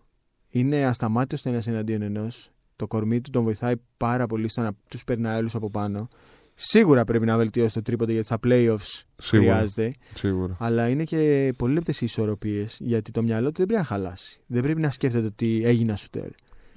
Είναι 0.49 0.85
ασταμάτητος 0.85 1.41
το 1.41 1.49
ένας 1.49 1.67
εναντίον 1.67 2.01
ενός. 2.01 2.51
Το 2.75 2.87
κορμί 2.87 3.21
του 3.21 3.29
τον 3.29 3.43
βοηθάει 3.43 3.73
πάρα 3.97 4.27
πολύ 4.27 4.47
στο 4.47 4.61
να 4.61 4.71
τους 4.87 5.03
περνάει 5.03 5.37
όλους 5.37 5.55
από 5.55 5.69
πάνω. 5.69 6.09
Σίγουρα 6.55 7.03
πρέπει 7.03 7.25
να 7.25 7.37
βελτιώσει 7.37 7.73
το 7.73 7.81
τρίποντο 7.81 8.11
γιατί 8.11 8.25
στα 8.27 8.39
playoffs 8.43 9.01
Σίγουρα. 9.17 9.53
χρειάζεται. 9.53 9.93
Σίγουρα. 10.13 10.55
Αλλά 10.59 10.89
είναι 10.89 11.03
και 11.03 11.53
πολύ 11.57 11.73
λεπτές 11.73 12.01
οι 12.01 12.05
ισορροπίες 12.05 12.77
γιατί 12.79 13.11
το 13.11 13.23
μυαλό 13.23 13.47
του 13.51 13.57
δεν 13.57 13.65
πρέπει 13.65 13.81
να 13.81 13.87
χαλάσει. 13.87 14.39
Δεν 14.45 14.61
πρέπει 14.61 14.81
να 14.81 14.91
σκέφτεται 14.91 15.25
ότι 15.25 15.61
έγινα 15.65 15.95
σουτέρ. 15.95 16.29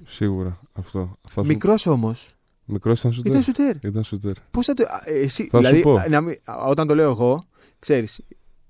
Σίγουρα. 0.05 0.59
Αυτό. 0.73 1.17
Θα 1.29 1.41
σου... 1.41 1.47
Μικρός 1.47 1.85
όμως 1.85 2.35
Μικρός 2.65 2.99
ήταν 2.99 3.13
σουτέρ. 3.13 3.31
ήταν 3.31 3.43
σουτέρ. 3.43 3.75
Ήταν 3.81 4.03
σουτέρ. 4.03 4.33
Πώς 4.51 4.65
θα 4.65 4.73
το. 4.73 4.83
α, 4.83 5.01
Εσύ, 5.05 5.47
Θα 5.47 5.57
σου 5.57 5.63
δηλαδή, 5.63 5.81
πω. 5.81 6.03
να 6.09 6.21
μην- 6.21 6.35
α, 6.43 6.55
όταν 6.65 6.87
το 6.87 6.95
λέω 6.95 7.09
εγώ, 7.09 7.43
ξέρεις, 7.79 8.19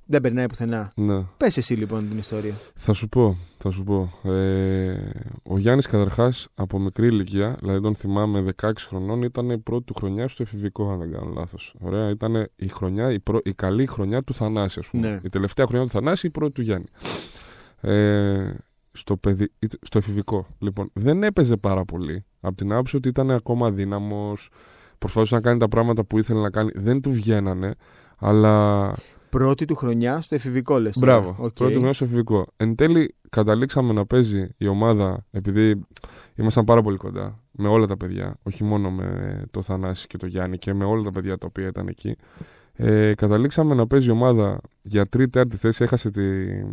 δεν 0.08 0.22
περνάει 0.22 0.48
πουθενά. 0.48 0.94
Ναι. 0.96 1.24
Πες 1.38 1.58
εσύ 1.58 1.74
λοιπόν 1.74 2.10
την 2.10 2.18
ιστορία. 2.18 2.54
Θα 2.76 2.94
σου 2.94 3.10
πω, 3.10 3.38
θα 3.58 3.72
σου 3.72 3.84
πω. 3.84 4.12
Ε, 4.32 4.98
ο 5.44 5.58
Γιάννης 5.58 5.86
καταρχάς 5.88 6.48
από 6.56 6.80
μικρή 6.80 7.08
ηλικία, 7.08 7.58
δηλαδή 7.60 7.82
τον 7.82 7.96
θυμάμαι 7.96 8.46
16 8.62 8.72
χρονών, 8.78 9.22
ήταν 9.22 9.50
η 9.50 9.58
πρώτη 9.58 9.84
του 9.84 9.94
χρονιά 9.94 10.28
στο 10.28 10.44
εφηβικό, 10.44 10.92
αν 10.92 11.00
δεν 11.00 11.12
κάνω 11.12 11.34
λάθος. 11.36 11.76
Ωραία, 11.80 12.10
ήταν 12.10 12.48
η, 12.56 12.68
χρονιά, 12.68 13.12
η, 13.12 13.20
πρω- 13.20 13.48
η 13.48 13.54
καλή 13.54 13.86
χρονιά 13.86 14.24
του 14.24 14.34
Θανάση, 14.34 14.80
ας 14.80 14.88
πούμε. 14.90 15.08
Ναι. 15.10 15.20
Η 15.24 15.30
τελευταία 15.30 15.66
χρονιά 15.68 15.86
του 15.86 15.92
Θανάση, 15.92 16.28
η 16.28 16.30
πρώτη 16.30 16.52
του 16.54 16.62
Γιάννη. 16.62 16.88
Ε, 17.82 18.54
στο, 18.92 19.18
παιδι, 19.18 19.52
στο 19.82 19.98
εφηβικό. 19.98 20.48
Λοιπόν, 20.60 20.90
δεν 20.94 21.24
έπαιζε 21.24 21.58
πάρα 21.58 21.86
πολύ. 21.86 22.26
Από 22.40 22.56
την 22.56 22.72
άποψη 22.72 22.96
ότι 22.96 23.10
ήταν 23.10 23.32
ακόμα 23.32 23.72
δύναμος, 23.72 24.50
προσπαθούσε 24.98 25.36
να 25.36 25.42
κάνει 25.42 25.60
τα 25.60 25.68
πράγματα 25.68 26.04
που 26.04 26.18
ήθελε 26.18 26.40
να 26.40 26.50
κάνει. 26.50 26.72
Δεν 26.76 27.02
του 27.02 27.12
βγαίνανε, 27.12 27.74
αλλά 28.18 28.94
Πρώτη 29.30 29.66
του 29.66 29.76
χρονιά 29.76 30.22
στο 30.22 30.36
εφηβικό 30.36 30.80
λες. 30.80 30.98
Μπράβο. 31.00 31.52
Πρώτη 31.54 31.74
χρονιά 31.74 31.94
στο 31.94 32.04
εφηβικό. 32.04 32.46
Εν 32.58 32.76
τέλει, 32.76 33.16
καταλήξαμε 33.30 33.94
να 33.94 34.06
παίζει 34.06 34.50
η 34.58 34.68
ομάδα, 34.68 35.26
επειδή 35.32 35.86
ήμασταν 36.36 36.66
πάρα 36.66 36.82
πολύ 36.82 36.98
κοντά 36.98 37.40
με 37.52 37.68
όλα 37.68 37.86
τα 37.86 37.98
παιδιά, 37.98 38.38
όχι 38.44 38.64
μόνο 38.64 38.92
με 38.92 39.42
το 39.52 39.62
Θανάση 39.62 40.08
και 40.08 40.18
το 40.18 40.26
Γιάννη 40.26 40.58
και 40.58 40.74
με 40.74 40.86
όλα 40.86 41.04
τα 41.04 41.12
παιδιά 41.12 41.38
τα 41.38 41.46
οποία 41.50 41.68
ήταν 41.68 41.88
εκεί. 41.88 42.16
Ε, 42.74 43.14
καταλήξαμε 43.14 43.76
να 43.76 43.88
παίζει 43.88 44.08
η 44.08 44.12
ομάδα 44.12 44.60
για 44.82 45.06
τρίτη-τέταρτη 45.06 45.58
θέση. 45.58 45.84
Έχασε 45.84 46.10
τη, 46.10 46.22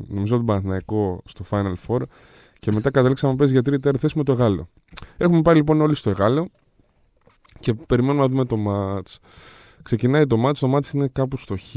νομίζω 0.09 0.37
τον 0.37 0.47
Παναθηναϊκό 0.47 1.23
στο 1.25 1.45
Final 1.51 1.75
Four. 1.87 2.01
Και 2.59 2.73
μετά 2.73 2.91
καταλήξαμε 2.91 3.33
να 3.33 3.39
παίζει 3.39 3.53
για 3.53 3.63
τρίτη-τέταρτη 3.63 4.01
θέση 4.01 4.19
με 4.19 4.25
το 4.25 4.33
Γάλλο. 4.33 4.69
Έχουμε 5.17 5.43
πάει 5.43 5.55
λοιπόν 5.55 5.81
όλοι 5.81 5.95
στο 5.95 6.11
Γάλλο 6.11 6.49
και 7.61 7.75
περιμένουμε 7.75 8.23
να 8.23 8.29
δούμε 8.29 8.45
το 8.45 8.57
μάτς. 8.57 9.19
Ξεκινάει 9.83 10.27
το 10.27 10.37
μάτς, 10.37 10.59
το 10.61 10.69
μάτς 10.69 10.91
είναι 10.91 11.09
κάπου 11.09 11.37
στο 11.37 11.57
Χ, 11.57 11.75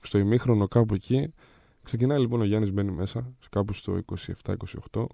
στο 0.00 0.18
ημίχρονο 0.18 0.68
κάπου 0.68 0.94
εκεί. 0.94 1.32
Ξεκινάει 1.82 2.18
λοιπόν 2.20 2.40
ο 2.40 2.44
Γιάννης 2.44 2.72
μπαίνει 2.72 2.90
μέσα, 2.90 3.32
κάπου 3.50 3.72
στο 3.72 3.98
27-28. 4.92 5.04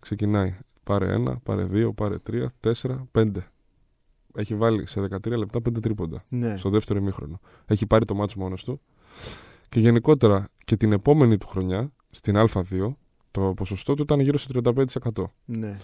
Ξεκινάει. 0.00 0.56
Πάρε 0.84 1.12
ένα, 1.12 1.38
πάρε 1.42 1.64
δύο, 1.64 1.92
πάρε 1.92 2.18
τρία, 2.18 2.52
τέσσερα, 2.60 3.06
πέντε. 3.10 3.46
Έχει 4.34 4.54
βάλει 4.54 4.86
σε 4.86 5.00
13 5.10 5.26
λεπτά 5.36 5.60
πέντε 5.62 5.80
τρίποντα 5.80 6.24
Ναι. 6.28 6.56
στο 6.56 6.70
δεύτερο 6.70 6.98
ημίχρονο. 6.98 7.40
Έχει 7.66 7.86
πάρει 7.86 8.04
το 8.04 8.14
μάτσο 8.14 8.38
μόνος 8.38 8.64
του. 8.64 8.80
Και 9.68 9.80
γενικότερα 9.80 10.48
και 10.64 10.76
την 10.76 10.92
επόμενη 10.92 11.36
του 11.36 11.46
χρονιά, 11.46 11.92
στην 12.10 12.34
Α2, 12.36 12.94
το 13.30 13.52
ποσοστό 13.56 13.94
του 13.94 14.02
ήταν 14.02 14.20
γύρω 14.20 14.38
στο 14.38 14.60
35%. 14.64 15.24
ναι. 15.44 15.78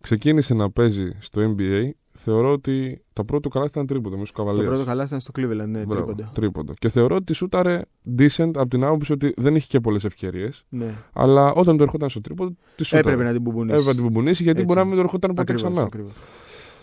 Ξεκίνησε 0.00 0.54
να 0.54 0.70
παίζει 0.70 1.10
στο 1.18 1.54
NBA. 1.58 1.90
Θεωρώ 2.22 2.52
ότι 2.52 3.02
τα 3.12 3.24
πρώτα 3.24 3.40
του 3.42 3.48
καλά 3.48 3.64
ήταν 3.64 3.86
τρίποντα 3.86 4.16
με 4.16 4.22
τους 4.22 4.32
Το 4.32 4.42
Καβαλίε. 4.42 4.66
πρώτο 4.66 4.84
καλά 4.84 5.04
ήταν 5.04 5.20
στο 5.20 5.30
Cleveland, 5.38 5.66
ναι, 5.68 5.86
τρίποντο. 5.86 6.30
τρίποντο. 6.34 6.74
Και 6.78 6.88
θεωρώ 6.88 7.16
ότι 7.16 7.32
σούταρε 7.34 7.82
decent 8.18 8.50
από 8.54 8.68
την 8.68 8.84
άποψη 8.84 9.12
ότι 9.12 9.34
δεν 9.36 9.54
είχε 9.54 9.66
και 9.68 9.80
πολλές 9.80 10.04
ευκαιρίες. 10.04 10.64
Ναι. 10.68 10.94
Αλλά 11.12 11.52
όταν 11.52 11.76
το 11.76 11.82
ερχόταν 11.82 12.08
στο 12.08 12.20
τρίποντο, 12.20 12.54
τη 12.76 12.84
σούταρε. 12.84 13.08
Έπρεπε 13.10 13.24
να 13.28 13.32
την 13.32 13.42
μπουμπουνίσει. 13.42 13.72
Έπρεπε 13.74 13.88
να 13.90 13.94
την 13.94 14.04
μπουμπουνίσει 14.04 14.42
γιατί 14.42 14.60
Έτσι. 14.60 14.72
μπορεί 14.72 14.78
να 14.78 14.84
μην 14.86 14.94
το 14.96 15.00
ερχόταν 15.02 15.30
ποτέ 15.34 15.52
Ακριβώς, 15.52 15.62
ξανά. 15.72 15.86
ακριβώς. 15.86 16.12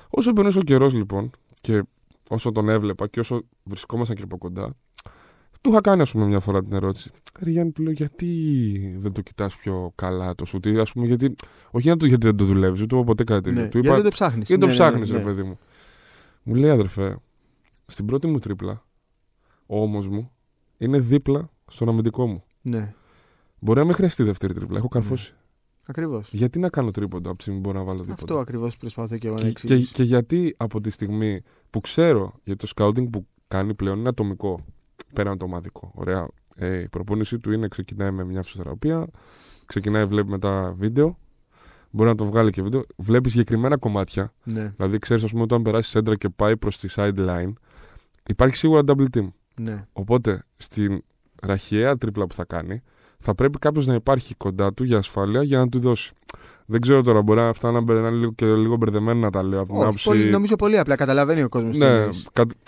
Όσο 0.10 0.34
περνούσε 0.34 0.58
ο 0.58 0.62
καιρός 0.62 0.94
λοιπόν 0.94 1.30
και 1.62 1.84
όσο 2.30 2.52
τον 2.52 2.70
έβλεπα 2.70 3.08
και 3.08 3.20
όσο 3.20 3.42
βρισκόμασταν 3.64 4.16
και 4.16 4.24
από 4.24 4.38
κοντά, 4.38 4.74
του 5.62 5.70
είχα 5.70 5.82
κάνει 5.82 6.02
ας 6.02 6.12
πούμε 6.12 6.26
μια 6.26 6.40
φορά 6.40 6.64
την 6.64 6.74
ερώτηση. 6.74 7.12
Ρε 7.40 7.50
Γιάννη, 7.50 7.72
του 7.72 7.82
λέω 7.84 7.92
γιατί 7.92 8.96
δεν 8.98 9.12
το 9.12 9.22
κοιτάς 9.22 9.56
πιο 9.56 9.92
καλά 9.96 10.36
το 10.36 10.46
σου, 10.46 10.60
τι, 10.60 10.80
ας 10.80 10.92
πούμε, 10.92 11.06
γιατί, 11.06 11.36
όχι 11.72 11.88
να 11.90 11.98
το 11.98 12.06
γιατί 12.06 12.26
δεν 12.26 12.36
το 12.36 12.46
δουλεύεις, 12.46 12.80
δεν 12.80 12.88
του 12.88 12.96
είπα 12.96 13.04
ποτέ 13.04 13.24
κάτι 13.24 13.42
τέτοιο. 13.42 13.62
Ναι. 13.62 13.68
Του 13.68 13.78
Γιατί 13.78 13.88
είπα, 13.88 13.96
δεν 13.96 14.04
το 14.04 14.10
ψάχνεις. 14.10 14.48
γιατί 14.48 14.66
το 14.66 14.72
ψάχνεις, 14.72 15.12
ρε 15.12 15.20
παιδί 15.20 15.44
μου. 15.44 15.60
Μου 16.44 16.56
λέει 16.56 16.70
αδερφέ, 16.70 17.18
στην 17.88 18.06
πρώτη 18.06 18.28
μου 18.28 18.40
τρίπλα, 18.40 18.86
ο 19.66 19.82
ώμος 19.82 20.08
μου 20.08 20.32
είναι 20.78 21.00
δίπλα 21.00 21.50
στον 21.68 21.90
αμυντικό 21.90 22.28
μου. 22.28 22.44
Ναι. 22.62 22.94
Μπορεί 23.60 23.80
να 23.80 23.86
μην 23.86 23.94
χρειαστεί 23.94 24.24
δεύτερη 24.24 24.54
τρίπλα, 24.54 24.78
έχω 24.78 24.88
καρφώσει. 24.88 25.34
Ακριβώς. 25.90 26.30
Γιατί 26.34 26.60
να 26.60 26.70
κάνω 26.70 26.92
τρίποντα 26.92 27.28
από 27.30 27.38
τη 27.38 27.44
στιγμή 27.44 27.62
που 27.62 27.70
μπορώ 27.70 27.80
να 27.80 27.86
βάλω 27.86 28.00
δίποντα. 28.00 28.22
Αυτό 28.22 28.38
ακριβώς 28.38 28.78
προσπαθώ 28.78 29.18
και 29.18 29.28
εγώ 29.28 29.36
να 29.36 29.42
Και, 29.42 29.52
και, 29.52 29.52
εξηγήσω. 29.64 29.92
και 29.94 30.04
γιατί 30.04 30.54
από 30.58 30.82
τη 30.82 30.90
στιγμή 30.90 31.42
που 31.70 31.80
ξέρω 31.80 32.34
γιατί 32.44 32.68
το 32.68 32.72
scouting 32.76 33.10
που 33.10 33.28
κάνει 33.48 33.74
πλέον 33.74 34.00
είναι 34.00 34.10
ατομικό 34.10 34.66
πέραν 35.14 35.38
το 35.38 35.46
ομαδικό. 35.46 35.92
Ωραία. 35.96 36.28
Ε, 36.56 36.80
η 36.80 36.90
προπόνησή 36.90 37.40
του 37.40 37.52
είναι 37.52 37.68
ξεκινάει 37.68 38.12
με 38.12 38.24
μια 38.24 38.44
φυσιοθεραπεία, 38.44 39.08
ξεκινάει, 39.66 40.06
βλέπει 40.06 40.30
μετά 40.30 40.74
βίντεο. 40.78 41.18
Μπορεί 41.92 42.10
να 42.10 42.16
το 42.16 42.26
βγάλει 42.26 42.52
και 42.52 42.62
βίντεο. 42.62 42.84
Βλέπεις 42.96 43.32
συγκεκριμένα 43.32 43.78
κομμάτια. 43.78 44.34
Ναι. 44.44 44.74
Δηλαδή, 44.78 44.98
ξέρεις, 44.98 45.24
ας 45.24 45.32
πούμε, 45.32 45.44
όταν 45.44 45.62
περάσει 45.62 45.90
σέντρα 45.90 46.16
και 46.16 46.30
πάει 46.30 46.58
προς 46.58 46.78
τη 46.78 46.88
sideline, 46.96 47.54
υπάρχει 48.28 48.56
σίγουρα 48.56 48.82
double 48.86 49.06
team. 49.18 49.28
ναι. 49.56 49.86
Οπότε 49.94 50.44
στην 50.58 51.04
ραχιαία 51.42 51.98
τρίπλα 51.98 52.28
που 52.28 52.34
θα 52.34 52.46
κάνει, 52.46 52.82
θα 53.20 53.36
πρέπει 53.36 53.58
κάποιος 53.60 53.88
να 53.88 53.94
υπάρχει 53.94 54.36
κοντά 54.36 54.74
του 54.74 54.84
για 54.84 54.98
ασφάλεια 54.98 55.44
για 55.44 55.58
να 55.58 55.68
του 55.70 55.80
δώσει. 55.80 56.12
Δεν 56.66 56.82
ξέρω 56.82 57.02
τώρα, 57.02 57.22
μπορεί 57.22 57.40
να 57.40 57.48
αυτά 57.48 57.72
να 57.72 57.82
μπε- 57.82 58.02
να 58.02 58.08
είναι 58.08 58.18
λίγο, 58.18 58.32
και 58.32 58.46
λίγο 58.46 58.76
μπερδεμένα 58.76 59.20
να 59.20 59.30
τα 59.30 59.44
λέω 59.44 59.60
από 59.60 59.68
την 59.68 59.76
Όχι, 59.78 59.86
άποψη. 59.86 60.08
πολύ- 60.08 60.32
νομίζω 60.32 60.56
πολύ 60.56 60.78
απλά 60.80 60.96
καταλαβαίνει 60.96 61.44
ο 61.44 61.50
κόσμος. 61.50 61.78
Ναι, 61.78 62.10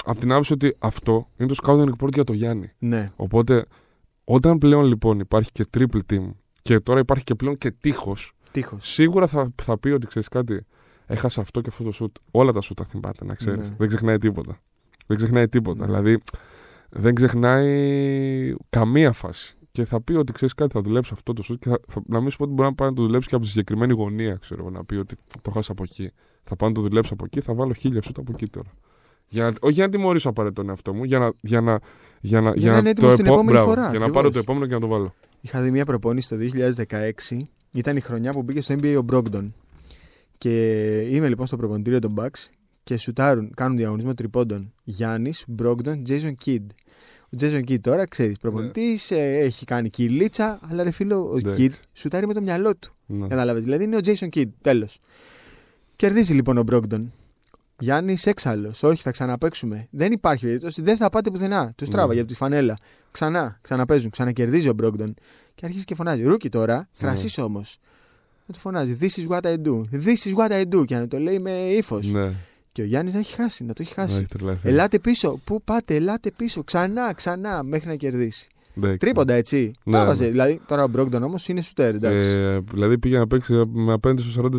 από 0.05 0.19
την 0.19 0.31
άποψη 0.31 0.53
ότι 0.53 0.75
αυτό 0.79 1.27
είναι 1.37 1.49
το 1.49 1.55
scouting 1.63 1.85
report 1.89 2.13
για 2.13 2.23
το 2.23 2.33
Γιάννη. 2.33 2.71
ναι. 2.79 3.11
Οπότε, 3.15 3.65
όταν 4.23 4.57
πλέον 4.57 4.83
λοιπόν 4.85 5.19
υπάρχει 5.19 5.51
και 5.51 5.65
triple 5.77 5.99
team 6.13 6.29
και 6.61 6.79
τώρα 6.79 6.99
υπάρχει 6.99 7.23
και 7.23 7.35
πλέον 7.35 7.57
και 7.57 7.71
τείχος, 7.71 8.33
Τείχος. 8.51 8.89
σίγουρα 8.89 9.27
θα, 9.27 9.49
θα 9.61 9.77
πει 9.79 9.89
ότι 9.89 10.07
ξέρεις 10.07 10.27
κάτι. 10.27 10.65
Έχασα 11.05 11.41
αυτό 11.41 11.61
και 11.61 11.69
αυτό 11.71 11.83
το 11.83 11.91
shoot. 11.99 12.21
Όλα 12.31 12.51
τα 12.51 12.59
shoot 12.63 12.71
τα 12.75 12.83
θυμάται, 12.83 13.25
να 13.25 13.33
ξέρεις. 13.33 13.69
Ναι. 13.69 13.75
Δεν 13.77 13.87
ξεχνάει 13.87 14.17
τίποτα. 14.17 14.59
Δεν 15.07 15.17
ξεχνάει 15.17 15.47
τίποτα. 15.49 15.79
Ναι. 15.79 15.85
Δηλαδή, 15.85 16.19
δεν 16.89 17.15
ξεχνάει 17.15 18.55
καμία 18.69 19.11
φάση. 19.11 19.57
Και 19.71 19.85
θα 19.85 20.01
πει 20.01 20.13
ότι 20.13 20.31
ξέρεις 20.31 20.53
κάτι, 20.53 20.71
θα 20.73 20.81
δουλέψει 20.81 21.11
αυτό 21.13 21.33
το 21.33 21.43
shoot 21.49 21.55
και 21.59 21.69
θα, 21.69 21.79
θα- 21.87 22.01
να 22.07 22.19
μην 22.21 22.29
σου 22.29 22.37
πω 22.37 22.43
ότι 22.43 22.53
μπορεί 22.53 22.69
να 22.69 22.75
πάει 22.75 22.89
να 22.89 22.95
το 22.95 23.01
δουλέψει 23.01 23.29
και 23.29 23.35
από 23.35 23.43
τη 23.43 23.49
συγκεκριμένη 23.49 23.93
γωνία, 23.93 24.35
ξέρω 24.41 24.61
εγώ, 24.61 24.69
να 24.69 24.83
πει 24.85 24.95
ότι 24.95 25.15
το 25.41 25.51
χάσα 25.51 25.71
από 25.71 25.83
εκεί. 25.83 26.11
Θα 26.43 26.55
πάω 26.55 26.69
να 26.69 26.75
το 26.75 26.81
δουλέψω 26.81 27.13
από 27.13 27.25
εκεί, 27.25 27.41
θα 27.41 27.53
βάλω 27.53 27.73
χίλια 27.73 28.01
shoot 28.03 28.11
από 28.17 28.31
εκεί 28.35 28.47
τώρα. 28.47 28.69
Για 29.29 29.43
να, 29.43 29.53
όχι 29.61 29.73
για 29.73 29.85
να 29.85 29.91
τιμωρήσω 29.91 30.29
απαραίτητο 30.29 30.61
τον 30.61 30.69
εαυτό 30.69 30.93
μου, 30.93 31.03
για 31.03 31.19
να, 31.19 31.31
για 31.41 31.61
να, 31.61 31.79
για 32.21 32.41
να, 32.41 32.53
Για 32.55 32.71
να 32.71 32.77
είναι 32.77 32.89
έτοιμος 32.89 33.15
την 33.15 33.25
επο- 33.25 33.33
επόμενη 33.33 33.51
μπράβο, 33.57 33.69
φορά, 33.69 33.81
Για 33.81 33.89
να 33.89 33.95
ακριβώς. 34.05 34.11
πάρω 34.15 34.31
το 34.31 34.39
επόμενο 34.39 34.65
και 34.65 34.73
να 34.73 34.79
το 34.79 34.87
βάλω. 34.87 35.13
Είχα 35.41 35.61
δει 35.61 35.71
μια 35.71 35.85
προπόνηση 35.85 36.29
το 36.29 36.35
2016. 36.35 37.47
Ήταν 37.71 37.97
η 37.97 37.99
χρονιά 37.99 38.31
που 38.31 38.41
μπήκε 38.43 38.61
στο 38.61 38.75
NBA 38.81 39.01
ο 39.01 39.05
Brogdon. 39.13 39.49
Και 40.37 40.51
είμαι 41.11 41.27
λοιπόν 41.27 41.47
στο 41.47 41.57
προπονητήριο 41.57 41.99
των 41.99 42.13
Bucks 42.17 42.49
και 42.83 42.97
σουτάρουν, 42.97 43.51
κάνουν 43.55 43.77
διαγωνισμό 43.77 44.13
τριπώντων 44.13 44.73
Γιάννης, 44.83 45.45
Brogdon, 45.61 46.01
Jason 46.07 46.31
Kidd. 46.45 46.65
Ο 47.33 47.37
Jason 47.39 47.63
Kidd 47.69 47.79
τώρα, 47.81 48.07
ξέρεις, 48.07 48.37
προπονητής, 48.37 49.11
έχει 49.11 49.65
κάνει 49.65 49.89
κυλίτσα, 49.89 50.59
αλλά 50.69 50.83
ρε 50.83 50.91
φίλο, 50.91 51.29
ο 51.33 51.37
Εντάξει. 51.37 51.69
Kidd 51.71 51.75
σουτάρει 51.93 52.27
με 52.27 52.33
το 52.33 52.41
μυαλό 52.41 52.75
του. 52.75 52.93
Ναι. 53.05 53.27
Κατάλαβε. 53.27 53.59
Δηλαδή 53.59 53.83
είναι 53.83 53.95
ο 53.95 53.99
Jason 54.03 54.29
Kidd, 54.35 54.49
τέλος. 54.61 54.99
Κερδίζει 55.95 56.33
λοιπόν 56.33 56.57
ο 56.57 56.63
Brogdon. 56.71 57.03
Γιάννης 57.79 58.25
έξαλλος. 58.25 58.83
Όχι, 58.83 59.01
θα 59.01 59.11
ξαναπέξουμε. 59.11 59.87
Δεν 59.89 60.11
υπάρχει 60.11 60.45
περίπτωση. 60.45 60.81
Δεν 60.81 60.97
θα 60.97 61.09
πάτε 61.09 61.31
πουθενά. 61.31 61.73
Τους 61.75 61.87
Ναι. 61.87 61.93
τράβαγε 61.93 62.19
από 62.19 62.29
τη 62.29 62.35
φανέλα. 62.35 62.77
Ξανά, 63.11 63.59
ξαναπέζουν. 63.61 64.09
Ξανακερδίζει 64.09 64.69
ο 64.69 64.75
Brogdon. 64.81 65.13
Και 65.55 65.65
αρχίζει 65.65 65.83
και 65.83 65.95
φωνάζει. 65.95 66.23
Ρούκι 66.23 66.49
τώρα, 66.49 66.89
θρασίς 66.93 67.37
όμως. 67.37 67.79
Θα 68.45 68.53
του 68.53 68.59
φωνάζει. 68.59 68.97
This 69.01 69.09
is 69.09 69.27
what 69.27 69.41
I 69.41 69.55
do. 69.65 69.83
This 70.05 70.15
is 70.25 70.35
what 70.35 70.51
I 70.51 70.63
do. 70.75 70.85
Και 70.85 70.97
να 70.97 71.07
το 71.07 71.19
λέει 71.19 71.39
με 71.39 71.51
ύφος. 71.51 72.11
Ναι. 72.11 72.33
Και 72.79 72.85
ο 72.85 72.87
Γιάννης 72.87 73.13
να 73.13 73.19
έχει 73.19 73.33
χάσει, 73.35 73.63
να 73.63 73.73
το 73.73 73.81
έχει 73.81 73.93
Να 73.97 74.03
χάσει. 74.03 74.15
έχει 74.17 74.27
τρελαθεί. 74.27 74.67
Ελάτε 74.69 74.99
πίσω. 74.99 75.39
Πού 75.43 75.61
πάτε, 75.63 75.95
ελάτε 75.95 76.31
πίσω. 76.31 76.63
Ξανά, 76.63 77.13
ξανά 77.13 77.63
μέχρι 77.63 77.87
να 77.89 77.95
κερδίσει. 77.95 78.47
Ναι, 78.73 78.97
Τρίποντα, 78.97 79.33
έτσι. 79.33 79.71
Ναι, 79.83 79.97
Τα 79.97 80.05
βάζε. 80.05 80.23
ναι. 80.23 80.29
Δηλαδή 80.29 80.61
τώρα 80.67 80.83
ο 80.83 80.87
Μπρόγκτον 80.87 81.23
όμως 81.23 81.47
είναι 81.47 81.61
σουτέρ. 81.61 81.95
Εντάξει. 81.95 82.17
Ε, 82.17 82.59
δηλαδή 82.71 82.97
πήγε 82.97 83.17
να 83.17 83.27
παίξει 83.27 83.53
με 83.67 83.93
απέναντι 83.93 84.21
στο 84.21 84.49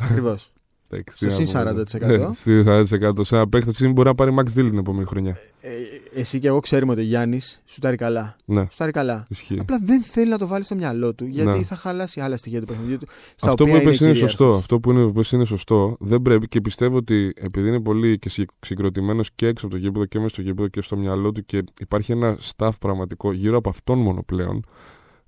40%. 0.00 0.04
Ακριβώς. 0.04 0.50
Εντάξει, 0.92 1.16
Στο 1.16 1.26
τι 1.26 1.42
να 1.42 1.46
συν 1.46 1.58
πούμε. 1.60 1.84
40%. 1.84 2.30
Ε, 2.30 2.32
Στη 2.32 2.62
40%. 2.66 3.24
Σε 3.24 3.34
ένα 3.34 3.48
παίκτη 3.48 3.70
αυτή 3.70 3.88
μπορεί 3.88 4.08
να 4.08 4.14
πάρει 4.14 4.34
max 4.38 4.42
deal 4.42 4.52
την 4.52 4.78
επόμενη 4.78 5.04
χρονιά. 5.06 5.36
Ε, 5.60 5.70
εσύ 6.14 6.38
και 6.38 6.46
εγώ 6.48 6.60
ξέρουμε 6.60 6.92
ότι 6.92 7.00
ο 7.00 7.04
Γιάννης 7.04 7.60
σουτάρει 7.66 7.96
καλά. 7.96 8.36
Ναι, 8.44 8.66
Σουτάρει 8.70 8.90
καλά. 8.92 9.26
ισχύει. 9.28 9.58
Απλά 9.60 9.78
δεν 9.82 10.02
θέλει 10.02 10.30
να 10.30 10.38
το 10.38 10.46
βάλει 10.46 10.64
στο 10.64 10.74
μυαλό 10.74 11.14
του 11.14 11.24
γιατί 11.26 11.58
Ναι. 11.58 11.64
θα 11.64 11.74
χαλάσει 11.76 12.20
άλλα 12.20 12.36
στοιχεία 12.36 12.60
του 12.60 12.66
παιχνιδιού 12.66 12.98
του. 12.98 13.06
στα 13.34 13.48
Αυτό 13.50 13.64
που 13.64 13.70
οποία 13.70 13.82
είπες 13.82 14.00
είναι 14.00 14.10
κυρίαρχος. 14.10 14.30
σωστό. 14.30 14.54
Αυτό 14.56 14.80
που 14.80 14.90
είναι, 14.90 15.00
είπες 15.02 15.32
είναι 15.32 15.44
σωστό. 15.44 15.96
Δεν 16.00 16.22
πρέπει 16.22 16.48
και 16.48 16.60
πιστεύω 16.60 16.96
ότι 16.96 17.32
επειδή 17.36 17.68
είναι 17.68 17.80
πολύ 17.80 18.18
και 18.18 18.28
συ- 18.28 18.48
συγκροτημένος 18.60 19.30
και 19.34 19.46
έξω 19.46 19.66
από 19.66 19.74
το 19.74 19.80
γήπεδο 19.80 20.04
και 20.04 20.18
μέσα 20.18 20.28
στο 20.28 20.42
γήπεδο 20.42 20.68
και 20.68 20.82
στο 20.82 20.96
μυαλό 20.96 21.32
του 21.32 21.44
και 21.44 21.64
υπάρχει 21.80 22.12
ένα 22.12 22.38
staff 22.56 22.70
πραγματικό 22.80 23.32
γύρω 23.32 23.56
από 23.56 23.68
αυτόν 23.68 23.98
μόνο 23.98 24.22
πλέον, 24.22 24.64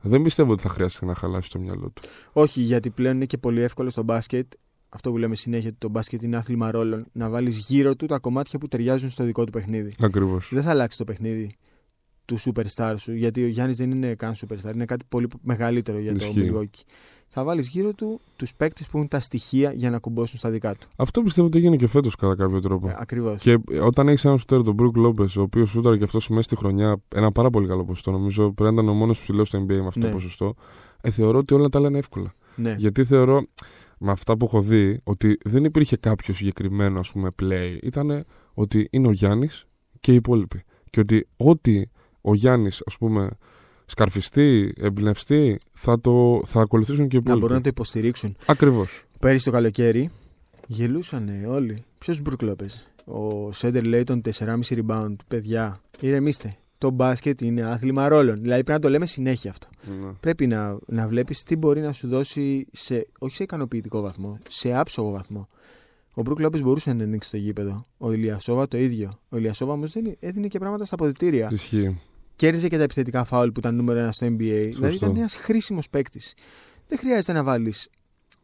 δεν 0.00 0.22
πιστεύω 0.22 0.52
ότι 0.52 0.62
θα 0.62 0.68
χρειάζεται 0.68 1.06
να 1.06 1.14
χαλάσει 1.14 1.50
το 1.50 1.58
μυαλό 1.58 1.90
του. 1.94 2.02
Όχι, 2.32 2.60
γιατί 2.60 2.90
πλέον 2.90 3.14
είναι 3.16 3.24
και 3.24 3.38
πολύ 3.38 3.62
εύκολο 3.62 3.90
στο 3.90 4.02
μπάσκετ. 4.02 4.46
Αυτό 4.94 5.10
που 5.10 5.16
λέμε 5.18 5.36
συνέχεια 5.36 5.68
ότι 5.68 5.78
το 5.78 5.88
μπάσκετ 5.88 6.22
είναι 6.22 6.36
άθλημα 6.36 6.70
ρόλων. 6.70 7.06
Να 7.12 7.30
βάλεις 7.30 7.58
γύρω 7.58 7.96
του 7.96 8.06
τα 8.06 8.18
κομμάτια 8.18 8.58
που 8.58 8.68
ταιριάζουν 8.68 9.10
στο 9.10 9.24
δικό 9.24 9.44
του 9.44 9.52
παιχνίδι. 9.52 9.92
Ακριβώς. 10.00 10.48
Δεν 10.52 10.62
θα 10.62 10.70
αλλάξει 10.70 10.98
το 10.98 11.04
παιχνίδι 11.04 11.56
του 12.24 12.38
superstar 12.40 12.94
σου, 12.98 13.12
γιατί 13.12 13.44
ο 13.44 13.46
Γιάννης 13.46 13.76
δεν 13.76 13.90
είναι 13.90 14.14
καν 14.14 14.34
superstar, 14.34 14.74
είναι 14.74 14.84
κάτι 14.84 15.04
πολύ 15.08 15.28
μεγαλύτερο 15.42 15.98
για 15.98 16.12
το 16.18 16.24
Ισχύει. 16.26 16.50
Milwaukee. 16.54 16.80
Θα 17.34 17.44
βάλεις 17.44 17.68
γύρω 17.68 17.92
του 17.92 18.20
τους 18.36 18.54
παίκτες 18.54 18.86
που 18.86 18.96
έχουν 18.96 19.08
τα 19.08 19.20
στοιχεία 19.20 19.72
για 19.72 19.90
να 19.90 19.98
κουμπώσουν 19.98 20.38
στα 20.38 20.50
δικά 20.50 20.74
του. 20.74 20.88
Αυτό 20.96 21.22
πιστεύω 21.22 21.46
ότι 21.46 21.58
έγινε 21.58 21.76
και 21.76 21.86
φέτος 21.86 22.16
κατά 22.16 22.34
κάποιο 22.34 22.60
τρόπο. 22.60 22.88
Ε, 22.88 22.96
Ακριβώς. 22.98 23.38
Και 23.42 23.58
ε, 23.70 23.78
όταν 23.78 24.08
έχεις 24.08 24.24
έναν 24.24 24.38
σουτέρ, 24.38 24.62
τον 24.62 24.74
Μπρουκ 24.74 24.96
Λόπες, 24.96 25.36
ο 25.36 25.42
οποίος 25.42 25.70
σούταρε 25.70 25.96
και 25.96 26.04
αυτός 26.04 26.28
μέσα 26.28 26.42
στη 26.42 26.56
χρονιά 26.56 26.96
ένα 27.14 27.32
πάρα 27.32 27.50
πολύ 27.50 27.66
καλό 27.66 27.84
ποσοστό, 27.84 28.10
νομίζω 28.10 28.52
πρέπει 28.52 28.74
να 28.74 28.80
ήταν 28.82 28.94
ο 28.94 28.96
μόνος 28.98 29.20
ψηλό 29.20 29.44
στο 29.44 29.58
NBA 29.62 29.74
με 29.80 29.86
αυτό 29.86 30.00
Ναι. 30.00 30.06
το 30.06 30.12
ποσοστό, 30.12 30.54
ε, 31.00 31.10
θεωρώ 31.10 31.38
ότι 31.38 31.54
όλα 31.54 31.68
τα 31.68 31.78
άλλα 31.78 31.88
είναι 31.88 31.98
εύκολα. 31.98 32.34
Ναι. 32.56 32.74
Γιατί 32.78 33.04
θεωρώ, 33.04 33.42
με 34.02 34.10
αυτά 34.10 34.36
που 34.36 34.44
έχω 34.44 34.60
δει, 34.60 35.00
ότι 35.04 35.38
δεν 35.44 35.64
υπήρχε 35.64 35.96
κάποιος 35.96 36.36
συγκεκριμένο 36.36 36.98
ας 36.98 37.12
πούμε, 37.12 37.28
play. 37.42 37.78
Ήταν 37.82 38.24
ότι 38.54 38.88
είναι 38.90 39.08
ο 39.08 39.10
Γιάννης 39.10 39.66
και 40.00 40.12
οι 40.12 40.14
υπόλοιποι. 40.14 40.62
Και 40.90 41.00
ότι 41.00 41.28
ό,τι 41.36 41.82
ο 42.20 42.34
Γιάννης, 42.34 42.82
ας 42.86 42.96
πούμε, 42.98 43.28
σκαρφιστεί, 43.86 44.72
εμπνευστεί, 44.76 45.58
θα, 45.72 46.00
το, 46.00 46.40
θα 46.44 46.60
ακολουθήσουν 46.60 47.08
και 47.08 47.16
οι 47.16 47.18
Να 47.18 47.22
μπορούν 47.24 47.38
υπόλοιποι. 47.38 47.56
να 47.58 47.62
το 47.62 47.68
υποστηρίξουν. 47.68 48.36
Ακριβώς. 48.46 49.04
Πέρυσι 49.18 49.44
το 49.44 49.50
καλοκαίρι 49.50 50.10
γελούσαν 50.66 51.44
όλοι. 51.48 51.84
Ποιος 51.98 52.20
Μπρουκ 52.20 52.42
Λόπες; 52.42 52.86
Ο 53.04 53.52
Σέντερ 53.52 53.84
Λέιτον 53.84 54.22
4,5 54.38 54.60
rebound. 54.86 55.16
Παιδιά, 55.28 55.80
ηρεμήστε. 56.00 56.56
Το 56.82 56.90
μπάσκετ 56.90 57.40
είναι 57.40 57.62
άθλημα 57.62 58.08
ρόλων. 58.08 58.40
Δηλαδή 58.40 58.64
πρέπει 58.64 58.78
να 58.80 58.84
το 58.84 58.90
λέμε 58.90 59.06
συνέχεια 59.06 59.50
αυτό. 59.50 59.68
Ναι. 60.00 60.12
Πρέπει 60.20 60.46
να, 60.46 60.78
να 60.86 61.08
βλέπεις 61.08 61.42
τι 61.42 61.56
μπορεί 61.56 61.80
να 61.80 61.92
σου 61.92 62.08
δώσει 62.08 62.66
σε, 62.72 63.06
όχι 63.18 63.34
σε 63.34 63.42
ικανοποιητικό 63.42 64.00
βαθμό, 64.00 64.38
σε 64.48 64.78
άψογο 64.78 65.10
βαθμό. 65.10 65.48
Ο 66.14 66.22
Μπρουκ 66.22 66.40
Λόπε 66.40 66.58
μπορούσε 66.58 66.92
να 66.92 67.04
ανοίξει 67.04 67.30
το 67.30 67.36
γήπεδο. 67.36 67.86
Ο 67.98 68.12
Ηλιασόβα 68.12 68.68
το 68.68 68.76
ίδιο. 68.76 69.18
Ο 69.28 69.36
Ηλιασόβα 69.36 69.72
όμως 69.72 69.94
έδινε 70.18 70.46
και 70.46 70.58
πράγματα 70.58 70.84
στα 70.84 70.94
αποδητήρια. 70.94 71.48
Ισχύει. 71.52 72.00
Κέρδιζε 72.36 72.68
και 72.68 72.76
τα 72.76 72.82
επιθετικά 72.82 73.24
φάουλ 73.24 73.48
που 73.48 73.58
ήταν 73.58 73.74
νούμερο 73.74 73.98
ένα 73.98 74.12
στο 74.12 74.26
NBA. 74.26 74.68
Δηλαδή 74.72 74.94
ήταν 74.94 75.16
ένας 75.16 75.34
χρήσιμος 75.34 75.88
παίκτης. 75.88 76.34
Δεν 76.86 76.98
χρειάζεται 76.98 77.32
να 77.32 77.42
βάλεις 77.42 77.88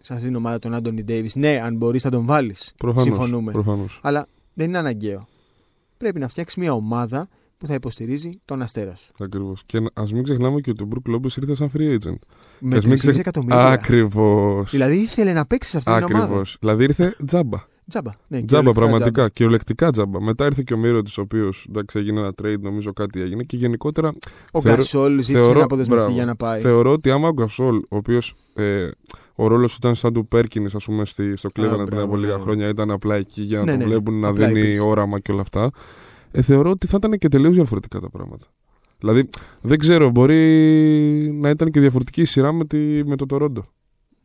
σε 0.01 0.12
αυτή 0.12 0.26
την 0.26 0.36
ομάδα 0.36 0.59
τον 0.59 0.74
Άντωνι 0.74 1.05
Ντέιβις. 1.05 1.34
Ναι, 1.34 1.61
αν 1.62 1.76
μπορείς 1.76 2.05
να 2.05 2.11
τον 2.11 2.24
βάλεις. 2.24 2.72
Προφανώς. 2.76 3.05
Συμφωνούμε. 3.05 3.53
Προφανώς. 3.53 4.01
Αλλά 4.03 4.26
δεν 4.55 4.68
είναι 4.68 4.78
αναγκαίο. 4.78 5.26
Πρέπει 5.97 6.18
να 6.18 6.28
φτιάξεις 6.28 6.57
μια 6.57 6.72
ομάδα 6.72 7.28
που 7.59 7.66
θα 7.66 7.74
υποστηρίζει 7.74 8.40
τον 8.44 8.62
αστέρα 8.62 8.94
σου. 8.96 9.12
Ακριβώς. 9.20 9.62
Και 9.66 9.80
ας 9.94 10.12
μην 10.12 10.22
ξεχνάμε 10.22 10.61
και 10.61 10.70
ότι 10.70 10.82
ο 10.82 10.86
Μπρουκ 10.86 11.09
Λόπε 11.09 11.28
ήρθε 11.40 11.54
σαν 11.54 11.70
free 11.76 11.92
agent. 11.92 12.18
Με 12.61 12.76
ας 12.76 12.84
μην 12.84 12.94
3 12.94 12.98
ξεχ- 12.98 13.18
εκατομμύρια. 13.18 13.66
Ακριβώς. 13.66 14.70
Δηλαδή 14.70 14.96
ήθελε 14.96 15.32
να 15.32 15.46
παίξει 15.46 15.70
σε 15.70 15.76
αυτή 15.76 15.90
την 15.92 16.02
Ακριβώς. 16.02 16.24
ομάδα. 16.28 16.44
Δηλαδή 16.61 16.82
ήρθε 16.84 17.16
τζάμπα. 17.26 17.59
Τζάμπα. 17.88 18.11
Ναι, 18.28 18.42
Τζάμπα, 18.42 18.44
κυριολεκτικά 18.70 18.72
πραγματικά. 18.86 19.28
Κυριολεκτικά 19.28 19.90
τζάμπα. 19.90 20.22
Μετά 20.22 20.44
ήρθε 20.44 20.62
και 20.66 20.74
ο 20.74 20.76
Μύρο 20.76 21.02
τη, 21.02 21.12
ο 21.18 21.20
οποίος 21.22 21.68
έγινε 21.92 22.20
ένα 22.20 22.32
trade, 22.42 22.61
νομίζω 22.61 22.92
κάτι 22.92 23.20
έγινε. 23.20 23.42
Και 23.42 23.56
γενικότερα 23.56 24.12
Ο 24.52 24.61
Θεωρώ- 24.61 24.78
Γκασόλ 24.78 25.12
ζήτησε 25.12 25.32
θεωρώ- 25.32 25.59
να 25.59 25.64
αποδεσμευτεί 25.64 26.00
μπράβο. 26.02 26.16
για 26.16 26.24
να 26.24 26.36
πάει. 26.36 26.61
θεωρώ 26.61 26.92
ότι 26.92 27.11
άμα 27.11 27.28
ο 27.28 27.32
Γκασόλ, 27.32 27.76
ο 27.76 27.96
οποίος 27.96 28.34
ε, 28.54 28.88
ο 29.34 29.46
ρόλος 29.46 29.70
του 29.70 29.76
ήταν 29.80 29.94
σαν 29.94 30.12
του 30.12 30.26
Πέρκιν, 30.28 30.66
ας 30.74 30.84
πούμε, 30.84 31.04
στη, 31.04 31.36
στο 31.36 31.48
Cleveland 31.48 31.70
πριν 31.74 31.84
μπράβο, 31.86 32.04
από 32.04 32.16
λίγα 32.16 32.36
ναι. 32.36 32.42
χρόνια, 32.42 32.68
ήταν 32.68 32.90
απλά 32.90 33.14
εκεί 33.14 33.42
για 33.42 33.59
να 33.59 33.64
Ναι, 33.64 33.70
τον 33.70 33.78
ναι, 33.80 33.84
βλέπουν 33.86 34.20
να 34.20 34.28
απλά 34.28 34.46
δίνει 34.46 34.61
υπήρχε. 34.61 34.80
όραμα 34.80 35.18
και 35.18 35.32
όλα 35.32 35.40
αυτά. 35.40 35.70
Ε, 36.31 36.43
θεωρώ 36.43 36.70
ότι 36.70 36.87
θα 36.87 36.97
ήταν 36.97 37.18
και 37.18 37.29
τελείως 37.29 37.55
διαφορετικά 37.55 38.01
τα 38.01 38.11
πράγματα. 38.11 38.47
Δηλαδή, 38.99 39.29
δεν 39.61 39.79
ξέρω, 39.79 40.11
μπορεί 40.11 40.37
να 41.33 41.49
ήταν 41.49 41.70
και 41.70 41.81
διαφορετική 41.81 42.20
η 42.20 42.24
σειρά 42.24 42.53
με, 42.53 42.64
τη, 42.64 42.79
με 43.05 43.16
το 43.16 43.26
Τορόντο. 43.26 43.64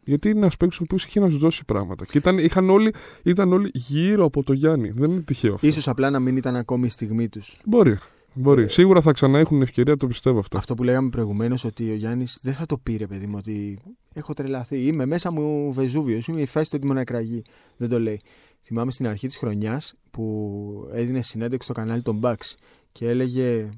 Γιατί 0.06 0.30
είναι 0.30 0.40
ένας 0.40 0.58
παίκτης 0.58 0.80
ο 0.80 0.82
οποίο 0.84 0.98
είχε 1.08 1.20
να 1.20 1.30
σου 1.30 1.38
δώσει 1.38 1.66
πράγματα. 1.66 2.06
Και 2.06 2.18
ήταν, 2.18 2.38
είχαν 2.38 2.70
όλοι, 2.70 2.94
ήταν 3.24 3.54
όλοι 3.54 3.70
γύρω 3.74 4.26
από 4.26 4.44
το 4.44 4.54
Γιάννη. 4.54 4.90
Δεν 4.90 5.12
είναι 5.12 5.22
τυχαίο 5.22 5.54
αυτό. 5.54 5.68
Ίσως 5.68 5.88
απλά 5.88 6.10
να 6.10 6.20
μην 6.20 6.38
ήταν 6.38 6.56
ακόμη 6.56 6.86
η 6.86 6.90
στιγμή 6.90 7.30
τους. 7.30 7.60
Μπορεί. 7.66 7.98
Μπορεί. 8.34 8.70
Σίγουρα 8.70 9.02
θα 9.02 9.12
ξανά 9.12 9.40
έχουν 9.40 9.62
ευκαιρία, 9.62 9.98
το 9.98 10.08
πιστεύω 10.08 10.40
αυτό. 10.40 10.58
Αυτό 10.58 10.74
που 10.74 10.84
λέγαμε 10.84 11.10
προηγουμένως 11.10 11.64
ότι 11.64 11.92
ο 11.92 11.96
Γιάννης 11.96 12.40
δεν 12.42 12.54
θα 12.54 12.66
το 12.66 12.78
πήρε, 12.78 13.08
παιδί 13.08 13.28
μου, 13.28 13.36
ότι 13.38 13.80
έχω 14.14 14.34
τρελαθεί. 14.34 14.86
Είμαι 14.86 15.06
μέσα 15.06 15.32
μου 15.32 15.74
Βεζούβιος, 15.74 16.28
είμαι 16.28 16.42
η 16.42 16.46
φάση 16.46 16.70
του 16.70 16.76
ότι 16.78 16.86
ήμουν 16.86 16.98
εκραγή. 16.98 17.42
Δεν 17.78 17.90
το 17.90 18.00
λέει. 18.00 18.22
Θυμάμαι 18.64 18.92
στην 18.92 19.08
αρχή 19.08 19.28
της 19.28 19.38
χρονιάς 19.38 19.94
που 20.12 20.90
έδινε 20.92 21.22
συνέντευξη 21.22 21.72
στο 21.72 21.80
κανάλι 21.82 22.02
των 22.02 22.20
Bucks 22.24 22.56
και 22.92 23.08
έλεγε 23.08 23.70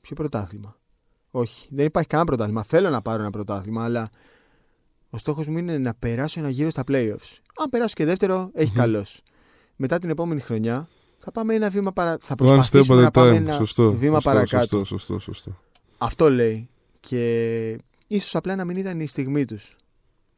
Ποιο 0.00 0.16
πρωτάθλημα. 0.16 0.76
Όχι, 1.30 1.68
δεν 1.70 1.86
υπάρχει 1.86 2.08
κανένα 2.08 2.28
πρωτάθλημα. 2.28 2.62
Θέλω 2.62 2.90
να 2.90 3.02
πάρω 3.02 3.20
ένα 3.20 3.30
πρωτάθλημα, 3.30 3.84
αλλά 3.84 4.10
ο 5.10 5.18
στόχος 5.18 5.46
μου 5.46 5.58
είναι 5.58 5.78
να 5.78 5.94
περάσω 5.94 6.40
ένα 6.40 6.48
γύρο 6.48 6.70
στα 6.70 6.84
playoffs. 6.88 7.36
Αν 7.56 7.68
περάσω 7.70 7.94
και 7.94 8.04
δεύτερο, 8.04 8.50
έχει 8.54 8.70
Μμμ. 8.70 8.76
καλώ. 8.76 9.04
Μετά 9.76 9.98
την 9.98 10.10
επόμενη 10.10 10.40
χρονιά 10.40 10.88
θα 11.18 11.32
πάμε 11.32 11.54
ένα 11.54 11.70
βήμα 11.70 11.92
παρα... 11.92 12.18
Θα 12.20 12.34
One 12.38 12.42
step 12.42 12.46
προσπαθήσουμε 12.46 12.96
at 12.96 13.00
a 13.00 13.02
να 13.02 13.10
πάμε 13.10 13.30
time. 13.30 13.36
ένα 13.36 13.52
Σωστό. 13.52 13.92
βήμα 13.92 14.14
σωστό, 14.14 14.30
παρακάτω. 14.30 14.66
Σωστό, 14.66 14.84
σωστό, 14.84 15.18
σωστό. 15.18 15.58
Αυτό 15.98 16.30
λέει. 16.30 16.68
Και 17.00 17.78
ίσως 18.06 18.34
απλά 18.34 18.56
να 18.56 18.64
μην 18.64 18.76
ήταν 18.76 19.00
η 19.00 19.06
στιγμή 19.06 19.44
τους. 19.44 19.76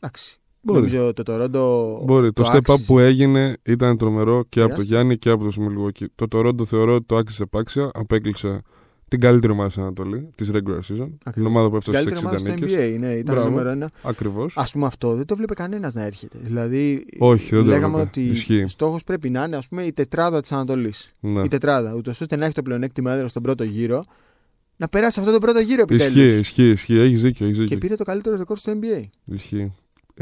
Εντάξει. 0.01 0.40
Μπορεί. 0.63 0.81
Νομίζω 0.81 1.13
το 1.13 1.23
Toronto. 1.27 2.05
Μπορεί. 2.05 2.33
Το, 2.33 2.43
step 2.53 2.55
up 2.57 2.57
άξιζε. 2.69 2.85
που 2.87 2.99
έγινε 2.99 3.57
ήταν 3.63 3.97
τρομερό 3.97 4.45
και 4.49 4.61
από 4.61 4.69
τον 4.69 4.77
Τεράστιο. 4.77 4.85
Γιάννη 4.97 5.19
και 5.19 5.31
από 5.31 5.49
τον 5.51 5.53
Milwaukee. 5.69 6.05
Το 6.15 6.27
Toronto 6.33 6.65
θεωρώ 6.67 6.95
ότι 6.95 7.05
το 7.07 7.17
άξιζε 7.17 7.43
επάξια. 7.43 7.91
Απέκλεισε 7.95 8.61
την 9.09 9.21
καλύτερη 9.21 9.53
ομάδα 9.53 9.71
στην 9.71 9.83
Ανατολή 9.83 10.31
της 10.35 10.51
regular 10.53 10.79
season. 10.93 11.09
Την 11.33 11.47
ομάδα 11.47 11.69
που 11.69 11.75
Η 11.75 11.77
έφτασε 11.77 11.97
καλύτερη 11.97 12.17
στι 12.17 12.27
ομάδα 12.27 12.39
60 12.39 12.41
στο 12.41 12.53
νίκες. 12.53 12.73
NBA. 12.73 12.99
Ναι, 12.99 13.13
ήταν 13.15 13.35
Μπράβο. 13.35 13.51
νούμερο 13.51 13.69
ένα. 13.69 13.91
Ακριβώς. 14.03 14.57
Α 14.57 14.65
πούμε 14.73 14.87
αυτό 14.87 15.15
δεν 15.15 15.27
το 15.27 15.37
βλέπει 15.37 15.55
κανένας 15.55 15.95
να 15.95 16.03
έρχεται. 16.05 16.39
Δηλαδή. 16.43 17.07
Όχι, 17.19 17.55
δεν 17.55 17.65
το 17.65 17.71
λέγαμε 17.71 17.87
έβλεπε. 18.01 18.09
ότι 18.09 18.21
Ισχύει. 18.31 18.63
ο 18.63 18.69
στόχος 18.69 19.05
πρέπει 19.05 19.31
να 19.31 19.45
είναι 19.45 19.57
ας 19.57 19.69
πούμε, 19.69 19.83
η 19.83 19.93
τετράδα 19.93 20.41
της 20.41 20.53
Ανατολής. 20.53 21.13
Ναι. 21.21 21.41
Η 21.43 21.49
τετράδα. 21.49 21.95
Ούτως 21.95 22.21
ώστε 22.21 22.37
να 22.37 22.45
έχει 22.45 22.55
το 22.55 22.63
πλεονέκτημα 22.63 23.13
έδρα 23.13 23.29
στον 23.29 23.43
πρώτο 23.43 23.65
γύρο. 23.65 24.05
Να 24.77 24.89
περάσει 24.89 25.21
αυτό 25.21 25.33
το 25.33 25.39
πρώτο 25.39 25.59
γύρο 25.61 25.85
Ισχύει, 25.89 26.07
επιτέλους. 26.09 26.39
ισχύει, 26.41 26.69
ισχύει. 26.69 26.99
Έχεις 26.99 27.23
δίκιο. 27.23 27.47
Έχεις 27.47 27.57
Και 27.59 27.63
δίκιο. 27.65 27.79
πήρε 27.79 27.97
το 27.97 28.05
καλύτερο 28.05 28.37
ρεκόρ 28.37 28.59
στο 28.59 28.73
NBA. 28.81 29.03
Ισχύει. 29.25 29.73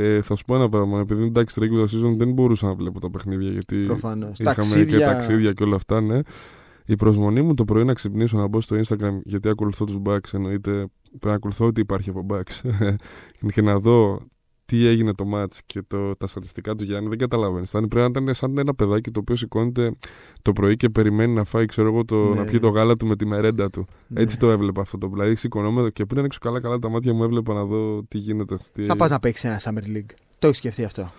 Ε, 0.00 0.22
θα 0.22 0.36
σου 0.36 0.44
πω 0.44 0.54
ένα 0.54 0.68
πράγμα. 0.68 1.00
Επειδή 1.00 1.24
εντάξει, 1.24 1.58
στη 1.58 1.68
regular 1.68 1.84
season 1.84 2.16
δεν 2.16 2.32
μπορούσα 2.32 2.66
να 2.66 2.74
βλέπω 2.74 3.00
τα 3.00 3.10
παιχνίδια 3.10 3.50
γιατί 3.50 3.76
Προφανώς. 3.76 4.38
είχαμε 4.38 4.84
και 4.84 4.98
ταξίδια 4.98 5.52
και 5.52 5.62
όλα 5.62 5.76
αυτά, 5.76 6.00
ναι. 6.00 6.20
Η 6.86 6.96
προσμονή 6.96 7.42
μου 7.42 7.54
το 7.54 7.64
πρωί 7.64 7.84
να 7.84 7.92
ξυπνήσω 7.92 8.38
να 8.38 8.46
μπω 8.46 8.60
στο 8.60 8.76
Instagram 8.76 9.20
γιατί 9.24 9.48
ακολουθώ 9.48 9.84
τους 9.84 9.96
Bucks 10.04 10.32
εννοείται. 10.32 10.70
Πρέπει 10.70 11.26
να 11.26 11.32
ακολουθώ 11.32 11.66
ό,τι 11.66 11.80
υπάρχει 11.80 12.10
από 12.10 12.26
Bucks. 12.30 12.70
και 13.54 13.62
να 13.62 13.78
δω 13.78 14.20
τι 14.70 14.86
έγινε 14.86 15.14
το 15.14 15.24
match 15.34 15.56
και 15.66 15.82
το, 15.86 16.16
τα 16.16 16.26
στατιστικά 16.26 16.74
του 16.74 16.84
Γιάννη. 16.84 17.08
Δεν 17.08 17.18
καταλαβαίνεις. 17.18 17.70
Πρέπει 17.70 17.94
να 17.96 18.04
ήταν 18.04 18.34
σαν 18.34 18.58
ένα 18.58 18.74
παιδάκι 18.74 19.10
το 19.10 19.20
οποίο 19.20 19.36
σηκώνεται 19.36 19.92
το 20.42 20.52
πρωί 20.52 20.76
και 20.76 20.88
περιμένει 20.88 21.32
να 21.34 21.44
φάει, 21.44 21.64
ξέρω 21.66 21.88
εγώ, 21.88 22.04
το, 22.04 22.28
Ναι. 22.28 22.34
να 22.34 22.44
πιει 22.44 22.58
το 22.58 22.68
γάλα 22.68 22.96
του 22.96 23.06
με 23.06 23.16
τη 23.16 23.26
μερέντα 23.26 23.70
του. 23.70 23.86
Ναι. 24.06 24.20
Έτσι 24.20 24.36
το 24.38 24.50
έβλεπα 24.50 24.80
αυτό 24.80 24.98
το 24.98 25.08
Δηλαδή 25.08 25.36
σηκωνόμαι 25.36 25.90
και 25.90 26.04
πριν 26.04 26.18
ανοίξω 26.18 26.38
καλά-καλά 26.42 26.78
τα 26.78 26.88
μάτια 26.88 27.14
μου 27.14 27.24
έβλεπα 27.24 27.54
να 27.54 27.64
δω 27.64 28.02
τι 28.08 28.18
γίνεται. 28.18 28.56
Τι... 28.72 28.84
Θα 28.84 28.96
πας 28.96 29.10
να 29.10 29.18
παίξεις 29.20 29.44
ένα 29.44 29.60
Summer 29.60 29.96
League. 29.96 30.10
Το 30.38 30.46
έχεις 30.46 30.58
σκεφτεί 30.58 30.84
αυτό; 30.84 31.10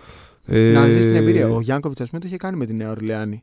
Ε, 0.44 0.72
Να 0.72 0.86
ζήσει 0.88 1.06
την 1.08 1.16
εμπειρία. 1.16 1.48
Ο 1.48 1.60
Γιάνκοβιτς, 1.60 2.00
ας 2.00 2.08
πούμε, 2.08 2.20
το 2.20 2.26
είχε 2.26 2.36
κάνει 2.36 2.56
με 2.56 2.66
τη 2.66 2.72
Νέα 2.74 2.90
Ορλεάνη 2.90 3.42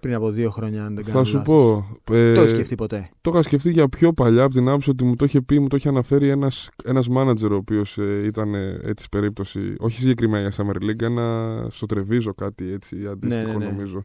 πριν 0.00 0.14
από 0.14 0.30
δύο 0.30 0.50
χρόνια, 0.50 0.84
αν 0.84 0.94
δεν 0.94 1.04
κάνω 1.04 1.18
Θα 1.18 1.24
σου 1.24 1.36
λάθος. 1.36 1.84
πω. 2.04 2.14
ε, 2.14 2.34
Το 2.34 2.40
έχεις 2.40 2.50
σκεφτεί 2.52 2.74
ποτέ; 2.74 3.10
Το 3.20 3.30
είχα 3.30 3.42
σκεφτεί 3.42 3.70
για 3.70 3.88
πιο 3.88 4.12
παλιά 4.12 4.42
από 4.44 4.54
την 4.54 4.68
άποψη 4.68 4.90
ότι 4.90 5.04
μου 5.04 5.16
το 5.16 5.24
είχε 5.24 5.40
πει, 5.40 5.58
μου 5.60 5.68
το 5.68 5.76
είχε 5.76 5.88
αναφέρει 5.88 6.28
ένας, 6.28 6.68
ένας 6.84 7.08
manager 7.16 7.50
ο 7.50 7.54
οποίος 7.54 7.98
ε, 7.98 8.22
ήταν 8.24 8.54
ε, 8.54 8.80
έτσι 8.82 9.08
περίπτωση, 9.08 9.74
όχι 9.78 10.00
συγκεκριμένα 10.00 10.48
για 10.48 10.64
Summer 10.66 10.82
League, 10.82 11.02
ένα 11.02 11.66
στο 11.70 11.86
Τρεβίζο 11.86 12.34
κάτι 12.34 12.72
έτσι 12.72 13.06
αντίστοιχο 13.10 13.52
ναι, 13.52 13.58
ναι. 13.58 13.70
νομίζω. 13.70 14.02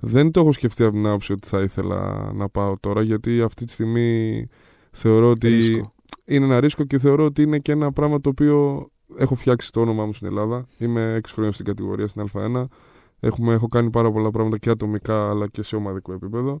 Δεν 0.00 0.30
το 0.30 0.40
έχω 0.40 0.52
σκεφτεί 0.52 0.82
από 0.84 0.92
την 0.92 1.06
άποψη 1.06 1.32
ότι 1.32 1.48
θα 1.48 1.60
ήθελα 1.60 2.30
να 2.34 2.48
πάω 2.48 2.76
τώρα 2.80 3.02
γιατί 3.02 3.40
αυτή 3.40 3.64
τη 3.64 3.72
στιγμή 3.72 4.46
θεωρώ 4.90 5.30
ότι 5.30 5.48
Ρίσκο. 5.48 5.92
είναι 6.24 6.44
ένα 6.44 6.60
ρίσκο 6.60 6.84
και 6.84 6.98
θεωρώ 6.98 7.24
ότι 7.24 7.42
είναι 7.42 7.58
και 7.58 7.72
ένα 7.72 7.92
πράγμα 7.92 8.20
το 8.20 8.28
οποίο 8.28 8.86
έχω 9.16 9.34
φτιάξει 9.34 9.72
το 9.72 9.80
όνομά 9.80 10.06
μου 10.06 10.12
στην 10.12 10.26
Ελλάδα. 10.26 10.66
Είμαι 10.78 11.20
6 11.22 11.28
χρόνια 11.32 11.52
στην 11.52 11.64
κατηγορία 11.64 12.06
στην 12.06 12.24
Α1. 12.32 12.64
Έχουμε, 13.24 13.54
έχω 13.54 13.68
κάνει 13.68 13.90
πάρα 13.90 14.12
πολλά 14.12 14.30
πράγματα 14.30 14.58
και 14.58 14.70
ατομικά 14.70 15.30
αλλά 15.30 15.48
και 15.48 15.62
σε 15.62 15.76
ομαδικό 15.76 16.12
επίπεδο. 16.12 16.60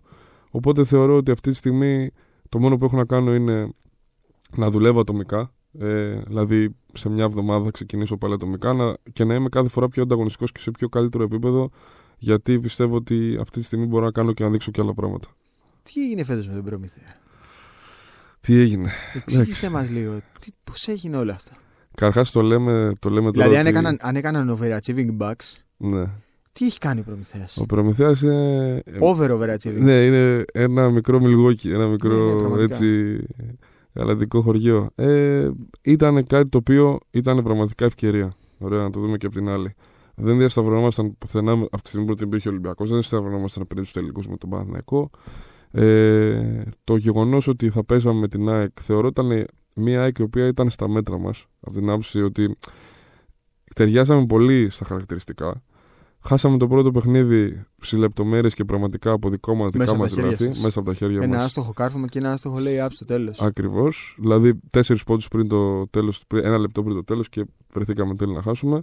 Οπότε 0.50 0.84
θεωρώ 0.84 1.16
ότι 1.16 1.30
αυτή 1.30 1.50
τη 1.50 1.56
στιγμή 1.56 2.10
το 2.48 2.58
μόνο 2.58 2.76
που 2.76 2.84
έχω 2.84 2.96
να 2.96 3.04
κάνω 3.04 3.34
είναι 3.34 3.68
να 4.56 4.70
δουλεύω 4.70 5.00
ατομικά. 5.00 5.52
Ε, 5.78 6.20
δηλαδή 6.26 6.76
σε 6.92 7.08
μια 7.08 7.24
εβδομάδα 7.24 7.64
θα 7.64 7.70
ξεκινήσω 7.70 8.16
πάλι 8.16 8.34
ατομικά 8.34 8.72
να, 8.72 8.94
και 9.12 9.24
να 9.24 9.34
είμαι 9.34 9.48
κάθε 9.48 9.68
φορά 9.68 9.88
πιο 9.88 10.02
ανταγωνιστικός 10.02 10.52
και 10.52 10.60
σε 10.60 10.70
πιο 10.70 10.88
καλύτερο 10.88 11.24
επίπεδο 11.24 11.70
γιατί 12.18 12.60
πιστεύω 12.60 12.96
ότι 12.96 13.38
αυτή 13.40 13.58
τη 13.58 13.64
στιγμή 13.64 13.86
μπορώ 13.86 14.04
να 14.04 14.10
κάνω 14.10 14.32
και 14.32 14.44
να 14.44 14.50
δείξω 14.50 14.70
και 14.70 14.80
άλλα 14.80 14.94
πράγματα. 14.94 15.28
Τι 15.82 16.02
έγινε 16.04 16.24
φέτος 16.24 16.48
με 16.48 16.54
τον 16.54 16.64
Προμηθέα. 16.64 17.16
Τι 18.40 18.58
έγινε; 18.58 18.90
Εξήγησε 19.14 19.70
μας 19.70 19.90
λίγο. 19.90 20.20
Πώς 20.64 20.88
έγινε 20.88 21.16
όλο 21.16 21.32
αυτό; 21.32 21.50
Καταρχά 21.94 22.32
το 22.32 22.42
λέμε, 22.42 22.92
το 22.98 23.10
λέμε 23.10 23.30
τώρα. 23.30 23.48
Δηλαδή, 23.48 23.54
αν 23.54 23.60
ότι... 23.60 23.68
έκαναν, 23.68 23.98
αν 24.00 24.16
έκαναν 24.16 24.58
overachieving 24.58 25.16
bucks, 25.18 25.56
Ναι. 25.76 26.04
Τι 26.52 26.64
έχει 26.66 26.78
κάνει 26.78 27.00
ο 27.00 27.02
Προμηθέας; 27.02 27.56
Ο 27.56 27.66
Προμηθέας 27.66 28.22
είναι. 28.22 28.82
Over 29.00 29.30
overachieving. 29.30 29.78
Ναι, 29.78 30.04
είναι 30.04 30.44
ένα 30.52 30.90
μικρό 30.90 31.20
μιλγόκι, 31.20 31.70
ένα 31.70 31.86
μικρό 31.86 32.16
Ναι, 32.26 32.32
ναι, 32.32 32.38
πραγματικά. 32.38 32.62
έτσι 32.74 33.18
γαλατικό 33.94 34.40
χωριό. 34.42 34.90
Ε, 34.94 35.50
ήταν 35.82 36.26
κάτι 36.26 36.48
το 36.48 36.58
οποίο 36.58 36.98
ήταν 37.10 37.42
πραγματικά 37.42 37.84
ευκαιρία. 37.84 38.34
Ωραία, 38.58 38.82
να 38.82 38.90
το 38.90 39.00
δούμε 39.00 39.16
και 39.16 39.26
από 39.26 39.34
την 39.34 39.48
άλλη. 39.48 39.74
Δεν 40.14 40.38
διασταυρωνόμασταν 40.38 41.18
πουθενά 41.18 41.56
με- 41.56 41.66
από 41.70 41.82
τη 41.82 41.88
στιγμή 41.88 42.06
που 42.06 42.14
δεν 42.14 42.26
υπήρχε 42.26 42.48
ο 42.48 42.50
Ολυμπιακός, 42.50 42.88
δεν 42.88 42.98
διασταυρωνόμασταν 42.98 43.66
πριν 43.66 43.82
τους 43.82 43.92
τελικούς 43.92 44.28
με 44.28 44.36
τον 44.36 44.50
Παναθηναϊκό. 44.50 45.10
Ε, 45.70 46.62
το 46.84 46.96
γεγονός 46.96 47.48
ότι 47.48 47.70
θα 47.70 47.84
παίζαμε 47.84 48.18
με 48.20 48.28
την 48.28 48.48
ΑΕΚ 48.48 48.70
θεωρώ 48.80 49.06
ήταν 49.06 49.46
μια 49.76 50.02
ΑΕΚ 50.02 50.18
η 50.18 50.22
οποία 50.22 50.46
ήταν 50.46 50.70
στα 50.70 50.88
μέτρα 50.88 51.18
μας. 51.18 51.46
Από 51.60 51.74
την 51.74 51.88
άποψη 51.90 52.22
ότι 52.22 52.56
ταιριάζαμε 53.74 54.26
πολύ 54.26 54.70
στα 54.70 54.84
χαρακτηριστικά. 54.84 55.62
Χάσαμε 56.24 56.58
το 56.58 56.68
πρώτο 56.68 56.90
παιχνίδι 56.90 57.64
σε 57.80 57.96
λεπτομέρειες 57.96 58.54
και 58.54 58.64
πραγματικά 58.64 59.10
από 59.12 59.28
δικό 59.30 59.54
μας 59.54 59.70
Μέσα 59.72 59.78
δικά 59.78 59.90
από 59.92 60.00
μα 60.02 60.08
τα 60.08 60.14
χέρια 60.14 60.28
γραφή, 60.30 60.44
σας. 60.44 60.58
μέσα 60.62 60.78
από 60.80 60.88
τα 60.88 60.94
χέρια 60.94 61.20
Ένα 61.22 61.36
μας. 61.36 61.44
άστοχο 61.44 61.72
κάρφωμα 61.72 62.06
και 62.06 62.18
ένα 62.18 62.32
άστοχο 62.32 62.58
λέει 62.58 62.76
up 62.80 62.88
στο 62.90 63.04
τέλος. 63.04 63.40
Ακριβώς. 63.40 64.16
Δηλαδή, 64.18 64.60
τέσσερις 64.70 65.04
πόντους 65.04 65.28
πριν 65.28 65.48
το 65.48 65.86
τέλος, 65.88 66.24
ένα 66.32 66.58
λεπτό 66.58 66.82
πριν 66.82 66.94
το 66.96 67.04
τέλος 67.04 67.28
και 67.28 67.44
βρεθήκαμε 67.72 68.14
τέλει 68.14 68.32
να 68.32 68.42
χάσουμε. 68.42 68.82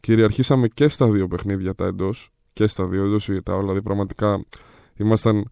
Κυριαρχήσαμε 0.00 0.68
και 0.68 0.88
στα 0.88 1.10
δύο 1.10 1.28
παιχνίδια 1.28 1.74
τα 1.74 1.86
εντός. 1.86 2.30
Και 2.52 2.66
στα 2.66 2.86
δύο 2.86 3.04
εντός 3.04 3.28
ή 3.28 3.42
τα 3.42 3.52
όλα. 3.52 3.60
Δηλαδή, 3.62 3.82
πραγματικά 3.82 4.44
ήμασταν 4.96 5.44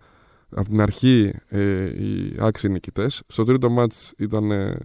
από 0.51 0.69
την 0.69 0.81
αρχή 0.81 1.33
ε, 1.49 1.85
οι 2.05 2.37
άξιοι 2.39 2.69
νικητές. 2.69 3.23
Στο 3.27 3.45
τρίτο 3.45 3.71
μάτς 3.71 4.13
ήταν. 4.19 4.51
ε, 4.51 4.77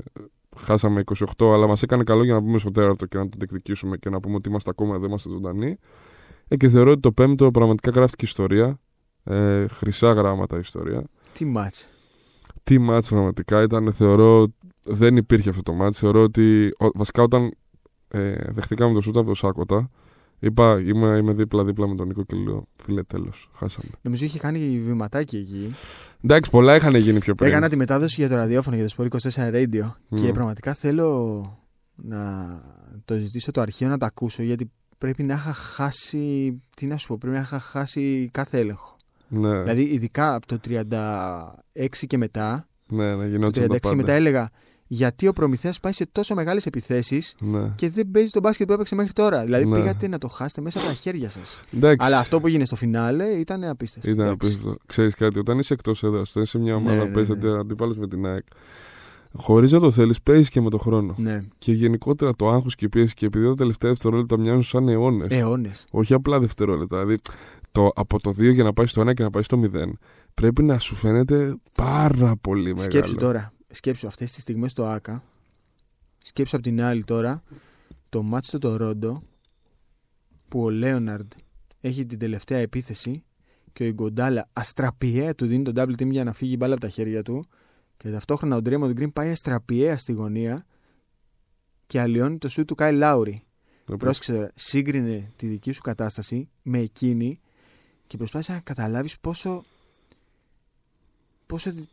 χάσαμε 0.58 1.04
28, 1.38 1.52
αλλά 1.54 1.68
μας 1.68 1.82
έκανε 1.84 2.04
καλό 2.04 2.24
για 2.24 2.34
να 2.34 2.40
μπούμε 2.40 2.58
στο 2.58 2.72
τέταρτο 2.72 3.06
και 3.06 3.18
να 3.18 3.24
το 3.24 3.36
διεκδικήσουμε 3.38 3.98
και 3.98 4.10
να 4.10 4.20
πούμε 4.20 4.36
ότι 4.36 4.50
είμαστε 4.50 4.70
ακόμα 4.70 4.96
εδώ, 4.96 5.06
είμαστε 5.06 5.30
ζωντανοί. 5.30 5.78
Ε, 6.54 6.58
και 6.58 6.70
θεωρώ 6.70 6.92
ότι 6.92 7.00
το 7.00 7.12
πέμπτο 7.12 7.52
πραγματικά 7.52 7.92
γράφτηκε 7.92 8.26
ιστορία. 8.26 8.80
Ε, 9.24 9.68
χρυσά 9.68 10.14
γράμματα 10.14 10.58
ιστορία. 10.58 11.04
Τι 11.34 11.46
μάτς. 11.46 11.90
Τι 12.64 12.80
μάτς 12.80 13.10
πραγματικά 13.10 13.62
ήταν, 13.62 13.94
θεωρώ 13.94 14.48
δεν 14.86 15.18
υπήρχε 15.18 15.50
αυτό 15.50 15.62
το 15.62 15.74
μάτς. 15.74 16.00
Θεωρώ 16.00 16.22
ότι 16.22 16.72
ο- 16.80 16.90
βασικά 16.94 17.24
όταν 17.24 17.52
ε, 18.08 18.36
δεχτήκαμε 18.52 18.94
το 18.94 19.02
σούτ 19.02 19.18
από 19.18 19.28
το 19.28 19.34
Σάκοτα, 19.34 19.90
είπα 20.40 20.80
είμαι, 20.82 21.18
είμαι 21.18 21.34
δίπλα-δίπλα 21.34 21.88
με 21.88 21.96
τον 21.96 22.08
Νίκο 22.08 22.24
και 22.24 22.36
λέω 22.38 22.68
φίλε 22.84 23.04
τέλος, 23.04 23.50
χάσαμε. 23.56 23.90
Νομίζω 24.02 24.26
είχε 24.26 24.40
κάνει 24.40 24.80
βηματάκι 24.86 25.38
εκεί. 25.38 25.74
Εντάξει, 26.24 26.50
πολλά 26.52 26.76
είχαν 26.76 26.96
γίνει 26.96 27.20
πιο 27.20 27.36
πριν. 27.36 27.50
Έκανα 27.50 27.70
τη 27.70 27.76
μετάδοση 27.76 28.16
για 28.20 28.30
το 28.30 28.36
ραδιόφωνο 28.36 28.76
για 28.76 28.88
το 28.88 28.94
Sport 28.98 29.08
24 29.20 29.52
Radio 29.54 29.92
Μμ. 30.10 30.22
και 30.22 30.32
πραγματικά 30.32 30.74
θέλω 30.74 31.44
να 31.96 32.22
το 33.06 33.18
ζητήσω 33.18 33.52
το 33.52 33.62
αρχείο 33.62 33.88
να 33.88 33.98
το 33.98 34.06
ακούσω 34.06 34.44
γιατί 34.44 34.72
πρέπει 35.04 35.24
να 35.24 35.34
είχα 35.34 35.54
χάσει. 35.54 36.62
Τι 36.76 36.86
να 36.86 36.98
σου 36.98 37.08
πω, 37.08 37.18
πρέπει 37.20 37.36
να 37.36 37.42
είχα 37.42 37.60
χάσει 37.60 38.30
κάθε 38.34 38.60
έλεγχο. 38.60 38.98
Ναι, 39.28 39.62
Δηλαδή, 39.62 39.82
ειδικά 39.82 40.36
από 40.36 40.46
το 40.48 40.60
36 40.68 42.08
και 42.08 42.18
μετά, 42.18 42.68
ναι, 42.88 43.16
ναι, 43.16 43.24
το 43.24 43.28
γινόταν 43.30 43.64
36 43.64 43.68
τα 43.68 43.74
και 43.74 43.80
πάντα. 43.80 43.96
μετά 43.96 44.12
έλεγα 44.12 44.50
γιατί 44.88 45.28
ο 45.28 45.34
Προμηθέας 45.34 45.80
πάει 45.80 45.92
σε 45.92 46.06
τόσο 46.12 46.36
μεγάλες 46.36 46.66
επιθέσεις 46.66 47.36
Ναι. 47.40 47.70
και 47.76 47.90
δεν 47.90 48.12
παίζει 48.12 48.30
τον 48.30 48.42
μπάσκετ 48.42 48.68
που 48.68 48.74
έπαιξε 48.74 48.96
μέχρι 48.96 49.14
τώρα. 49.14 49.44
Δηλαδή, 49.44 49.66
Ναι. 49.66 49.76
πήγατε 49.80 50.08
να 50.08 50.18
το 50.18 50.28
χάσετε 50.28 50.62
μέσα 50.62 50.80
από 50.80 50.88
τα 50.88 50.94
χέρια 50.94 51.30
σας. 51.30 51.64
Εντάξει, 51.74 51.98
Αλλά 52.08 52.18
αυτό 52.20 52.40
που 52.40 52.48
έγινε 52.48 52.66
στο 52.66 52.76
φινάλε 52.76 53.26
ήταν 53.26 53.64
απίστευτο. 53.64 54.10
ήταν 54.10 54.26
Εντάξει. 54.26 54.48
απίστευτο. 54.48 54.78
Ξέρεις 54.86 55.16
κάτι, 55.16 55.40
όταν 55.40 55.60
είσαι 55.60 55.74
εκτός 55.74 56.04
έδρας, 56.04 56.30
όταν 56.30 56.44
είσαι 56.44 56.52
σε 56.58 56.64
μια 56.64 56.76
ομάδα 56.76 56.96
Ναι, 56.96 57.02
που 57.02 57.08
ναι, 57.08 57.14
παίζεται 57.14 57.48
ναι. 57.50 57.58
αντίπαλος 57.60 57.98
με 57.98 58.08
την 58.08 58.26
ΑΕΚ, 58.26 58.46
χωρίς 59.36 59.72
να 59.72 59.80
το 59.80 59.92
θέλεις, 59.92 60.22
παίζεις 60.22 60.50
και 60.50 60.62
με 60.62 60.70
το 60.70 60.78
χρόνο. 60.78 61.16
Ναι, 61.18 61.44
Και 61.58 61.72
γενικότερα 61.72 62.34
το 62.34 62.50
άγχος 62.50 62.76
και 62.76 62.86
η 62.86 62.90
πίεση 62.90 63.14
και 63.14 63.26
επειδή 63.26 63.46
τα 63.46 63.56
τελευταία 63.56 63.90
δευτερόλεπτα 63.90 64.40
μοιάζουν 64.40 64.64
σαν 64.64 64.88
αιώνες. 64.88 65.28
αιώνες. 65.32 65.86
Όχι 65.92 66.14
απλά 66.14 66.40
δευτερόλεπτα. 66.40 66.98
Δηλαδή, 67.00 67.20
το, 67.72 67.90
από 67.96 68.20
το 68.20 68.30
2 68.30 68.54
για 68.54 68.64
να 68.64 68.74
πάεις 68.74 68.90
στο 68.90 69.02
1 69.02 69.14
και 69.14 69.24
να 69.24 69.30
πάεις 69.30 69.46
στο 69.46 69.62
0, 69.74 69.92
πρέπει 70.34 70.64
να 70.64 70.80
σου 70.80 70.96
φαίνεται 70.96 71.56
πάρα 71.76 72.36
πολύ 72.42 72.64
μεγάλο. 72.74 72.82
Σκέψου 72.92 73.16
τώρα, 73.16 73.54
σκέψου 73.72 74.08
αυτές 74.08 74.32
τις 74.32 74.42
στιγμές 74.42 74.72
στο 74.72 74.86
ΆΚΑ, 74.86 75.24
σκέψου 76.24 76.56
από 76.56 76.66
την 76.66 76.82
άλλη 76.82 77.04
τώρα, 77.04 77.44
το 78.10 78.24
μάτς 78.24 78.48
στο 78.48 78.60
Τορόντο, 78.60 79.24
που 80.48 80.64
ο 80.64 80.70
Λέοναρντ 80.70 81.32
έχει 81.82 82.06
την 82.06 82.20
τελευταία 82.20 82.58
επίθεση 82.58 83.24
και 83.74 83.84
ο 83.84 83.86
Ιγκοντάλα 83.86 84.50
αστραπιαία 84.54 85.36
του 85.36 85.46
δίνει 85.46 85.64
τον 85.64 85.74
double 85.78 86.02
team 86.02 86.10
για 86.10 86.24
να 86.24 86.34
φύγει 86.34 86.54
η 86.54 86.58
μπάλα 86.60 86.74
από 86.74 86.82
τα 86.82 86.90
χέρια 86.90 87.24
του 87.24 87.46
και 88.04 88.10
ταυτόχρονα 88.12 88.56
ο 88.56 88.62
Ντρέμοντ 88.62 88.92
Γκριν 88.92 89.14
πάει 89.14 89.30
αστραπιαία 89.30 89.98
στη 89.98 90.12
γωνία 90.14 90.66
και 91.88 92.00
αλλοιώνει 92.00 92.38
το 92.38 92.50
σου 92.50 92.66
του 92.66 92.76
Κάι 92.76 92.94
Λάουρι. 92.94 93.44
Το 93.86 93.98
Πρόσεξε 93.98 94.34
τώρα, 94.34 94.52
σύγκρινε 94.56 95.32
τη 95.36 95.48
δική 95.48 95.72
σου 95.72 95.82
κατάσταση 95.82 96.50
με 96.62 96.80
εκείνη 96.80 97.40
και 98.08 98.18
προσπάθησε 98.18 98.52
να 98.52 98.60
καταλάβεις 98.60 99.20
πόσο. 99.20 99.64
πόσο. 101.46 101.72
δι- 101.72 101.88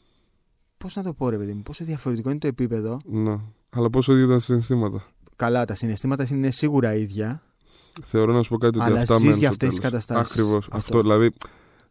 Πώς 0.78 0.96
να 0.96 1.02
το 1.02 1.12
πω, 1.12 1.28
ρε 1.28 1.36
παιδί 1.36 1.52
μου, 1.52 1.62
πόσο 1.62 1.84
διαφορετικό 1.84 2.30
είναι 2.30 2.38
το 2.38 2.46
επίπεδο. 2.46 3.00
Ναι. 3.04 3.36
Αλλά 3.70 3.90
πόσο 3.90 4.12
ίδια 4.16 4.26
τα 4.26 4.38
συναισθήματα. 4.38 5.06
Καλά, 5.36 5.64
τα 5.64 5.74
συναισθήματα 5.74 6.26
είναι 6.30 6.50
σίγουρα 6.50 6.94
ίδια. 6.94 7.42
Θεωρώ 8.02 8.32
να 8.32 8.42
σου 8.42 8.48
πω 8.48 8.58
κάτι 8.58 8.78
ότι 8.78 8.88
Αλλά 8.90 9.00
αυτά 9.00 9.14
ζεις 9.14 9.24
μένουν 9.24 9.38
για 9.38 9.52
στο 9.52 9.56
αυτές 9.66 9.68
τις 9.68 9.78
τέλος. 9.78 9.92
καταστάσεις. 10.04 10.30
Ακριβώς. 10.32 10.64
Αυτό. 10.66 10.76
Αυτό. 10.76 11.00
δηλαδή 11.00 11.32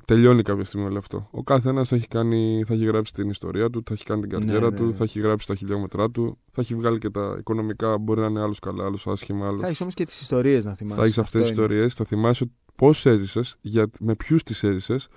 τελειώνει 0.10 0.42
κάποια 0.42 0.64
στιγμή 0.66 0.86
όλο 0.86 0.98
αυτό. 0.98 1.28
Ο 1.32 1.44
κάθε 1.44 1.70
ένα 1.70 1.84
θα 1.84 1.96
έχει, 1.96 2.08
κάνει, 2.08 2.64
θα 2.68 2.74
έχει 2.74 2.86
γράψει 2.86 3.14
την 3.14 3.30
ιστορία 3.30 3.70
του, 3.70 3.84
θα 3.86 3.94
έχει 3.94 4.04
κάνει 4.04 4.22
την 4.22 4.30
Ναι, 4.38 4.44
καριέρα 4.46 4.70
ναι, 4.70 4.78
του, 4.78 4.86
ναι. 4.86 4.94
θα 4.94 5.04
έχει 5.04 5.20
γράψει 5.20 5.48
τα 5.48 5.56
χιλιόμετρά 5.56 6.10
του, 6.10 6.38
θα 6.52 6.62
έχει 6.62 6.76
βγάλει 6.76 6.98
και 6.98 7.10
τα 7.10 7.36
οικονομικά. 7.40 7.98
Μπορεί 7.98 8.20
να 8.20 8.26
είναι 8.28 8.42
άλλος 8.42 8.60
καλά, 8.60 8.86
άλλος 8.86 9.08
άσχημα, 9.08 9.48
άλλο. 9.48 9.60
Θα 9.60 9.68
έχεις 9.68 9.82
όμως 9.82 9.94
και 9.94 10.06
τις 10.06 10.22
ιστορίες 10.22 10.66
να 10.66 10.76
θυμάσαι. 10.76 11.00
Θα 11.00 11.06
έχεις 11.06 11.18
αυτές 11.18 11.42
τις 11.42 11.50
Αυτό 11.50 11.62
είναι. 11.64 11.74
ιστορίες, 11.74 11.94
θα 11.94 12.06
θυμάσαι 12.06 12.52
πώς 12.76 13.06
έζησες, 13.06 13.56
με 14.00 14.16
ποιους 14.16 14.44
τις 14.44 14.64
έζησες 14.64 15.08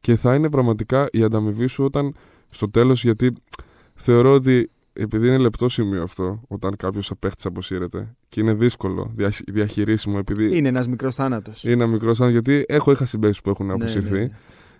και 0.00 0.16
θα 0.16 0.34
είναι 0.34 0.50
πραγματικά 0.50 1.08
η 1.12 1.22
ανταμοιβή 1.22 1.66
σου 1.66 1.84
όταν 1.84 2.14
στο 2.48 2.70
τέλος. 2.70 3.02
Γιατί 3.04 3.36
θεωρώ 3.94 4.32
ότι 4.32 4.70
επειδή 4.92 5.26
είναι 5.26 5.38
λεπτό 5.38 5.68
σημείο 5.68 6.02
αυτό, 6.02 6.40
όταν 6.48 6.76
κάποιος 6.76 7.10
απέχτη 7.10 7.42
αποσύρεται 7.48 8.14
και 8.28 8.40
είναι 8.40 8.54
δύσκολο 8.54 9.12
δια- 9.16 9.32
διαχειρίσιμο, 9.46 10.16
επειδή 10.20 10.56
Είναι 10.56 10.68
ένας 10.68 10.88
μικρός 10.88 11.14
θάνατος. 11.14 11.64
είναι 11.64 11.72
ένα 11.72 11.86
μικρό 11.86 12.14
σαν 12.14 12.30
γιατί 12.30 12.64
έχω 12.68 12.90
είχα 12.92 13.04
συμπέσεις 13.06 13.40
που 13.40 13.50
έχουν 13.50 13.66
Ναι, 13.66 13.72
αποσυρθεί 13.72 14.30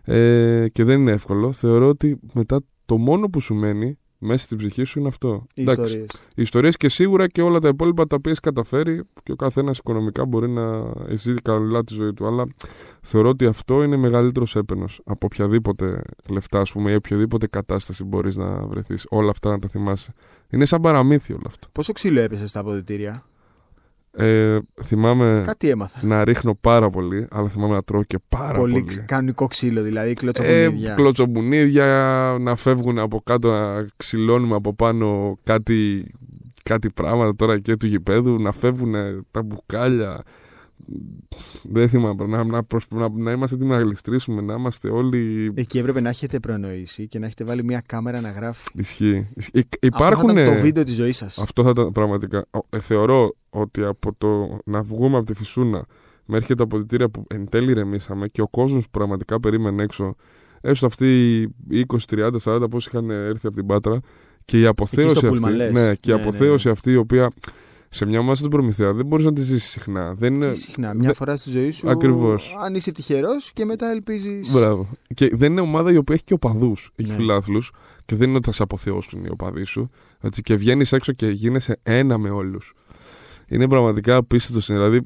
ε, 0.04 0.66
και 0.72 0.84
δεν 0.84 1.00
είναι 1.00 1.12
εύκολο. 1.12 1.52
Θεωρώ 1.52 1.88
ότι 1.88 2.18
μετά 2.34 2.60
το 2.84 2.96
μόνο 2.98 3.28
που 3.28 3.40
σου 3.40 3.54
μένει 3.54 3.98
μέσα 4.22 4.44
στην 4.44 4.58
ψυχή 4.58 4.84
σου 4.84 4.98
είναι 4.98 5.08
αυτό. 5.08 5.46
Οι 5.54 5.62
Εντάξει, 5.62 5.82
ιστορίες. 5.82 6.10
οι 6.34 6.42
ιστορίες 6.42 6.76
και 6.76 6.88
σίγουρα 6.88 7.26
και 7.26 7.42
όλα 7.42 7.58
τα 7.58 7.68
υπόλοιπα 7.68 8.06
τα 8.06 8.16
οποία 8.16 8.30
έχεις 8.30 8.42
καταφέρει 8.42 9.02
και 9.22 9.32
ο 9.32 9.36
καθένας 9.36 9.78
οικονομικά 9.78 10.24
μπορεί 10.24 10.48
να 10.48 10.92
ζει 11.14 11.34
καλά 11.34 11.84
τη 11.84 11.94
ζωή 11.94 12.12
του. 12.12 12.26
Αλλά 12.26 12.46
θεωρώ 13.00 13.28
ότι 13.28 13.46
αυτό 13.46 13.82
είναι 13.82 13.96
μεγαλύτερος 13.96 14.56
έπαινος 14.56 15.00
από 15.04 15.26
οποιαδήποτε 15.26 16.02
λεφτά, 16.30 16.60
ας 16.60 16.72
πούμε, 16.72 16.92
ή 16.92 16.94
οποιαδήποτε 16.94 17.46
κατάσταση 17.46 18.04
μπορείς 18.04 18.36
να 18.36 18.66
βρεθείς. 18.66 19.06
Όλα 19.08 19.30
αυτά 19.30 19.50
να 19.50 19.58
τα 19.58 19.68
θυμάσαι. 19.68 20.14
Είναι 20.50 20.64
σαν 20.64 20.80
παραμύθι 20.80 21.32
όλο 21.32 21.44
αυτό. 21.46 21.68
Πόσο 21.72 21.92
ξύλο 21.92 22.20
έπεσε 22.20 22.46
στα 22.46 22.60
αποδητήρια; 22.60 23.24
Ε, 24.16 24.58
θυμάμαι 24.82 25.42
Κάτι 25.46 25.68
έμαθα. 25.68 25.98
να 26.02 26.24
ρίχνω 26.24 26.54
πάρα 26.60 26.90
πολύ, 26.90 27.26
αλλά 27.30 27.48
θυμάμαι 27.48 27.74
να 27.74 27.82
τρώω 27.82 28.02
και 28.02 28.18
πάρα 28.28 28.58
Πολύ 28.58 28.72
πολύ. 28.72 28.84
ξ- 28.84 29.04
κανονικό 29.04 29.46
ξύλο, 29.46 29.82
δηλαδή 29.82 30.10
Ε, 30.10 30.14
κλωτσοπονίδια. 30.14 30.94
κλωτσομπουνίδια, 30.94 32.36
να 32.40 32.56
φεύγουν 32.56 32.98
από 32.98 33.20
κάτω, 33.24 33.50
να 33.50 33.86
ξυλώνουμε 33.96 34.54
από 34.54 34.74
πάνω 34.74 35.38
κάτι, 35.44 36.06
κάτι 36.62 36.90
πράγματα 36.90 37.34
τώρα 37.36 37.58
και 37.58 37.76
του 37.76 37.86
γηπέδου, 37.86 38.42
να 38.42 38.52
φεύγουν 38.52 38.94
τα 39.30 39.42
μπουκάλια. 39.42 40.22
Δεν 41.62 41.88
θυμάμαι, 41.88 42.26
να, 42.26 42.44
να, 42.44 42.62
προσ- 42.64 42.92
να, 42.94 43.08
να 43.08 43.32
είμαστε 43.32 43.56
έτοιμοι 43.56 43.70
να 43.70 43.78
γλιστρήσουμε, 43.80 44.40
να 44.40 44.54
είμαστε 44.54 44.88
όλοι... 44.90 45.52
Εκεί 45.54 45.78
έπρεπε 45.78 46.00
να 46.00 46.08
έχετε 46.08 46.40
προνοήσει 46.40 47.08
και 47.08 47.18
να 47.18 47.26
έχετε 47.26 47.44
βάλει 47.44 47.64
μια 47.64 47.82
κάμερα 47.86 48.20
να 48.20 48.30
γράφει. 48.30 48.68
Ισχύει. 48.74 49.28
Ισχύει. 49.34 49.50
Αυτό 49.56 49.86
Υπάρχουν... 49.86 50.28
θα 50.34 50.40
ήταν 50.42 50.54
το 50.54 50.60
βίντεο 50.60 50.82
της 50.84 50.94
ζωής 50.94 51.16
σας. 51.16 51.38
Αυτό 51.38 51.62
θα 51.62 51.70
ήταν 51.70 51.92
πραγματικά. 51.92 52.46
Ε, 52.68 52.80
θεωρώ 52.80 53.34
ότι 53.50 53.84
από 53.84 54.14
το 54.18 54.58
να 54.64 54.82
βγούμε 54.82 55.16
από 55.16 55.26
τη 55.26 55.34
φυσούνα 55.34 55.86
μέχρι 56.24 56.54
τα 56.54 56.62
αποδητήρια 56.64 57.08
που 57.08 57.24
εν 57.28 57.48
τέλει 57.48 57.72
ρεμίσαμε 57.72 58.28
και 58.28 58.40
ο 58.42 58.48
κόσμος 58.48 58.84
που 58.84 58.90
πραγματικά 58.90 59.40
περίμενε 59.40 59.82
έξω, 59.82 60.14
έστω 60.60 60.86
αυτοί 60.86 61.40
οι 61.68 61.84
20, 61.88 61.96
30, 62.10 62.30
40 62.44 62.70
πώ 62.70 62.76
είχαν 62.78 63.10
έρθει 63.10 63.46
από 63.46 63.56
την 63.56 63.66
Πάτρα 63.66 64.00
και 64.44 64.60
η 64.60 64.66
αποθέωση 64.66 65.16
στο 65.16 65.26
αυτή. 65.26 65.38
Πούλμαν, 65.38 65.54
λες. 65.56 65.72
ναι, 65.72 65.94
και 65.94 66.10
η 66.10 66.14
Ναι, 66.14 66.20
ναι, 66.20 66.22
αποθέωση 66.22 66.66
ναι. 66.66 66.72
αυτή 66.72 66.90
η 66.90 66.96
οποία 66.96 67.30
σε 67.92 68.06
μια 68.06 68.18
ομάδα 68.18 68.42
του 68.42 68.48
προμηθεία 68.48 68.92
δεν 68.92 69.06
μπορείς 69.06 69.24
να 69.24 69.32
τη 69.32 69.40
ζήσεις 69.42 69.70
συχνά. 69.70 70.14
Δεν 70.14 70.34
είναι... 70.34 70.54
Συχνά, 70.54 70.94
μια 70.94 71.08
δε- 71.08 71.14
φορά 71.14 71.36
στη 71.36 71.50
ζωή 71.50 71.70
σου. 71.70 71.90
Ακριβώς. 71.90 72.56
Αν 72.60 72.74
είσαι 72.74 72.92
τυχερός 72.92 73.50
και 73.54 73.64
μετά 73.64 73.90
ελπίζει. 73.90 74.40
Μπράβο. 74.52 74.88
Και 75.14 75.30
δεν 75.36 75.52
είναι 75.52 75.60
ομάδα 75.60 75.92
η 75.92 75.96
οποία 75.96 76.14
έχει 76.14 76.24
και 76.24 76.34
οπαδούς. 76.34 76.90
Έχει 76.96 77.08
Ναι. 77.08 77.14
φιλάθλους. 77.14 77.72
Και 78.04 78.16
δεν 78.16 78.28
είναι 78.28 78.36
ότι 78.36 78.46
θα 78.46 78.52
σε 78.52 78.62
αποθεώσουν 78.62 79.24
οι 79.24 79.28
οπαδοί 79.30 79.64
σου. 79.64 79.90
Έτσι, 80.20 80.42
και 80.42 80.56
βγαίνεις 80.56 80.92
έξω 80.92 81.12
και 81.12 81.26
γίνεσαι 81.26 81.78
ένα 81.82 82.18
με 82.18 82.30
όλους. 82.30 82.74
Είναι 83.48 83.68
πραγματικά 83.68 84.16
απίστευτος. 84.16 84.66
Δηλαδή, 84.66 85.02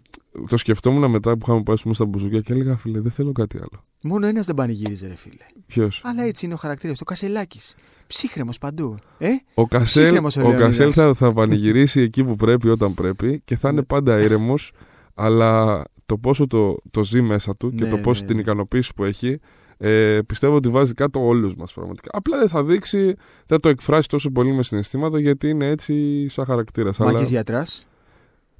το 0.48 0.56
σκεφτόμουν 0.56 1.10
μετά 1.10 1.32
που 1.32 1.38
είχαμε 1.42 1.62
πάει 1.62 1.74
ας 1.76 1.82
πούμε, 1.82 1.94
στα 1.94 2.04
μπουζούκια 2.06 2.40
και 2.40 2.52
έλεγα 2.52 2.76
φίλε, 2.76 3.00
δεν 3.00 3.10
θέλω 3.10 3.32
κάτι 3.32 3.56
άλλο. 3.56 3.84
Μόνο 4.02 4.26
ένας 4.26 4.46
δεν 4.46 4.54
πανηγύριζε, 4.54 5.06
ρε 5.06 5.16
φίλε. 5.16 5.44
Ποιος; 5.66 6.00
Αλλά 6.04 6.22
έτσι 6.22 6.44
είναι 6.44 6.54
ο 6.54 6.56
χαρακτήρας 6.56 6.96
του. 6.98 7.04
Ο 7.06 7.10
Κασελάκης. 7.10 7.74
Ψύχρεμος 8.06 8.58
παντού. 8.58 8.96
Ε, 9.18 9.28
Ο 9.54 9.66
Κασέλ, 9.66 10.02
Ψύχρεμος 10.04 10.36
ο 10.36 10.40
ο 10.40 10.42
Λεωνίδας. 10.42 10.68
Κασέλ 10.76 10.92
θα, 10.94 11.14
θα 11.14 11.32
πανηγυρίσει 11.32 12.00
εκεί 12.00 12.24
που 12.24 12.36
πρέπει 12.36 12.68
όταν 12.68 12.94
πρέπει 12.94 13.40
και 13.44 13.56
θα 13.56 13.68
είναι 13.68 13.78
Ναι. 13.80 13.86
πάντα 13.86 14.20
ήρεμος. 14.20 14.72
αλλά 15.14 15.82
το 16.06 16.18
πόσο 16.18 16.46
το, 16.46 16.76
το 16.90 17.04
ζει 17.04 17.22
μέσα 17.22 17.56
του 17.56 17.70
και 17.70 17.84
Ναι, 17.84 17.90
το 17.90 17.96
πόσο 17.98 18.20
ναι, 18.20 18.26
την 18.26 18.36
ναι. 18.36 18.42
ικανοποίηση 18.42 18.92
που 18.96 19.04
έχει, 19.04 19.40
ε, 19.76 20.18
πιστεύω 20.26 20.54
ότι 20.54 20.68
βάζει 20.68 20.92
κάτω 20.92 21.26
όλους 21.26 21.54
μας 21.54 21.72
πραγματικά. 21.72 22.08
Απλά 22.12 22.38
δεν 22.38 22.48
θα 22.48 22.64
δείξει, 22.64 23.14
δεν 23.46 23.60
το 23.60 23.68
εκφράσει 23.68 24.08
τόσο 24.08 24.30
πολύ 24.30 24.52
με 24.52 24.62
συναισθήματα 24.62 25.20
γιατί 25.20 25.48
είναι 25.48 25.66
έτσι 25.68 26.28
σαν 26.28 26.44
χαρακτήρας. 26.44 26.98
Μάκη 26.98 27.16
Αλλά 27.16 27.24
γιατράς. 27.24 27.86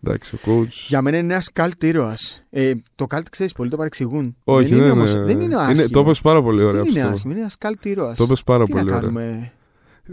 Εντάξει, 0.07 0.35
ο 0.35 0.39
coach. 0.47 0.69
Για 0.89 1.03
μένα 1.03 1.17
είναι 1.17 1.33
ένας 1.33 1.53
καλτ 1.53 1.83
ήρωας. 1.83 2.45
Ε, 2.51 2.73
το 2.95 3.07
καλτ 3.07 3.29
ξέρεις, 3.31 3.53
πολλοί 3.53 3.71
το 3.71 3.77
παρεξηγούν. 3.77 4.37
Όχι, 4.45 4.69
δεν, 4.69 4.77
δεν, 4.79 4.85
είναι 4.87 4.91
όμως, 4.91 5.13
είναι, 5.13 5.25
δεν 5.25 5.41
είναι 5.41 5.57
άσχημο. 5.57 5.89
το 5.89 6.05
πες 6.05 6.21
πάρα 6.21 6.43
πολύ 6.43 6.63
ωραία. 6.63 6.71
δεν 6.73 6.81
είναι 6.81 6.91
πιστεύω. 6.93 7.13
άσχημο, 7.13 7.33
είναι 7.33 7.41
ένας 7.41 7.59
καλτ 7.59 7.85
ήρωας. 7.85 8.19
Το 8.19 8.27
πες 8.27 8.43
πάρα 8.43 8.65
Τι 8.65 8.73
να 8.73 8.79
πολύ 8.79 8.91
ωραία. 8.91 9.01
κάνουμε; 9.01 9.53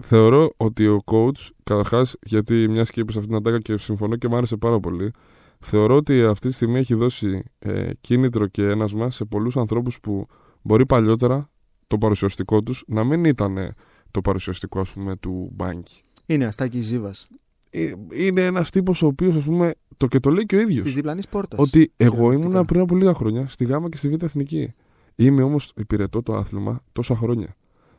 Θεωρώ 0.01 0.53
ότι 0.57 0.87
ο 0.87 1.03
coach, 1.05 1.49
καταρχάς, 1.63 2.15
γιατί 2.23 2.67
μιας 2.69 2.89
και 2.89 2.99
είπες 2.99 3.15
αυτή 3.15 3.27
την 3.27 3.37
ατάκα 3.37 3.59
και 3.59 3.77
συμφωνώ 3.77 4.15
και 4.15 4.27
μου 4.27 4.35
άρεσε 4.35 4.57
πάρα 4.57 4.79
πολύ, 4.79 5.11
θεωρώ 5.59 5.95
ότι 5.95 6.23
αυτή 6.23 6.47
τη 6.47 6.53
στιγμή 6.53 6.79
έχει 6.79 6.93
δώσει 6.93 7.43
ε, 7.59 7.89
κίνητρο 8.01 8.47
και 8.47 8.63
ένασμα 8.63 9.11
σε 9.11 9.25
πολλούς 9.25 9.57
ανθρώπους 9.57 9.99
που 9.99 10.27
μπορεί 10.61 10.85
παλιότερα 10.85 11.49
το 11.87 11.97
παρουσιαστικό 11.97 12.61
τους 12.63 12.83
να 12.87 13.03
μην 13.03 13.25
ήταν 13.25 13.57
ε, 13.57 13.73
το 14.11 14.21
παρουσιαστικό, 14.21 14.79
ας 14.79 14.91
πούμε, 14.91 15.15
του 15.15 15.49
μπάνκι. 15.53 16.01
Είναι 16.25 16.45
αστάκι 16.45 16.81
Ζήβας. 16.81 17.27
Ε, 17.73 17.91
Είναι 18.13 18.45
ένας 18.45 18.69
τύπος 18.69 19.01
ο 19.01 19.07
οποίος, 19.07 19.35
ας 19.35 19.43
πούμε, 19.43 19.73
το 19.97 20.07
και 20.07 20.19
το 20.19 20.29
λέει 20.29 20.45
και 20.45 20.55
ο 20.55 20.59
ίδιος. 20.59 20.85
Της 20.85 20.93
διπλανής 20.93 21.27
πόρτας. 21.27 21.59
Ότι 21.59 21.91
εγώ 21.97 22.11
Κυριολεκτικά. 22.11 22.47
ήμουνα 22.47 22.65
πριν 22.65 22.81
από 22.81 22.95
λίγα 22.95 23.13
χρόνια 23.13 23.47
στη 23.47 23.65
ΓΑΜΑ 23.65 23.89
και 23.89 23.97
στη 23.97 24.09
Β' 24.09 24.23
Εθνική. 24.23 24.73
Είμαι 25.15 25.41
όμως 25.43 25.73
υπηρετώ 25.75 26.23
το 26.23 26.35
άθλημα 26.35 26.83
τόσα 26.91 27.15
χρόνια. 27.15 27.55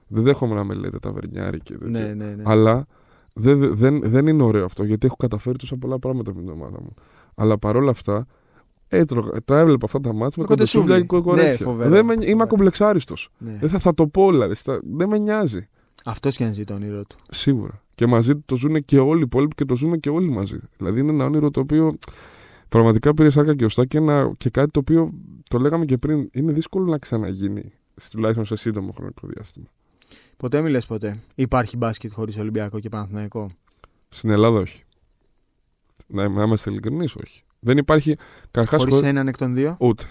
Δεν 0.07 0.23
δέχομαι 0.23 0.55
να 0.55 0.65
με 0.65 0.75
λέτε 0.75 0.99
ταβερνιάρη 0.99 1.59
και 1.61 1.79
τέτοια. 1.79 2.01
Ναι, 2.01 2.15
ναι, 2.15 2.35
ναι. 2.35 2.43
Αλλά 2.47 2.87
δεν, 3.33 3.77
δεν, 3.77 4.01
δεν 4.05 4.27
είναι 4.27 4.43
ωραίο 4.43 4.65
αυτό 4.65 4.85
γιατί 4.85 5.07
έχω 5.07 5.17
καταφέρει 5.17 5.57
τόσα 5.59 5.77
πολλά 5.77 5.99
πράγματα 5.99 6.35
με 6.35 6.41
την 6.41 6.51
ομάδα 6.51 6.81
μου. 6.81 6.95
Αλλά 7.35 7.59
παρόλα 7.59 7.91
αυτά 7.91 8.27
έτρωγα, 8.89 9.31
τα 9.45 9.59
έβλεπα 9.59 9.87
αυτά 9.87 10.01
τα 10.01 10.13
μάτια 10.13 10.35
με 10.37 10.43
Με 10.43 10.49
κοντοσούβλια 10.49 11.01
και 11.01 11.07
κοντοσούβλι. 11.07 11.41
κορέτσια. 11.43 11.67
Ναι, 11.67 11.73
φοβερό, 11.73 11.91
δεν 11.91 12.05
με, 12.05 12.13
είμαι 12.13 12.23
φοβερό. 12.23 12.43
ακομπλεξάριστο. 12.43 13.15
ναι. 13.39 13.57
Δεν 13.61 13.69
θα, 13.69 13.79
θα 13.79 13.95
το 13.95 14.07
πω 14.07 14.31
δηλαδή. 14.31 14.55
στα- 14.55 14.81
δεν 14.85 15.09
με 15.09 15.19
νοιάζει. 15.19 15.69
Αυτός 16.05 16.37
και 16.37 16.45
αν 16.45 16.53
ζει 16.53 16.65
το 16.65 16.75
όνειρό 16.75 17.03
του. 17.05 17.17
Σίγουρα. 17.31 17.82
Και 17.95 18.07
μαζί 18.07 18.35
του 18.35 18.43
το 18.47 18.57
ζουν 18.57 18.85
και 18.85 18.99
όλοι 18.99 19.21
οι 19.21 19.25
υπόλοιποι 19.25 19.55
και 19.55 19.65
το 19.65 19.77
ζούμε 19.77 19.97
και 19.97 20.09
όλοι 20.09 20.31
μαζί. 20.31 20.59
Δηλαδή 20.77 21.01
είναι 21.01 21.13
ένα 21.13 21.25
όνειρο 21.25 21.51
το 21.51 21.61
οποίο 21.61 21.99
πραγματικά 22.69 23.15
πήρε 23.15 23.31
σάρκα 23.31 23.55
και 23.55 23.65
οστά 23.65 23.87
και, 23.87 23.99
ένα, 23.99 24.33
και 24.37 24.51
κάτι 24.51 24.71
το 24.71 24.81
οποίο 24.81 25.13
το 25.49 25.59
λέγαμε 25.59 25.85
και 25.85 25.99
πριν. 25.99 26.29
Είναι 26.33 26.53
δύσκολο 26.53 26.91
να 26.91 26.99
ξαναγίνει. 26.99 27.73
Τουλάχιστον 28.11 28.45
σε 28.45 28.57
σύντομο 28.57 28.93
χρονικό 28.93 29.29
διάστημα. 29.29 29.67
Ποτέ 30.37 30.61
μιλέ 30.61 30.79
ποτέ. 30.79 31.19
Υπάρχει 31.35 31.77
μπάσκετ 31.77 32.13
χωρίς 32.13 32.39
Ολυμπιακό 32.39 32.81
και 32.81 32.89
Παναθηναϊκό; 32.89 33.51
Στην 34.09 34.31
Ελλάδα 34.31 34.59
όχι. 34.59 34.83
Να, 36.07 36.29
να 36.29 36.43
είμαστε 36.43 36.71
ειλικρινείς, 36.71 37.15
όχι. 37.15 37.43
Δεν 37.61 37.79
υπάρχει. 37.79 38.17
Καταρχά. 38.51 38.79
Χωρίς 38.79 39.03
έναν 39.03 39.29
εκ 39.29 39.37
των 39.37 39.55
δύο; 39.55 39.77
Ούτε. 39.79 40.05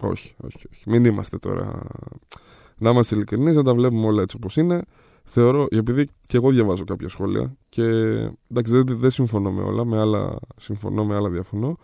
Όχι, 0.00 0.34
όχι, 0.36 0.66
όχι. 0.72 0.90
Μην 0.90 1.04
είμαστε 1.04 1.38
τώρα. 1.38 1.82
Να 2.78 2.90
είμαστε 2.90 3.14
ειλικρινείς, 3.14 3.56
να 3.56 3.62
τα 3.62 3.74
βλέπουμε 3.74 4.06
όλα 4.06 4.22
έτσι 4.22 4.36
όπως 4.36 4.56
είναι. 4.56 4.82
Θεωρώ, 5.30 5.66
επειδή 5.70 6.08
και 6.26 6.36
εγώ 6.36 6.50
διαβάζω 6.50 6.84
κάποια 6.84 7.08
σχόλια 7.08 7.56
και 7.68 7.82
εντάξει, 8.50 8.72
δεν, 8.72 8.84
δεν 8.88 9.10
συμφωνώ 9.10 9.52
με 9.52 9.62
όλα, 9.62 9.84
με 9.84 9.98
άλλα 9.98 10.38
συμφωνώ, 10.56 11.04
με 11.04 11.14
άλλα 11.14 11.30
διαφωνώ. 11.30 11.76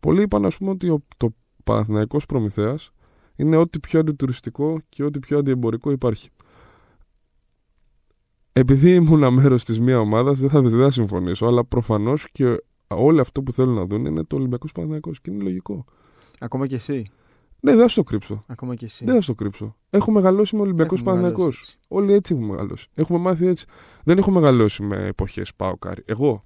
Πολλοί 0.00 0.22
είπαν, 0.22 0.44
ας 0.44 0.56
πούμε, 0.56 0.70
ότι 0.70 0.88
ο, 0.88 1.02
το 1.16 1.34
Παναθηναϊκός 1.64 2.26
Προμηθέας 2.26 2.90
είναι 3.36 3.56
ό,τι 3.56 3.80
πιο 3.80 4.00
αντιτουριστικό 4.00 4.78
και 4.88 5.04
ό,τι 5.04 5.18
πιο 5.18 5.38
αντιεμπορικό 5.38 5.90
υπάρχει. 5.90 6.28
Επειδή 8.52 8.94
ήμουν 8.94 9.32
μέρος 9.32 9.64
της 9.64 9.80
μία 9.80 9.98
ομάδας, 9.98 10.38
δεν 10.38 10.50
θα, 10.50 10.60
δεν 10.60 10.80
θα 10.80 10.90
συμφωνήσω, 10.90 11.46
αλλά 11.46 11.64
προφανώς 11.64 12.28
και 12.32 12.56
όλοι 12.88 13.20
αυτό 13.20 13.42
που 13.42 13.52
θέλουν 13.52 13.74
να 13.74 13.86
δουν 13.86 14.04
είναι 14.04 14.24
το 14.24 14.36
Ολυμπιακός 14.36 14.72
Παναθηναϊκός 14.72 15.20
και 15.20 15.30
είναι 15.30 15.42
λογικό. 15.42 15.84
Ακόμα 16.38 16.66
και 16.66 16.74
εσύ. 16.74 17.10
Ναι, 17.62 17.70
δεν 17.72 17.80
θα 17.80 17.88
σου 17.88 17.96
το 17.96 18.02
κρύψω. 18.02 18.44
Ακόμα 18.46 18.74
και 18.74 18.84
εσύ. 18.84 19.04
Δεν 19.04 19.14
θα 19.14 19.20
σου 19.20 19.26
το 19.26 19.34
κρύψω. 19.34 19.76
Έχω 19.90 20.10
μεγαλώσει 20.10 20.56
με 20.56 20.62
Ολυμπιακό 20.62 20.94
Έχουμε 20.94 21.10
Παναθηναϊκός. 21.10 21.44
μεγαλώσει. 21.44 21.78
Όλοι 21.88 22.12
έτσι 22.12 22.32
έχουμε 22.34 22.48
μεγαλώσει. 22.50 22.88
Έχουμε 22.94 23.18
μάθει 23.18 23.46
έτσι. 23.46 23.66
Δεν 24.04 24.18
έχω 24.18 24.30
μεγαλώσει 24.30 24.82
με 24.82 25.06
εποχές 25.06 25.54
Πάο 25.54 25.76
Κάρι. 25.76 26.02
Εγώ. 26.04 26.42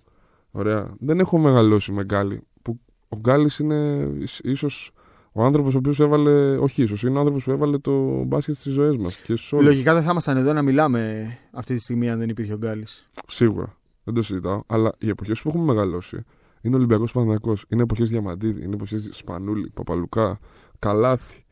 Ωραία. 0.50 0.94
Δεν 0.98 1.20
έχω 1.20 1.38
μεγαλώσει 1.38 1.92
με 1.92 2.04
Γκάλη. 2.04 2.42
Που 2.62 2.80
ο 3.08 3.16
Γκάλης 3.18 3.50
είναι 3.60 4.08
ίσως 4.42 4.90
ο 5.32 5.44
άνθρωπος 5.44 5.74
ο 5.74 5.78
οποίος 5.78 6.00
έβαλε. 6.00 6.56
Όχι, 6.56 6.82
ίσως 6.82 7.02
είναι 7.02 7.16
ο 7.16 7.18
άνθρωπος 7.18 7.44
που 7.44 7.50
έβαλε 7.50 7.78
το 7.78 8.24
μπάσκετ 8.24 8.54
στις 8.54 8.72
ζωές 8.72 8.96
μας 8.96 9.16
και 9.16 9.22
στους 9.36 9.52
όλους. 9.52 9.66
Λογικά 9.66 9.94
δεν 9.94 10.02
θα 10.02 10.10
ήμασταν 10.10 10.36
εδώ 10.36 10.52
να 10.52 10.62
μιλάμε 10.62 11.26
αυτή 11.52 11.74
τη 11.74 11.80
στιγμή 11.80 12.10
αν 12.10 12.18
δεν 12.18 12.28
υπήρχε 12.28 12.52
ο 12.52 12.56
Γκάλης. 12.56 13.08
Σίγουρα. 13.26 13.76
Δεν 14.04 14.14
το 14.14 14.22
συζητάω. 14.22 14.62
Αλλά 14.66 14.92
οι 14.98 15.08
εποχές 15.08 15.42
που 15.42 15.48
έχουμε 15.48 15.64
μεγαλώσει 15.64 16.24
είναι 16.60 16.76
Ολυμπιακός 16.76 17.12
Παναθηναϊκός. 17.12 17.64
Είναι 17.68 17.82
εποχές 17.82 18.10
Διαμαντίδη. 18.10 18.64
Είναι 18.64 18.74
εποχές 18.74 19.08
Σπανούλη, 19.12 19.70
Παπαλουκά, 19.74 20.38
Καλάθη. 20.78 21.44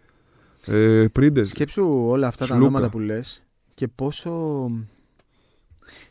Ε, 0.67 1.07
Πρίντεζ. 1.13 1.49
Σκέψου 1.49 2.05
όλα 2.07 2.27
αυτά 2.27 2.47
τα 2.47 2.55
Σλούκα. 2.55 2.67
ονόματα 2.67 2.91
που 2.91 2.99
λες 2.99 3.43
και 3.75 3.89
πόσο. 3.89 4.71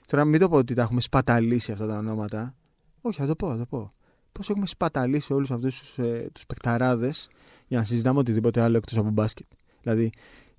Τώρα 0.06 0.26
μην 0.26 0.40
το 0.40 0.50
πω 0.50 0.58
ότι 0.58 0.74
τα 0.74 0.82
έχουμε 0.82 1.02
σπαταλήσει 1.02 1.72
αυτά 1.72 1.88
τα 1.88 1.98
ονόματα. 1.98 2.56
Όχι, 3.02 3.20
θα 3.22 3.28
το 3.28 3.36
πω, 3.36 3.50
θα 3.50 3.58
το 3.58 3.66
πω. 3.66 3.94
Πόσο 4.32 4.52
έχουμε 4.52 4.68
σπαταλήσει 4.68 5.34
όλους 5.34 5.52
αυτούς 5.52 5.94
του 5.96 6.02
ε, 6.02 6.28
τους 6.34 6.46
παικταράδες 6.46 7.30
για 7.68 7.78
να 7.78 7.84
συζητάμε 7.84 8.20
οτιδήποτε 8.20 8.62
άλλο 8.62 8.78
εκτός 8.78 8.98
από 8.98 9.10
μπάσκετ. 9.10 9.46
Δηλαδή, 9.82 10.12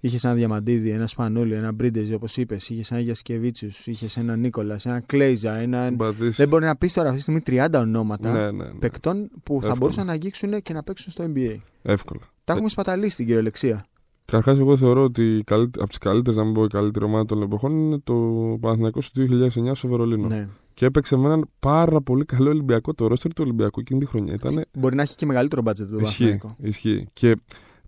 είχες 0.05 0.25
ένα 0.25 0.35
Διαμαντίδη, 0.35 0.91
ένα 0.91 1.07
Σπανούλη, 1.07 1.55
ένα 1.55 1.73
Μπρίντεζ, 1.73 2.13
όπως 2.13 2.37
είπες, 2.37 2.69
είχες 2.69 2.91
ένα 2.91 3.01
Γιασκεβίτσιους, 3.01 3.87
είχες 3.87 4.17
έναν 4.17 4.41
Νίκολας, 4.41 4.87
ένα 4.87 5.01
Κλέιζα, 5.01 5.59
έναν. 5.61 5.95
Μπατίστη. 5.95 6.33
Δεν 6.43 6.49
μπορεί 6.49 6.65
να 6.65 6.77
πεις 6.77 6.93
τώρα 6.93 7.09
αυτή 7.11 7.23
τη 7.25 7.41
στιγμή 7.41 7.41
30 7.67 7.81
ονόματα 7.81 8.33
Ναι, 8.33 8.39
ναι, 8.51 8.51
ναι. 8.51 8.79
παικτών 8.79 9.31
που 9.43 9.53
θα 9.53 9.57
Εύκολα. 9.57 9.75
μπορούσαν 9.79 10.07
να 10.07 10.13
αγγίξουν 10.13 10.63
και 10.63 10.73
να 10.73 10.83
παίξουν 10.83 11.13
στο 11.13 11.25
NBA. 11.35 11.57
Εύκολα. 11.83 12.21
Τα 12.45 12.53
έχουμε 12.53 12.69
σπαταλήσει 12.69 13.11
στην 13.11 13.27
κυριολεξία. 13.27 13.87
Καταρχάς, 14.25 14.59
εγώ 14.59 14.77
θεωρώ 14.77 15.03
ότι 15.03 15.37
η 15.37 15.43
καλύτε- 15.43 15.79
από 15.81 15.89
τις 15.89 15.99
καλύτερες, 15.99 16.39
να 16.39 16.45
μην 16.45 16.53
πω 16.53 16.65
η 16.65 16.67
καλύτερη 16.67 17.05
ομάδα 17.05 17.25
των 17.25 17.43
εποχών 17.43 17.73
είναι 17.79 17.99
το 18.05 18.15
Παναθηναϊκός 18.61 19.11
του 19.11 19.21
2009 19.23 19.75
στο 19.75 19.89
Βερολίνο. 19.89 20.27
Ναι. 20.27 20.49
Και 20.75 20.85
έπαιξε 20.87 21.17
με 21.17 21.27
έναν 21.27 21.49
πάρα 21.61 22.01
πολύ 22.01 22.25
καλό 22.25 22.51
Ολυμπιακό. 22.51 22.95
Το 22.95 23.07
ρόστερ 23.07 23.33
του 23.35 23.43
Ολυμπιακού 23.45 23.81
εκείνη 23.81 24.01
τη 24.01 24.07
χρονιά 24.07 24.35
ήταν. 24.35 24.65
Μπορεί 24.79 24.95
να 24.95 25.03
έχει 25.03 25.15
και 25.17 25.27
μεγαλύτερο 25.27 25.63
budget 25.65 25.75
το 25.77 25.97
Ισχύει, 26.01 26.25
Παναθηναϊκό. 26.25 26.57
ισχύει. 26.61 27.07
Και 27.13 27.37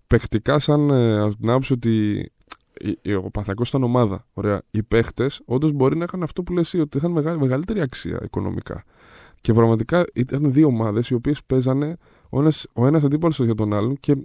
παιχτικά, 0.07 0.59
σαν 0.59 0.89
ε, 0.89 1.19
από 1.19 1.35
την 1.35 1.49
άποψη 1.49 1.73
ότι 1.73 2.09
η- 2.79 2.97
η- 3.01 3.13
ο 3.13 3.21
Παναθηναϊκός 3.21 3.69
ήταν 3.69 3.83
ομάδα. 3.83 4.25
Ωραία. 4.33 4.61
Οι 4.71 4.83
παίχτε 4.83 5.29
όντως 5.45 5.71
μπορεί 5.71 5.97
να 5.97 6.03
είχαν 6.03 6.23
αυτό 6.23 6.43
που 6.43 6.53
λες 6.53 6.65
εσύ, 6.65 6.79
ότι 6.79 6.97
είχαν 6.97 7.11
μεγα- 7.11 7.39
μεγαλύτερη 7.39 7.81
αξία 7.81 8.19
οικονομικά. 8.23 8.83
Και 9.41 9.53
πραγματικά 9.53 10.05
ήταν 10.13 10.51
δύο 10.51 10.67
ομάδες 10.67 11.09
οι 11.09 11.13
οποίες 11.13 11.43
παίζανε 11.43 11.97
ο 12.29 12.39
ένας 12.39 12.67
ο 12.73 12.85
ένας 12.85 13.03
αντίπαλος 13.03 13.39
για 13.39 13.55
τον 13.55 13.73
άλλον 13.73 13.97
και 13.99 14.15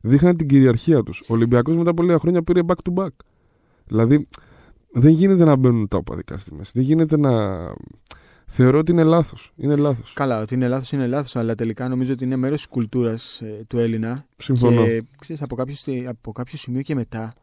δείχναν 0.00 0.36
την 0.36 0.48
κυριαρχία 0.48 1.02
τους. 1.02 1.20
Ο 1.20 1.32
Ολυμπιακός 1.34 1.76
μετά 1.76 1.90
από 1.90 2.02
λίγα 2.02 2.18
χρόνια 2.18 2.42
πήρε 2.42 2.60
back 2.66 2.90
to 2.90 3.02
back. 3.02 3.08
Δηλαδή 3.86 4.26
δεν 4.92 5.10
γίνεται 5.12 5.44
να 5.44 5.56
μπαίνουν 5.56 5.88
τα 5.88 5.96
οπαδικά 5.96 6.38
στη 6.38 6.54
μέση. 6.54 6.70
Δεν 6.74 6.82
γίνεται 6.84 7.16
να. 7.16 7.56
Θεωρώ 8.50 8.78
ότι 8.78 8.92
είναι 8.92 9.04
λάθος. 9.04 9.52
Είναι 9.56 9.76
λάθος. 9.76 10.12
Καλά, 10.12 10.40
ότι 10.40 10.54
είναι 10.54 10.68
λάθος 10.68 10.92
είναι 10.92 11.06
λάθος, 11.06 11.36
αλλά 11.36 11.54
τελικά 11.54 11.88
νομίζω 11.88 12.12
ότι 12.12 12.24
είναι 12.24 12.36
μέρος 12.36 12.56
της 12.56 12.66
κουλτούρας 12.68 13.42
του 13.66 13.78
Έλληνα. 13.78 14.26
Συμφωνώ. 14.36 14.84
Και 14.84 15.02
ξέρεις, 15.18 15.42
από, 15.42 15.56
κάποιο, 15.56 15.74
στι- 15.74 16.06
από 16.06 16.32
κάποιο 16.32 16.58
σημείο 16.58 16.82
και 16.82 16.94
μετά 16.94 17.34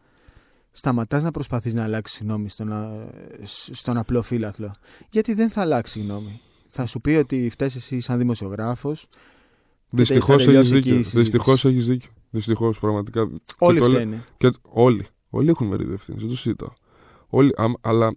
σταματάς 0.72 1.24
να 1.24 1.32
προσπαθείς 1.32 1.74
να 1.74 1.84
αλλάξεις 1.84 2.20
γνώμη 2.22 2.50
στον, 2.50 2.72
α- 2.74 3.08
στον 3.72 3.98
απλό 3.98 4.22
φύλαθλο. 4.22 4.76
Γιατί 5.10 5.34
δεν 5.34 5.50
θα 5.50 5.62
αλλάξει 5.62 6.00
γνώμη. 6.00 6.40
Θα 6.68 6.86
σου 6.86 7.02
πει 7.02 7.10
ότι 7.12 7.50
φταίεις 7.50 7.76
εσύ 7.76 8.00
σαν 8.00 8.18
δημοσιογράφος. 8.18 9.08
Δυστυχώς 9.90 10.28
θα 10.28 10.34
έχεις 10.34 10.46
τελειώσει 10.46 10.76
εκεί 10.76 10.90
η 10.90 10.92
δίκιο. 10.92 11.04
συζήτηση. 11.04 11.18
Δυστυχώ 11.20 11.70
έχεις 11.70 11.88
δίκιο. 11.88 12.10
Δυστυχώς, 12.30 12.80
πραγματικά. 12.80 13.30
Όλοι 13.58 13.80
το 13.80 13.88
λέ- 13.88 13.96
φταίνε. 13.96 14.24
Και 14.38 14.50
όλοι. 14.62 15.06
Όλοι 15.30 15.50
έχουν 15.50 15.68
μερίδιο 15.68 15.94
ευθύνης, 15.94 16.22
δεν 16.22 16.30
το 16.30 16.38
συζητάω. 16.38 16.70
Όλοι, 17.30 17.54
αμ- 17.58 17.74
αλλά 17.82 18.16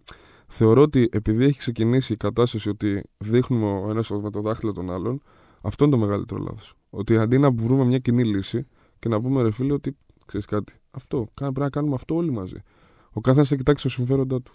θεωρώ 0.48 0.82
ότι 0.82 1.08
επειδή 1.12 1.44
έχει 1.44 1.58
ξεκινήσει 1.58 2.12
η 2.12 2.16
κατάσταση 2.16 2.68
ότι 2.68 3.02
δείχνουμε 3.18 3.66
ο 3.86 3.90
ένας 3.90 4.10
με 4.10 4.30
το 4.30 4.40
δάχτυλο 4.40 4.72
τον 4.72 4.90
άλλον, 4.90 5.22
αυτό 5.60 5.84
είναι 5.84 5.92
το 5.92 5.98
μεγαλύτερο 6.00 6.40
λάθος. 6.40 6.74
Ότι 6.90 7.16
αντί 7.18 7.38
να 7.38 7.50
βρούμε 7.50 7.84
μια 7.84 7.98
κοινή 7.98 8.24
λύση 8.24 8.66
και 8.98 9.08
να 9.08 9.20
πούμε 9.20 9.42
ρε 9.42 9.50
φίλε 9.50 9.72
ότι 9.72 9.96
ξέρεις 10.26 10.46
κάτι, 10.46 10.72
αυτό, 10.90 11.18
κα- 11.34 11.44
πρέπει 11.44 11.60
να 11.60 11.70
κάνουμε 11.70 11.94
αυτό 11.94 12.14
όλοι 12.14 12.30
μαζί. 12.30 12.56
Ο 13.12 13.20
καθένας 13.20 13.48
θα 13.48 13.56
κοιτάξει 13.56 13.82
το 13.82 13.88
συμφέροντά 13.90 14.42
του. 14.42 14.52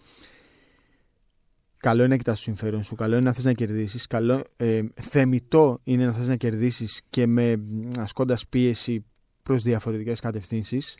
καλό 1.77 1.99
είναι 2.03 2.07
να 2.11 2.17
κοιτάς 2.17 2.35
το 2.35 2.41
συμφέρον 2.41 2.83
σου, 2.83 2.95
καλό 2.95 3.15
είναι 3.15 3.23
να 3.23 3.33
θες 3.33 3.43
να 3.45 3.53
κερδίσεις. 3.53 4.07
Καλό, 4.07 4.41
ε, 4.55 4.81
θεμητό 5.01 5.79
είναι 5.83 6.05
να 6.05 6.11
θες 6.13 6.27
να 6.27 6.35
κερδίσεις 6.35 7.01
και 7.09 7.27
με 7.27 7.63
ασκώντας 7.97 8.47
πίεση 8.47 9.05
προς 9.43 9.63
διαφορετικές 9.63 10.19
κατευθύνσεις. 10.19 10.97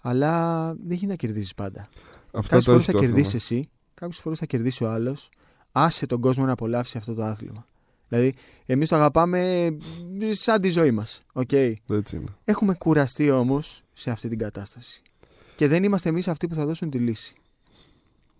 Αλλά 0.00 0.66
δεν 0.74 0.82
γίνεται 0.96 1.06
να 1.06 1.14
κερδίσει 1.16 1.54
πάντα. 1.54 1.88
Αυτά 2.32 2.56
Κάποιε 2.56 2.58
τα 2.58 2.62
φορέ 2.62 2.76
έχεις 2.76 2.86
θα 2.86 2.92
το 2.92 2.98
άθλημα. 2.98 3.14
κερδίσεις 3.16 3.34
εσύ, 3.42 3.68
κάποιε 3.98 4.20
φορέ 4.20 4.34
θα 4.34 4.46
κερδίσει 4.46 4.84
ο 4.84 4.90
άλλος. 4.90 5.30
Άσε 5.72 6.06
τον 6.06 6.20
κόσμο 6.20 6.44
να 6.44 6.52
απολαύσει 6.52 6.98
αυτό 6.98 7.14
το 7.14 7.22
άθλημα. 7.22 7.66
Δηλαδή, 8.08 8.34
εμείς 8.66 8.88
το 8.88 8.96
αγαπάμε 8.96 9.68
σαν 10.30 10.60
τη 10.60 10.70
ζωή 10.70 10.90
μας. 10.90 11.22
Okay. 11.32 11.72
Έτσι 11.88 12.16
είναι. 12.16 12.26
Έχουμε 12.44 12.74
κουραστεί 12.74 13.30
όμως 13.30 13.82
σε 13.92 14.10
αυτή 14.10 14.28
την 14.28 14.38
κατάσταση. 14.38 15.02
Και 15.56 15.68
δεν 15.68 15.84
είμαστε 15.84 16.08
εμείς 16.08 16.28
αυτοί 16.28 16.48
που 16.48 16.54
θα 16.54 16.66
δώσουν 16.66 16.90
τη 16.90 16.98
λύση. 16.98 17.34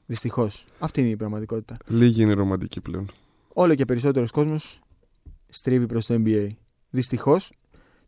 Δυστυχώς. 0.06 0.64
Αυτή 0.78 1.00
είναι 1.00 1.10
η 1.10 1.16
πραγματικότητα. 1.16 1.76
Λίγη 1.86 2.22
είναι 2.22 2.32
η 2.32 2.34
ρομαντική 2.34 2.80
πλέον. 2.80 3.10
Όλο 3.52 3.74
και 3.74 3.84
περισσότερος 3.84 4.30
κόσμος 4.30 4.80
στρίβει 5.48 5.86
προς 5.86 6.06
το 6.06 6.22
NBA. 6.24 6.48
Δυστυχώς, 6.90 7.52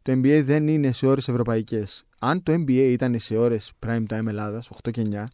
το 0.03 0.13
NBA 0.13 0.43
δεν 0.45 0.69
είναι 0.69 0.93
σε 0.93 1.07
ώρες 1.07 1.29
ευρωπαϊκές. 1.29 2.05
Αν 2.19 2.43
το 2.43 2.53
NBA 2.53 2.89
ήταν 2.91 3.19
σε 3.19 3.37
ώρες 3.37 3.73
prime 3.87 4.05
time 4.09 4.27
Ελλάδας, 4.27 4.71
8 4.71 4.91
και 4.91 5.01
9, 5.01 5.29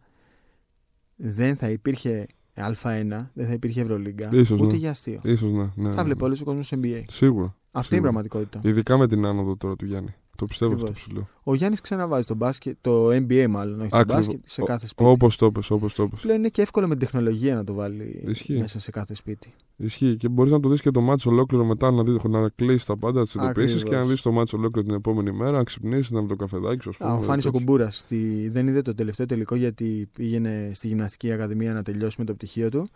δεν 1.17 1.57
θα 1.57 1.71
υπήρχε 1.71 2.27
Α1, 2.57 3.27
δεν 3.33 3.47
θα 3.47 3.53
υπήρχε 3.53 3.81
Ευρωλίγκα, 3.81 4.29
Ίσως, 4.33 4.61
ούτε 4.61 4.73
ναι. 4.73 4.79
για 4.79 4.91
αστείο. 4.91 5.21
Ίσως 5.23 5.53
ναι. 5.53 5.71
ναι, 5.75 5.91
θα 5.91 5.97
ναι. 5.97 6.03
βλέπει 6.03 6.25
όλο 6.25 6.37
ο 6.41 6.45
κόσμο 6.45 6.81
NBA. 6.83 7.03
Σίγουρα. 7.07 7.07
Αυτή 7.07 7.25
είναι 7.25 7.43
η 7.81 7.83
Σίγουρα. 7.83 8.01
πραγματικότητα. 8.01 8.61
Ειδικά 8.65 8.97
με 8.97 9.07
την 9.07 9.25
άνοδο 9.27 9.57
τώρα 9.57 9.77
του 9.77 9.85
Γιάννη. 9.85 10.15
Το 10.37 10.47
πιστεύω 10.47 10.73
αυτό 10.73 10.85
Ακριβώς. 10.87 11.05
που 11.05 11.11
σου 11.11 11.17
λέω. 11.17 11.29
Ο 11.43 11.55
Γιάννης 11.55 11.81
ξαναβάζει 11.81 12.27
το 12.27 12.35
μπάσκετ, 12.35 12.77
το 12.81 13.09
NBA 13.11 13.47
μάλλον, 13.49 13.81
όχι 13.81 13.91
το 13.91 13.97
Ακριβώς. 13.97 14.27
μπάσκετ, 14.27 14.41
σε 14.47 14.63
κάθε 14.63 14.87
σπίτι. 14.87 15.09
Όπως 15.11 15.37
το 15.37 15.53
πες, 15.53 15.71
όπως 15.71 15.95
το 15.95 16.09
πες. 16.09 16.21
Πλέον 16.21 16.39
είναι 16.39 16.49
και 16.49 16.63
εύκολο 16.63 16.87
με 16.89 16.95
την 16.97 17.05
τεχνολογία 17.05 17.55
να 17.55 17.65
το 17.65 17.75
βάλει 17.75 18.23
Ισχύει. 18.27 18.59
μέσα 18.59 18.81
σε 18.81 18.91
κάθε 18.91 19.15
σπίτι. 19.15 19.53
Ισχύει. 19.77 20.17
Και 20.17 20.29
μπορείς 20.29 20.53
να 20.53 20.61
το 20.61 20.69
δεις 20.69 20.81
και 20.81 20.91
το 20.91 21.01
μάτσο 21.01 21.31
ολόκληρο 21.31 21.65
μετά, 21.65 21.91
να, 21.91 22.03
δεις, 22.03 22.17
να 22.25 22.49
κλείσει 22.49 22.87
τα 22.87 22.97
πάντα, 22.97 23.19
να 23.19 23.25
τις 23.25 23.35
εντοπίσει 23.35 23.61
Ακριβώς. 23.75 23.83
και 23.83 23.97
να 23.97 24.05
δεις 24.05 24.23
το 24.23 24.33
μάτσο 24.33 24.57
ολόκληρο 24.57 24.87
την 24.87 24.97
επόμενη 24.97 25.33
μέρα, 25.33 25.51
να 25.57 25.65
ξυπνήσεις, 25.65 26.11
να 26.11 26.21
με 26.23 26.29
το 26.29 26.37
καφεδάκι 26.37 26.83
σου. 26.83 26.91
ας 26.91 26.97
Α, 27.01 27.05
πούμε, 27.05 27.19
ο 27.19 27.23
Φάνης 27.23 27.45
ο 27.47 27.51
τέτοιο. 27.51 27.65
Κουμπούρας 27.67 28.05
δεν 28.49 28.67
είδε 28.69 28.83
το 28.83 28.95
τελευταίο 28.95 29.27
τελικό 29.27 29.55
γιατί 29.55 30.09
πήγαινε 30.13 30.71
στη 30.75 30.89
γυμναστική 30.89 31.33
ακαδημία 31.33 31.73
να 31.73 31.83
τελειώσει 31.83 32.17
με 32.19 32.25
το 32.25 32.35
πτυχίο 32.35 32.69
του. 32.69 32.89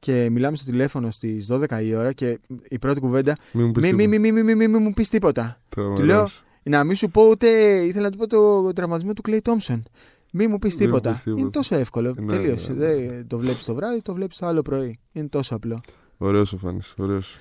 Και 0.00 0.28
μιλάμε 0.30 0.56
στο 0.56 0.70
τηλέφωνο 0.70 1.10
στις 1.10 1.46
12 1.50 1.82
η 1.82 1.94
ώρα 1.94 2.12
και 2.12 2.38
η 2.68 2.78
πρώτη 2.78 3.00
κουβέντα. 3.00 3.36
Μην 3.52 3.64
μου 3.66 3.72
πεις 3.72 3.92
Μη, 3.92 4.06
μη, 4.06 4.18
μη, 4.18 4.18
μη, 4.18 4.32
μη, 4.32 4.42
μη, 4.42 4.54
μη, 4.54 4.68
μη 4.68 4.78
μου 4.78 4.92
πεις 4.92 5.08
τίποτα. 5.08 5.60
Του 5.68 6.02
λέω, 6.04 6.28
Να 6.62 6.84
μην 6.84 6.96
σου 6.96 7.10
πω 7.10 7.28
ούτε. 7.28 7.48
ήθελα 7.84 8.04
να 8.04 8.10
του 8.10 8.18
πω 8.18 8.26
το 8.26 8.72
τραυματισμό 8.72 9.12
του 9.12 9.22
Κλέι 9.22 9.40
Τόμψον. 9.40 9.82
Μη 10.32 10.46
μου 10.46 10.58
πεις 10.58 10.74
Μη 10.76 10.80
μου 10.80 10.86
τίποτα. 10.86 11.12
πεις 11.12 11.22
τίποτα. 11.22 11.40
Είναι 11.40 11.50
τόσο 11.50 11.74
εύκολο. 11.76 12.14
Ναι, 12.18 12.32
Τελείωσε. 12.32 12.72
ναι, 12.72 12.86
ναι. 12.86 12.94
Δεν 12.94 13.26
το 13.26 13.38
βλέπεις 13.38 13.64
το 13.64 13.74
βράδυ, 13.74 14.02
το 14.02 14.14
βλέπεις 14.14 14.36
το 14.38 14.46
άλλο 14.46 14.62
πρωί. 14.62 14.98
Είναι 15.12 15.26
τόσο 15.28 15.54
απλό. 15.54 15.80
Ωραίος 16.18 16.52
ο 16.52 16.56
Φάνης. 16.56 16.94
Ωραίος. 16.98 17.36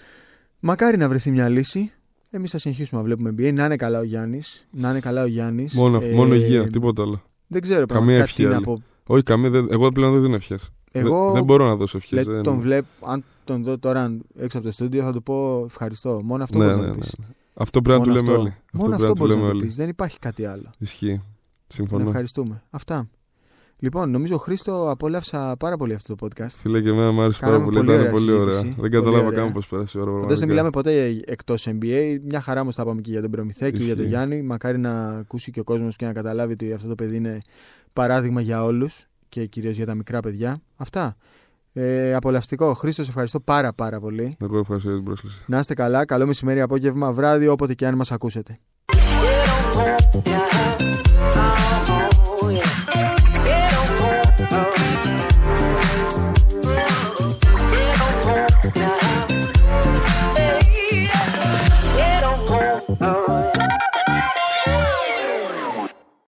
Μακάρι 0.60 0.98
να 0.98 1.08
βρεθεί 1.10 1.32
μια 1.32 1.50
λύση. 1.50 1.92
Εμείς 2.30 2.52
θα 2.52 2.58
συνεχίσουμε 2.58 3.00
να 3.02 3.06
βλέπουμε 3.08 3.30
NBA. 3.30 3.54
Να 3.54 3.66
είναι 3.66 3.76
καλά 3.76 4.00
ο 4.00 4.04
Γιάννης. 4.04 4.68
Να 4.72 4.90
είναι 4.90 5.00
καλά 5.00 5.24
ο 5.24 5.26
Γιάννης. 5.26 5.74
Μόνο, 5.74 6.00
μόνο 6.14 6.36
υγεία, 6.36 6.70
τίποτα 6.70 7.02
άλλο. 7.02 7.22
Δεν 7.48 7.62
ξέρω 7.62 7.86
Καμία 7.86 7.88
πραγματικά 7.96 8.24
ευχή 8.24 8.44
τι 8.44 8.50
να 8.50 8.56
άλλη. 8.56 8.64
πω. 8.66 8.82
Όχι, 9.06 9.24
καμία, 9.24 9.50
δεν, 9.50 9.68
εγώ 9.72 9.92
πλέον 9.92 10.14
δεν 10.14 10.22
δίνω 10.22 10.36
ευχές. 10.36 10.70
Εγώ 10.92 11.32
δεν 11.32 11.44
μπορώ 11.44 11.66
να 11.66 11.76
δώσω 11.76 11.98
ευχές. 11.98 12.26
λέει, 12.28 12.42
τον 12.42 12.60
βλέπω, 12.60 12.88
αν 13.06 13.24
τον 13.46 13.64
δω 13.64 13.78
τώρα 13.78 14.18
έξω 14.40 14.58
από 14.58 14.68
το 14.68 14.74
στούντιο 14.74 15.04
θα 15.04 15.12
του 15.12 15.24
πω 15.24 15.64
ευχαριστώ. 15.66 16.22
Μόνο 16.24 16.44
αυτό 16.44 16.58
ναι, 16.58 16.64
μπορείς 16.66 16.80
ναι, 16.80 16.86
να 16.88 16.92
ναι, 16.94 16.98
πεις. 17.00 17.14
ναι. 17.20 17.26
Αυτό 17.58 17.82
πρέπει 17.82 18.00
να 18.00 18.06
του 18.06 18.10
Μόνο 18.12 18.22
λέμε 18.22 18.32
αυτό. 18.32 18.42
όλοι. 18.42 18.56
Μόνο 18.72 18.90
πρέπει 18.90 18.94
αυτό 18.94 19.08
να 19.08 19.14
του 19.14 19.18
μπορείς 19.22 19.34
λέμε 19.36 19.46
να 19.48 19.52
του 19.52 19.58
όλοι. 19.58 19.66
πεις. 19.68 19.76
Δεν 19.76 19.90
υπάρχει 19.90 20.20
κάτι 20.20 20.46
άλλο. 20.46 20.72
Ισχύει. 20.78 21.08
Τον 21.16 21.24
Συμφωνώ. 21.68 22.08
ευχαριστούμε. 22.08 22.64
Αυτά. 22.70 23.10
Λοιπόν, 23.80 24.10
νομίζω 24.12 24.38
Χρήστο 24.38 24.90
απόλαυσα 24.90 25.56
πάρα 25.60 25.78
πολύ 25.78 25.94
αυτό 25.94 26.16
το 26.16 26.28
podcast. 26.28 26.48
Φίλε 26.50 26.82
και 26.82 26.90
εμένα 26.90 27.12
μου 27.12 27.22
άρεσε 27.22 27.40
πάρα 27.40 27.52
Κάναμε 27.58 27.72
πολύ. 27.72 27.78
πολύ 27.86 27.90
Ήταν 27.90 28.00
ωραία 28.02 28.12
πολύ 28.12 28.32
ωραία. 28.32 28.44
συζήτηση. 28.54 28.68
Δεν 28.68 28.76
Πολύ 28.76 28.90
κατάλαβα 28.90 29.28
ωραία. 29.28 29.40
καν 29.44 29.52
πώς 29.54 29.68
πέρασε 29.68 29.98
η 29.98 30.02
ώρα. 30.02 30.12
Φαντάζομαι 30.12 30.36
δεν 30.48 30.48
πραγματικά. 30.48 30.92
μιλάμε 30.92 31.14
ποτέ 31.16 31.32
εκτός 31.34 31.68
NBA. 31.68 32.18
Μια 32.30 32.42
χαρά 32.42 32.62
όμως 32.62 32.76
θα 32.76 32.86
πάμε 32.86 33.02
και 33.02 33.12
για 33.12 33.22
τον 33.22 33.32
Προμηθέα 33.32 33.70
και 33.72 33.78
για 33.84 33.96
τον 33.96 34.04
Ισχύει. 34.04 34.10
Γιάννη. 34.16 34.42
Μακάρι 34.42 34.78
να 34.78 35.08
ακούσει 35.08 35.52
και 35.52 35.60
ο 35.60 35.64
κόσμος 35.64 35.96
και 35.96 36.06
να 36.06 36.14
καταλάβει 36.14 36.54
ότι 36.54 36.74
αυτό 36.74 36.88
το 36.88 36.96
παιδί 36.96 37.16
είναι 37.16 37.42
παράδειγμα 37.94 38.42
για 38.42 38.64
όλους 38.64 39.06
και 39.30 39.46
κυρίως 39.46 39.76
για 39.76 39.86
τα 39.86 39.96
μικρά 39.96 40.20
παιδιά. 40.20 40.62
Αυτά. 40.76 41.18
Ε, 41.80 42.14
απολαυστικό. 42.14 42.74
Χρήστος, 42.74 43.08
ευχαριστώ 43.08 43.40
πάρα 43.40 43.74
πάρα 43.74 44.00
πολύ. 44.00 44.38
Εγώ 44.44 44.60
ευχαριστώ. 44.60 45.04
Να 45.46 45.60
είστε 45.60 45.74
καλά. 45.74 46.06
Καλό 46.06 46.26
μεσημέρι, 46.26 46.62
απόγευμα, 46.62 47.12
βράδυ, 47.12 47.48
όποτε 47.48 47.74
και 47.74 47.86
αν 47.88 47.96
μας 47.96 48.12
ακούσετε. 48.12 48.60